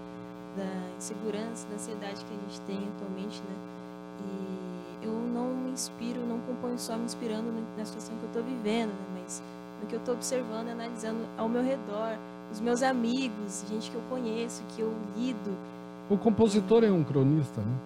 da 0.56 0.98
insegurança, 0.98 1.68
da 1.68 1.76
ansiedade 1.76 2.26
que 2.26 2.34
a 2.34 2.38
gente 2.38 2.62
tem 2.62 2.88
atualmente, 2.96 3.42
né? 3.42 3.56
E 4.22 5.06
eu 5.06 5.12
não 5.12 5.54
me 5.54 5.72
inspiro, 5.72 6.26
não 6.26 6.40
componho 6.40 6.80
só 6.80 6.98
me 6.98 7.06
inspirando 7.06 7.54
na 7.78 7.86
situação 7.86 8.16
que 8.18 8.24
eu 8.24 8.28
estou 8.28 8.44
vivendo, 8.44 8.90
né? 8.90 9.22
Mas 9.22 9.44
no 9.82 9.88
que 9.88 9.94
eu 9.94 10.00
estou 10.00 10.16
observando, 10.16 10.70
analisando 10.70 11.20
ao 11.38 11.48
meu 11.48 11.62
redor, 11.62 12.18
os 12.52 12.60
meus 12.60 12.82
amigos, 12.82 13.66
gente 13.70 13.92
que 13.92 13.96
eu 13.96 14.02
conheço, 14.10 14.64
que 14.76 14.82
eu 14.82 14.94
lido. 15.16 15.58
O 16.10 16.18
compositor 16.18 16.84
é 16.84 16.92
um 16.92 17.04
cronista, 17.04 17.62
né? 17.62 17.78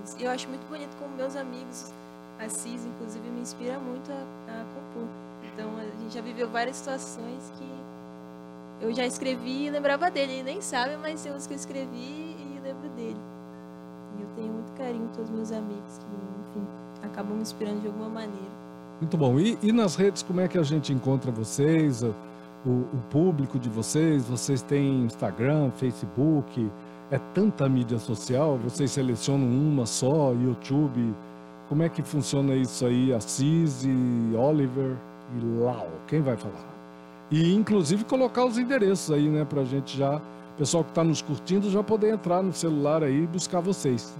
Mas 0.00 0.20
Eu 0.20 0.30
acho 0.30 0.48
muito 0.48 0.68
bonito 0.68 0.94
como 0.98 1.16
meus 1.16 1.34
amigos, 1.34 1.92
a 2.38 2.48
Cis, 2.48 2.84
inclusive, 2.84 3.28
me 3.30 3.40
inspira 3.40 3.78
muito 3.78 4.10
a, 4.12 4.14
a 4.14 4.64
compor. 4.74 5.08
Então, 5.52 5.70
a 5.78 6.02
gente 6.02 6.14
já 6.14 6.20
viveu 6.20 6.48
várias 6.48 6.76
situações 6.76 7.52
que 7.58 8.84
eu 8.84 8.94
já 8.94 9.04
escrevi 9.06 9.66
e 9.66 9.70
lembrava 9.70 10.10
dele. 10.10 10.34
Ele 10.34 10.42
nem 10.42 10.60
sabe, 10.60 10.96
mas 10.96 11.22
tem 11.22 11.32
uns 11.32 11.46
que 11.46 11.54
eu 11.54 11.56
escrevi 11.56 12.36
e 12.38 12.60
lembro 12.62 12.88
dele. 12.90 13.20
E 14.18 14.22
eu 14.22 14.28
tenho 14.36 14.52
muito 14.52 14.72
carinho 14.76 15.08
por 15.08 15.16
todos 15.16 15.30
os 15.30 15.36
meus 15.36 15.52
amigos 15.52 15.98
que, 15.98 16.04
enfim, 16.50 16.66
acabam 17.02 17.34
me 17.34 17.42
inspirando 17.42 17.80
de 17.80 17.86
alguma 17.88 18.08
maneira. 18.08 18.57
Muito 19.00 19.16
bom. 19.16 19.38
E, 19.38 19.58
e 19.62 19.72
nas 19.72 19.96
redes, 19.96 20.22
como 20.22 20.40
é 20.40 20.48
que 20.48 20.58
a 20.58 20.62
gente 20.62 20.92
encontra 20.92 21.30
vocês, 21.30 22.02
o, 22.02 22.14
o 22.66 23.02
público 23.10 23.58
de 23.58 23.68
vocês? 23.68 24.28
Vocês 24.28 24.62
têm 24.62 25.04
Instagram, 25.04 25.70
Facebook? 25.70 26.70
É 27.10 27.18
tanta 27.32 27.68
mídia 27.68 27.98
social? 27.98 28.58
Vocês 28.58 28.90
selecionam 28.90 29.46
uma 29.46 29.86
só, 29.86 30.32
YouTube? 30.32 31.14
Como 31.68 31.82
é 31.82 31.88
que 31.88 32.02
funciona 32.02 32.54
isso 32.54 32.84
aí? 32.86 33.12
Assis 33.12 33.84
e 33.84 34.36
Oliver 34.36 34.96
e 35.36 35.60
Lau. 35.60 35.88
Quem 36.06 36.20
vai 36.20 36.36
falar? 36.36 36.78
E 37.30 37.54
inclusive 37.54 38.04
colocar 38.04 38.44
os 38.44 38.58
endereços 38.58 39.14
aí, 39.14 39.28
né? 39.28 39.44
Pra 39.44 39.64
gente 39.64 39.96
já, 39.96 40.20
pessoal 40.56 40.82
que 40.82 40.90
está 40.90 41.04
nos 41.04 41.22
curtindo, 41.22 41.70
já 41.70 41.82
poder 41.82 42.14
entrar 42.14 42.42
no 42.42 42.52
celular 42.52 43.02
aí 43.02 43.24
e 43.24 43.26
buscar 43.26 43.60
vocês. 43.60 44.18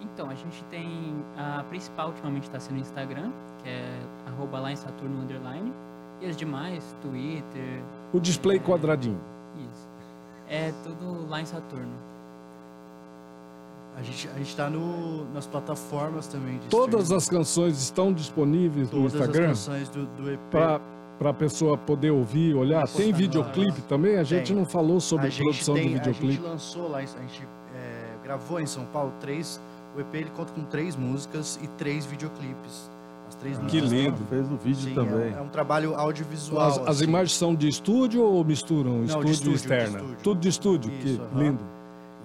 Então, 0.00 0.28
a 0.28 0.34
gente 0.34 0.62
tem. 0.70 1.14
A 1.36 1.64
principal 1.64 2.08
ultimamente 2.08 2.44
está 2.44 2.60
sendo 2.60 2.76
o 2.76 2.80
Instagram, 2.80 3.30
que 3.62 3.68
é 3.68 4.00
arroba 4.40 4.58
lá 4.60 4.72
em 4.72 4.76
Saturno 4.76 5.20
Underline. 5.22 5.72
E 6.20 6.26
as 6.26 6.36
demais, 6.36 6.96
Twitter. 7.02 7.82
O 8.12 8.18
display 8.20 8.56
É. 8.56 8.60
quadradinho. 8.60 9.20
Isso. 9.56 9.88
É 10.48 10.72
tudo 10.82 11.28
lá 11.28 11.40
em 11.40 11.44
Saturno. 11.44 11.92
A 13.96 14.02
gente, 14.02 14.28
a 14.28 14.38
gente 14.38 14.56
tá 14.56 14.70
no, 14.70 15.24
nas 15.32 15.46
plataformas 15.46 16.26
também 16.26 16.58
de 16.58 16.68
Todas 16.68 17.02
streaming. 17.02 17.16
as 17.18 17.28
canções 17.28 17.82
estão 17.82 18.12
disponíveis 18.12 18.90
no 18.90 18.98
Todas 18.98 19.14
Instagram? 19.14 19.50
as 19.50 19.66
canções 19.66 19.88
do, 19.90 20.06
do 20.06 20.30
EP. 20.30 20.40
para 20.50 21.30
a 21.30 21.34
pessoa 21.34 21.76
poder 21.76 22.10
ouvir, 22.10 22.54
olhar. 22.54 22.86
Tem 22.88 23.10
no- 23.12 23.18
videoclipe 23.18 23.82
também? 23.82 24.16
A 24.16 24.22
gente 24.22 24.48
Tem. 24.48 24.56
não 24.56 24.64
falou 24.64 25.00
sobre 25.00 25.28
a 25.28 25.30
produção 25.30 25.74
tem, 25.74 25.88
de 25.88 25.94
A 26.00 26.02
gente 26.04 26.14
videoclipe. 26.14 26.42
lançou 26.48 26.88
lá, 26.88 26.98
a 26.98 27.02
gente 27.02 27.46
é, 27.74 28.14
gravou 28.24 28.58
em 28.60 28.66
São 28.66 28.84
Paulo 28.86 29.12
três. 29.20 29.60
O 29.96 30.00
EP 30.00 30.14
ele 30.14 30.30
conta 30.30 30.52
com 30.52 30.62
três 30.64 30.94
músicas 30.96 31.58
e 31.62 31.66
três 31.68 32.06
videoclipes. 32.06 32.90
As 33.30 33.34
três 33.36 33.56
Que 33.58 33.62
músicas. 33.62 33.92
lindo. 33.92 34.16
Fez 34.28 34.50
o 34.50 34.56
vídeo 34.56 34.80
Sim, 34.88 34.94
também. 34.94 35.32
É, 35.32 35.38
é 35.38 35.40
um 35.40 35.48
trabalho 35.48 35.94
audiovisual. 35.94 36.66
As, 36.66 36.78
as 36.80 36.88
assim. 36.88 37.04
imagens 37.04 37.32
são 37.38 37.54
de 37.54 37.68
estúdio 37.68 38.22
ou 38.24 38.44
misturam? 38.44 39.02
de 39.04 39.06
estúdio, 39.06 39.30
estúdio, 39.30 39.48
e 39.48 39.52
de 39.52 39.56
externa? 39.60 39.98
estúdio. 39.98 40.16
Tudo 40.22 40.40
de 40.40 40.48
estúdio, 40.48 40.92
Isso, 40.92 41.20
que 41.32 41.38
lindo. 41.38 41.64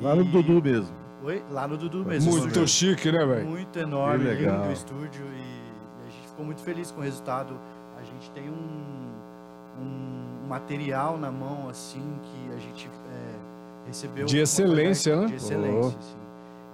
Lá 0.02 0.16
no 0.16 0.24
E- 0.24 0.32
Dudu 0.32 0.62
mesmo. 0.64 0.96
Oi? 1.24 1.44
Lá 1.52 1.68
no 1.68 1.78
Dudu 1.78 2.04
mesmo. 2.04 2.32
Muito 2.32 2.48
estúdio. 2.48 2.68
chique, 2.68 3.12
né, 3.12 3.24
velho? 3.24 3.46
Muito 3.48 3.78
enorme, 3.80 4.26
Que 4.26 4.30
legal. 4.32 4.58
lindo 4.58 4.70
o 4.70 4.74
estúdio 4.74 5.26
e, 5.26 5.40
e 5.40 6.08
a 6.08 6.12
gente 6.12 6.28
ficou 6.28 6.44
muito 6.46 6.62
feliz 6.64 6.90
com 6.92 7.02
o 7.02 7.04
resultado. 7.04 7.54
A 8.00 8.04
gente 8.04 8.32
tem 8.32 8.50
um, 8.50 9.82
um 9.82 10.48
material 10.48 11.18
na 11.20 11.32
mão 11.32 11.70
assim 11.70 12.02
que 12.24 12.54
a 12.56 12.58
gente 12.60 12.90
é, 13.12 13.88
recebeu 13.88 14.26
De 14.26 14.38
excelência, 14.40 15.16
né? 15.16 15.28
De 15.28 15.36
excelência, 15.36 15.92
sim. 16.02 16.18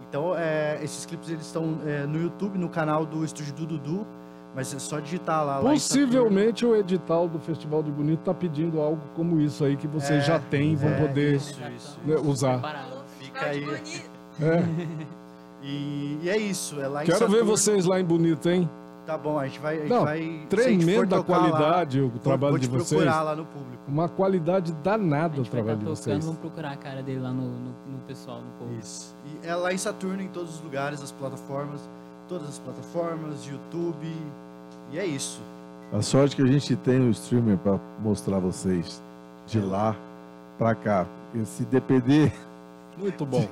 Então 0.09 0.33
é, 0.37 0.79
esses 0.83 1.05
clipes 1.05 1.29
eles 1.29 1.45
estão 1.45 1.77
é, 1.85 2.05
no 2.05 2.21
YouTube, 2.21 2.57
no 2.57 2.67
canal 2.69 3.05
do 3.05 3.23
Estúdio 3.23 3.53
do 3.53 3.65
Dudu, 3.65 4.05
mas 4.55 4.73
é 4.73 4.79
só 4.79 4.99
digitar 4.99 5.45
lá. 5.45 5.57
lá 5.59 5.71
em 5.71 5.73
Possivelmente 5.75 6.65
o 6.65 6.75
edital 6.75 7.27
do 7.27 7.39
Festival 7.39 7.81
de 7.83 7.91
Bonito 7.91 8.19
está 8.19 8.33
pedindo 8.33 8.79
algo 8.81 9.01
como 9.15 9.39
isso 9.39 9.63
aí 9.63 9.75
que 9.77 9.87
vocês 9.87 10.23
É, 10.23 10.25
já 10.27 10.39
têm 10.39 10.73
e 10.73 10.75
vão 10.75 10.89
é, 10.91 11.07
poder 11.07 11.35
isso, 11.35 11.59
isso. 11.75 11.99
né, 12.05 12.15
usar. 12.17 12.53
preparados. 12.59 12.99
Fica 13.19 13.45
aí. 13.45 13.65
É. 14.41 14.63
E, 15.61 16.17
e 16.23 16.29
é 16.29 16.37
isso, 16.37 16.79
é 16.81 16.87
lá 16.87 17.03
em 17.03 17.05
Quero 17.05 17.19
ver 17.19 17.25
Saturno. 17.25 17.45
vocês 17.45 17.85
lá 17.85 17.99
em 17.99 18.03
Bonito, 18.03 18.49
hein? 18.49 18.67
Tá 19.05 19.17
bom, 19.17 19.37
a 19.37 19.45
gente 19.45 19.59
vai. 19.59 19.75
A 19.77 19.79
gente 19.81 19.89
Não, 19.89 20.03
vai 20.03 20.45
Tremenda 20.49 21.17
tocar 21.17 21.37
lá, 21.37 21.49
qualidade 21.49 22.01
o 22.01 22.09
trabalho 22.19 22.51
vou 22.53 22.59
de 22.59 22.67
te 22.67 22.71
vocês. 22.71 23.01
procurar 23.01 23.21
lá 23.23 23.35
no 23.35 23.45
público. 23.45 23.83
Uma 23.87 24.07
qualidade 24.09 24.71
danada 24.83 25.41
o 25.41 25.43
trabalho 25.43 25.73
estar 25.73 25.73
de 25.75 25.79
tocando, 25.81 25.95
vocês. 25.95 26.25
vamos 26.25 26.39
procurar 26.39 26.71
a 26.71 26.77
cara 26.77 27.03
dele 27.03 27.19
lá 27.19 27.29
no, 27.31 27.43
no, 27.43 27.69
no 27.91 27.99
pessoal, 28.07 28.41
no 28.41 28.51
povo. 28.57 28.73
Isso. 28.79 29.15
E 29.43 29.47
é 29.47 29.53
lá 29.55 29.71
em 29.73 29.77
Saturno, 29.77 30.21
em 30.21 30.27
todos 30.29 30.55
os 30.55 30.61
lugares, 30.61 31.01
as 31.03 31.11
plataformas, 31.11 31.81
todas 32.27 32.47
as 32.47 32.57
plataformas, 32.59 33.45
YouTube. 33.45 34.07
E 34.91 34.99
é 34.99 35.05
isso. 35.05 35.41
A 35.93 36.01
sorte 36.01 36.35
que 36.35 36.41
a 36.41 36.45
gente 36.47 36.75
tem 36.75 36.99
o 37.01 37.09
streamer 37.11 37.57
para 37.57 37.79
mostrar 37.99 38.39
vocês 38.39 39.01
de 39.47 39.59
lá 39.59 39.95
para 40.57 40.73
cá. 40.75 41.05
Porque 41.31 41.45
se 41.45 41.63
depender, 41.65 42.33
Muito 42.97 43.25
bom. 43.25 43.47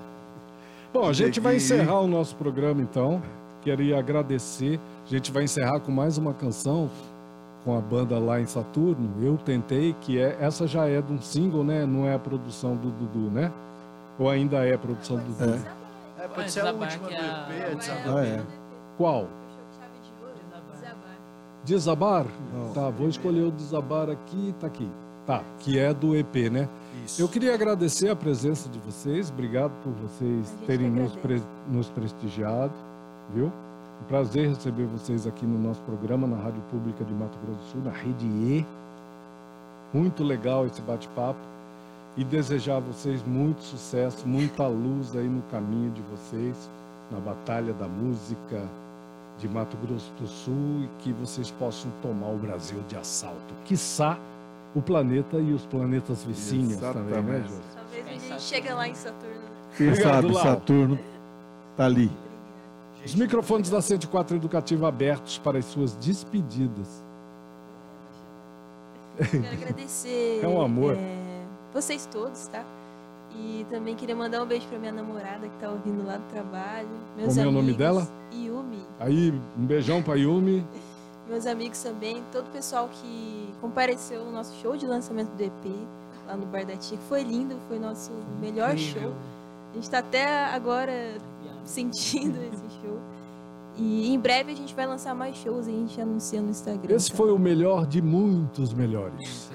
Bom, 0.94 1.08
a 1.08 1.14
gente 1.14 1.40
vai 1.40 1.56
encerrar 1.56 2.00
o 2.02 2.08
nosso 2.08 2.36
programa 2.36 2.82
então. 2.82 3.22
Queria 3.62 3.98
agradecer. 4.00 4.80
A 5.06 5.10
gente 5.10 5.32
vai 5.32 5.44
encerrar 5.44 5.80
com 5.80 5.92
mais 5.92 6.18
uma 6.18 6.34
canção 6.34 6.90
com 7.64 7.78
a 7.78 7.82
banda 7.82 8.18
lá 8.20 8.40
em 8.40 8.46
Saturno. 8.46 9.12
Eu 9.22 9.38
tentei, 9.38 9.94
que 10.02 10.20
é 10.20 10.38
essa 10.40 10.66
já 10.68 10.88
é 10.88 11.02
de 11.02 11.12
um 11.12 11.22
single, 11.22 11.64
né? 11.64 11.86
Não 11.86 12.06
é 12.08 12.14
a 12.14 12.20
produção 12.20 12.76
do 12.76 12.90
Dudu, 12.90 13.30
né? 13.32 13.52
Ou 14.18 14.30
ainda 14.30 14.66
é 14.66 14.74
a 14.74 14.78
produção 14.78 15.18
do 15.18 15.24
Dudu? 15.24 15.60
É, 16.18 16.28
pode 16.28 16.52
ser 16.52 16.62
a 16.62 16.72
última 16.72 16.88
do 16.88 17.08
que 17.08 17.14
é 17.14 17.18
EP, 17.18 17.24
é 17.24 17.72
Ah, 17.72 17.76
Desabar. 17.76 18.18
Ah, 18.18 18.26
é. 18.26 18.42
Qual? 18.98 19.28
Chave 19.78 20.00
de 20.04 20.24
ouro, 20.24 20.34
desabar. 20.74 21.18
Desabar? 21.70 22.26
Não. 22.54 22.74
Tá, 22.74 22.90
vou 22.90 23.08
escolher 23.08 23.44
o 23.44 23.52
Desabar 23.52 24.10
aqui, 24.10 24.56
tá 24.60 24.66
aqui. 24.68 24.90
Tá, 25.28 25.44
que 25.60 25.78
é 25.78 25.94
do 25.94 26.16
EP, 26.16 26.50
né? 26.52 26.68
Isso. 27.06 27.22
Eu 27.22 27.28
queria 27.28 27.54
agradecer 27.54 28.10
a 28.10 28.16
presença 28.16 28.68
de 28.68 28.80
vocês. 28.80 29.30
Obrigado 29.30 29.72
por 29.84 29.92
vocês 29.94 30.52
terem 30.66 30.90
nos, 30.90 31.16
pre- 31.16 31.42
nos 31.70 31.88
prestigiado, 31.90 32.74
viu? 33.36 33.46
Um 34.02 34.06
prazer 34.08 34.50
receber 34.50 34.86
vocês 34.86 35.28
aqui 35.28 35.46
no 35.46 35.60
nosso 35.60 35.80
programa 35.82 36.26
na 36.26 36.38
Rádio 36.38 36.62
Pública 36.72 37.06
de 37.06 37.14
Mato 37.14 37.38
Grosso 37.46 37.60
do 37.60 37.66
Sul, 37.72 37.82
na 37.84 37.92
Rede 37.92 38.26
E. 38.26 38.66
Muito 39.94 40.24
legal 40.24 40.66
esse 40.66 40.82
bate-papo 40.82 41.40
e 42.18 42.24
desejar 42.24 42.78
a 42.78 42.80
vocês 42.80 43.22
muito 43.24 43.62
sucesso, 43.62 44.28
muita 44.28 44.66
luz 44.66 45.16
aí 45.16 45.28
no 45.28 45.44
caminho 45.52 45.92
de 45.92 46.02
vocês, 46.02 46.56
na 47.12 47.20
batalha 47.20 47.74
da 47.74 47.88
música 47.88 48.64
de 49.40 49.48
Mato 49.48 49.78
Grosso 49.78 50.12
do 50.20 50.28
Sul 50.28 50.84
e 50.84 50.90
que 51.00 51.14
vocês 51.14 51.50
possam 51.52 51.90
tomar 52.02 52.28
o 52.28 52.38
Brasil 52.38 52.80
de 52.88 52.96
assalto. 52.98 53.54
Quiçá 53.66 54.18
o 54.76 54.82
planeta 54.82 55.38
e 55.38 55.54
os 55.54 55.66
planetas 55.66 56.24
vizinhos 56.24 56.78
também, 56.78 57.04
né, 57.24 57.38
Exatamente. 57.38 57.50
Jô? 57.50 57.56
Talvez 57.76 58.08
a 58.08 58.28
gente 58.28 58.42
chegue 58.42 58.70
lá 58.74 58.88
em 58.88 58.94
Saturno. 58.96 59.42
Quem 59.78 59.96
sabe. 59.96 60.34
Saturno 60.36 61.00
tá 61.76 61.86
ali. 61.86 62.12
Os 63.06 63.16
microfones 63.16 63.70
da 63.70 63.82
104 63.82 64.36
Educativa 64.36 64.88
abertos 64.90 65.38
para 65.38 65.58
as 65.58 65.66
suas 65.66 65.96
despedidas. 65.96 67.04
Quero 69.18 69.48
agradecer 69.48 70.42
É 70.44 70.48
um 70.48 70.62
amor. 70.62 70.96
é, 70.96 71.44
vocês 71.74 72.06
todos, 72.06 72.48
tá? 72.48 72.64
E 73.36 73.66
também 73.70 73.96
queria 73.96 74.16
mandar 74.16 74.42
um 74.42 74.46
beijo 74.46 74.68
pra 74.68 74.80
minha 74.80 74.92
namorada 74.92 75.48
que 75.48 75.58
tá 75.60 75.70
ouvindo 75.70 76.06
lá 76.06 76.18
do 76.18 76.28
trabalho. 76.30 76.90
Meus 77.16 77.30
Como 77.30 77.40
é 77.40 77.44
o 77.44 77.52
nome 77.52 77.60
amigos, 77.60 77.78
dela? 77.78 78.08
Yumi. 78.34 78.86
Aí, 79.00 79.34
um 79.58 79.66
beijão 79.66 80.02
pra 80.02 80.16
Yumi. 80.16 80.66
Meus 81.30 81.46
amigos 81.46 81.82
também, 81.84 82.24
todo 82.32 82.48
o 82.48 82.50
pessoal 82.50 82.90
que 82.92 83.54
compareceu 83.62 84.26
no 84.26 84.32
nosso 84.32 84.56
show 84.62 84.76
de 84.76 84.88
lançamento 84.88 85.30
do 85.30 85.44
EP 85.44 85.66
lá 86.28 86.36
no 86.36 86.46
Bar 86.48 86.66
da 86.66 86.76
Tia. 86.76 86.98
Foi 87.08 87.22
lindo, 87.22 87.56
foi 87.68 87.78
nosso 87.78 88.12
melhor 88.42 88.76
show. 88.78 89.14
A 89.72 89.76
gente 89.76 89.90
tá 89.90 90.00
até 90.00 90.46
agora 90.46 91.18
sentindo 91.64 92.40
esse 92.42 92.64
show. 92.82 93.00
E 93.78 94.12
em 94.12 94.20
breve 94.20 94.52
a 94.52 94.56
gente 94.56 94.76
vai 94.76 94.86
lançar 94.86 95.14
mais 95.16 95.36
shows 95.38 95.68
e 95.68 95.70
a 95.70 95.74
gente 95.74 96.02
anuncia 96.02 96.42
no 96.42 96.50
Instagram. 96.50 96.96
Esse 96.96 97.12
tá? 97.12 97.18
foi 97.18 97.32
o 97.32 97.40
melhor 97.40 97.86
de 97.86 98.02
muitos 98.02 98.74
melhores. 98.74 99.50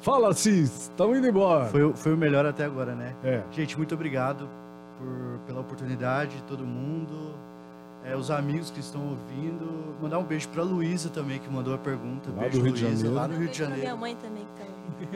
Fala, 0.00 0.32
Cis, 0.32 0.82
estamos 0.90 1.18
indo 1.18 1.26
embora. 1.28 1.66
Foi, 1.66 1.82
o- 1.82 1.94
foi 1.94 2.14
o 2.14 2.16
melhor 2.16 2.46
até 2.46 2.64
agora, 2.64 2.94
né? 2.94 3.14
É, 3.22 3.42
Gente, 3.52 3.76
muito 3.76 3.94
obrigado 3.94 4.48
por, 4.98 5.38
pela 5.46 5.60
oportunidade, 5.60 6.42
todo 6.48 6.64
mundo. 6.64 7.34
É, 8.04 8.16
os 8.16 8.30
amigos 8.30 8.70
que 8.70 8.80
estão 8.80 9.02
ouvindo. 9.02 9.80
Mandar 10.00 10.18
um 10.18 10.24
beijo 10.24 10.48
pra 10.48 10.62
Luísa 10.62 11.10
também, 11.10 11.38
que 11.38 11.50
mandou 11.50 11.74
a 11.74 11.78
pergunta. 11.78 12.30
Lá 12.34 12.42
beijo, 12.44 12.58
do 12.58 12.64
Rio 12.64 12.72
de 12.72 12.84
Luísa, 12.84 12.96
Janeiro. 12.96 13.14
lá 13.14 13.28
no 13.28 13.34
Rio 13.34 13.40
de 13.40 13.44
Beijo 13.46 13.58
pra 13.58 13.66
minha 13.68 13.76
Janeiro. 13.90 13.98
mãe 14.00 14.16
também 14.16 14.42
que 14.46 14.62
tá 14.62 14.66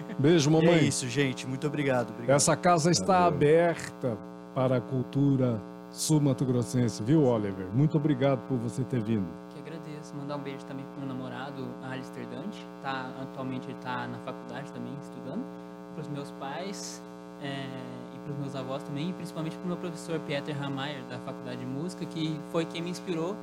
ouvindo. 0.05 0.15
beijo, 0.21 0.51
E 0.51 0.53
mamãe. 0.53 0.75
é 0.75 0.83
isso, 0.83 1.09
gente. 1.09 1.47
Muito 1.47 1.67
obrigado. 1.67 2.11
obrigado. 2.11 2.37
Essa 2.37 2.55
casa 2.55 2.91
está 2.91 3.21
Valeu. 3.21 3.29
aberta 3.29 4.19
para 4.55 4.77
a 4.77 4.81
cultura 4.83 5.59
sul-mato-grossense, 5.91 7.03
viu, 7.03 7.25
Oliver? 7.25 7.67
Muito 7.73 7.97
obrigado 7.97 8.41
por 8.47 8.59
você 8.59 8.83
ter 8.85 9.01
vindo. 9.03 9.27
Mandar 10.19 10.37
um 10.37 10.41
beijo 10.41 10.65
também 10.67 10.85
pro 10.85 11.01
meu 11.05 11.09
namorado, 11.09 11.67
Alistair 11.83 12.27
Dante. 12.29 12.65
Tá, 12.83 13.11
atualmente 13.21 13.69
ele 13.69 13.79
tá 13.83 14.07
na 14.07 14.19
faculdade 14.19 14.73
também, 14.73 14.93
estudando. 15.03 15.45
Pros 15.95 16.09
meus 16.09 16.31
pais 16.33 17.03
é, 17.43 17.67
e 18.15 18.19
pros 18.25 18.37
meus 18.39 18.55
avós 18.55 18.83
também. 18.83 19.11
E 19.11 19.13
principalmente 19.13 19.57
pro 19.57 19.67
meu 19.67 19.77
professor 19.77 20.19
Pieter 20.21 20.57
Hamayer, 20.63 21.03
da 21.09 21.19
Faculdade 21.19 21.61
de 21.61 21.67
Música, 21.67 22.05
que 22.07 22.39
foi 22.51 22.65
quem 22.65 22.83
me 22.83 22.91
inspirou 22.91 23.37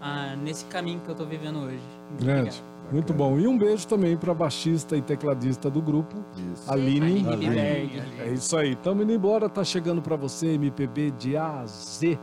ah, 0.00 0.36
nesse 0.36 0.64
caminho 0.66 1.00
que 1.00 1.08
eu 1.08 1.14
tô 1.14 1.24
vivendo 1.24 1.58
hoje. 1.58 1.80
Muito 2.10 2.24
Grande. 2.24 2.48
obrigado. 2.48 2.76
Muito 2.92 3.12
bom. 3.12 3.38
E 3.38 3.48
um 3.48 3.58
beijo 3.58 3.86
também 3.86 4.16
para 4.16 4.30
a 4.30 4.34
baixista 4.34 4.96
e 4.96 5.02
tecladista 5.02 5.68
do 5.68 5.82
grupo, 5.82 6.16
Isso. 6.52 6.70
Aline. 6.70 7.26
Aline 7.28 7.50
Berg. 7.50 8.02
É 8.20 8.28
isso 8.28 8.56
aí. 8.56 8.72
Estamos 8.72 9.02
indo 9.02 9.12
embora. 9.12 9.48
Tá 9.48 9.64
chegando 9.64 10.00
para 10.00 10.14
você 10.14 10.48
MPB 10.50 11.10
de 11.12 11.36
A 11.36 11.62
a 11.62 11.66
Z, 11.66 12.16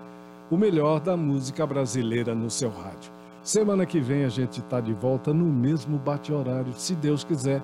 o 0.49 0.57
melhor 0.57 1.01
da 1.01 1.17
música 1.17 1.67
brasileira 1.67 2.33
no 2.33 2.49
seu 2.49 2.69
rádio. 2.69 3.11
Semana 3.43 3.85
que 3.85 3.99
vem 3.99 4.23
a 4.23 4.29
gente 4.29 4.61
está 4.61 4.79
de 4.79 4.93
volta 4.93 5.33
no 5.33 5.43
mesmo 5.45 5.97
bate-horário, 5.97 6.73
se 6.73 6.95
Deus 6.95 7.25
quiser. 7.25 7.61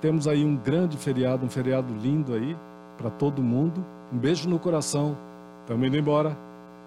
Temos 0.00 0.28
aí 0.28 0.44
um 0.44 0.56
grande 0.56 0.96
feriado, 0.96 1.44
um 1.44 1.50
feriado 1.50 1.92
lindo 1.94 2.32
aí 2.32 2.56
para 2.96 3.10
todo 3.10 3.42
mundo. 3.42 3.84
Um 4.12 4.16
beijo 4.16 4.48
no 4.48 4.58
coração. 4.58 5.16
Estamos 5.62 5.88
indo 5.88 5.96
embora. 5.96 6.38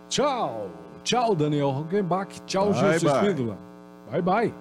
Tchau. 0.07 0.69
Tchau, 1.03 1.35
Daniel 1.35 1.69
Rockenbach. 1.71 2.41
Tchau, 2.45 2.71
Bye, 2.71 2.99
Gilson 2.99 3.07
bye. 3.07 3.27
Espíndola. 3.27 3.57
Bye, 4.09 4.21
bye. 4.21 4.53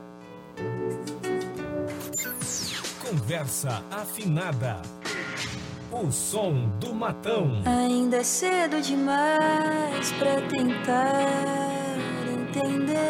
Conversa 3.09 3.83
afinada. 3.93 4.83
O 5.93 6.11
som 6.11 6.69
do 6.81 6.93
matão. 6.95 7.63
Ainda 7.65 8.19
é 8.19 8.25
cedo 8.25 8.81
demais 8.81 10.13
pra 10.19 10.41
tentar 10.49 11.70
entender. 12.51 13.01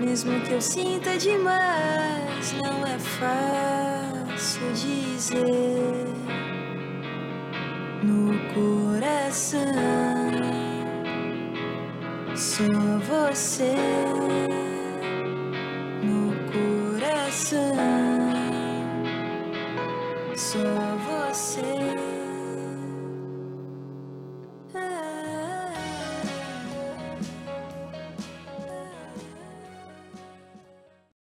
Mesmo 0.00 0.40
que 0.42 0.52
eu 0.52 0.60
sinta 0.60 1.16
demais, 1.18 2.54
não 2.62 2.86
é 2.86 2.98
fácil 2.98 4.72
dizer 4.72 6.06
no 8.02 8.38
coração. 8.54 9.60
Só 12.34 12.64
você 13.08 13.74
no 16.02 16.34
coração. 16.52 17.74
Só 20.36 20.58
você. 21.08 21.95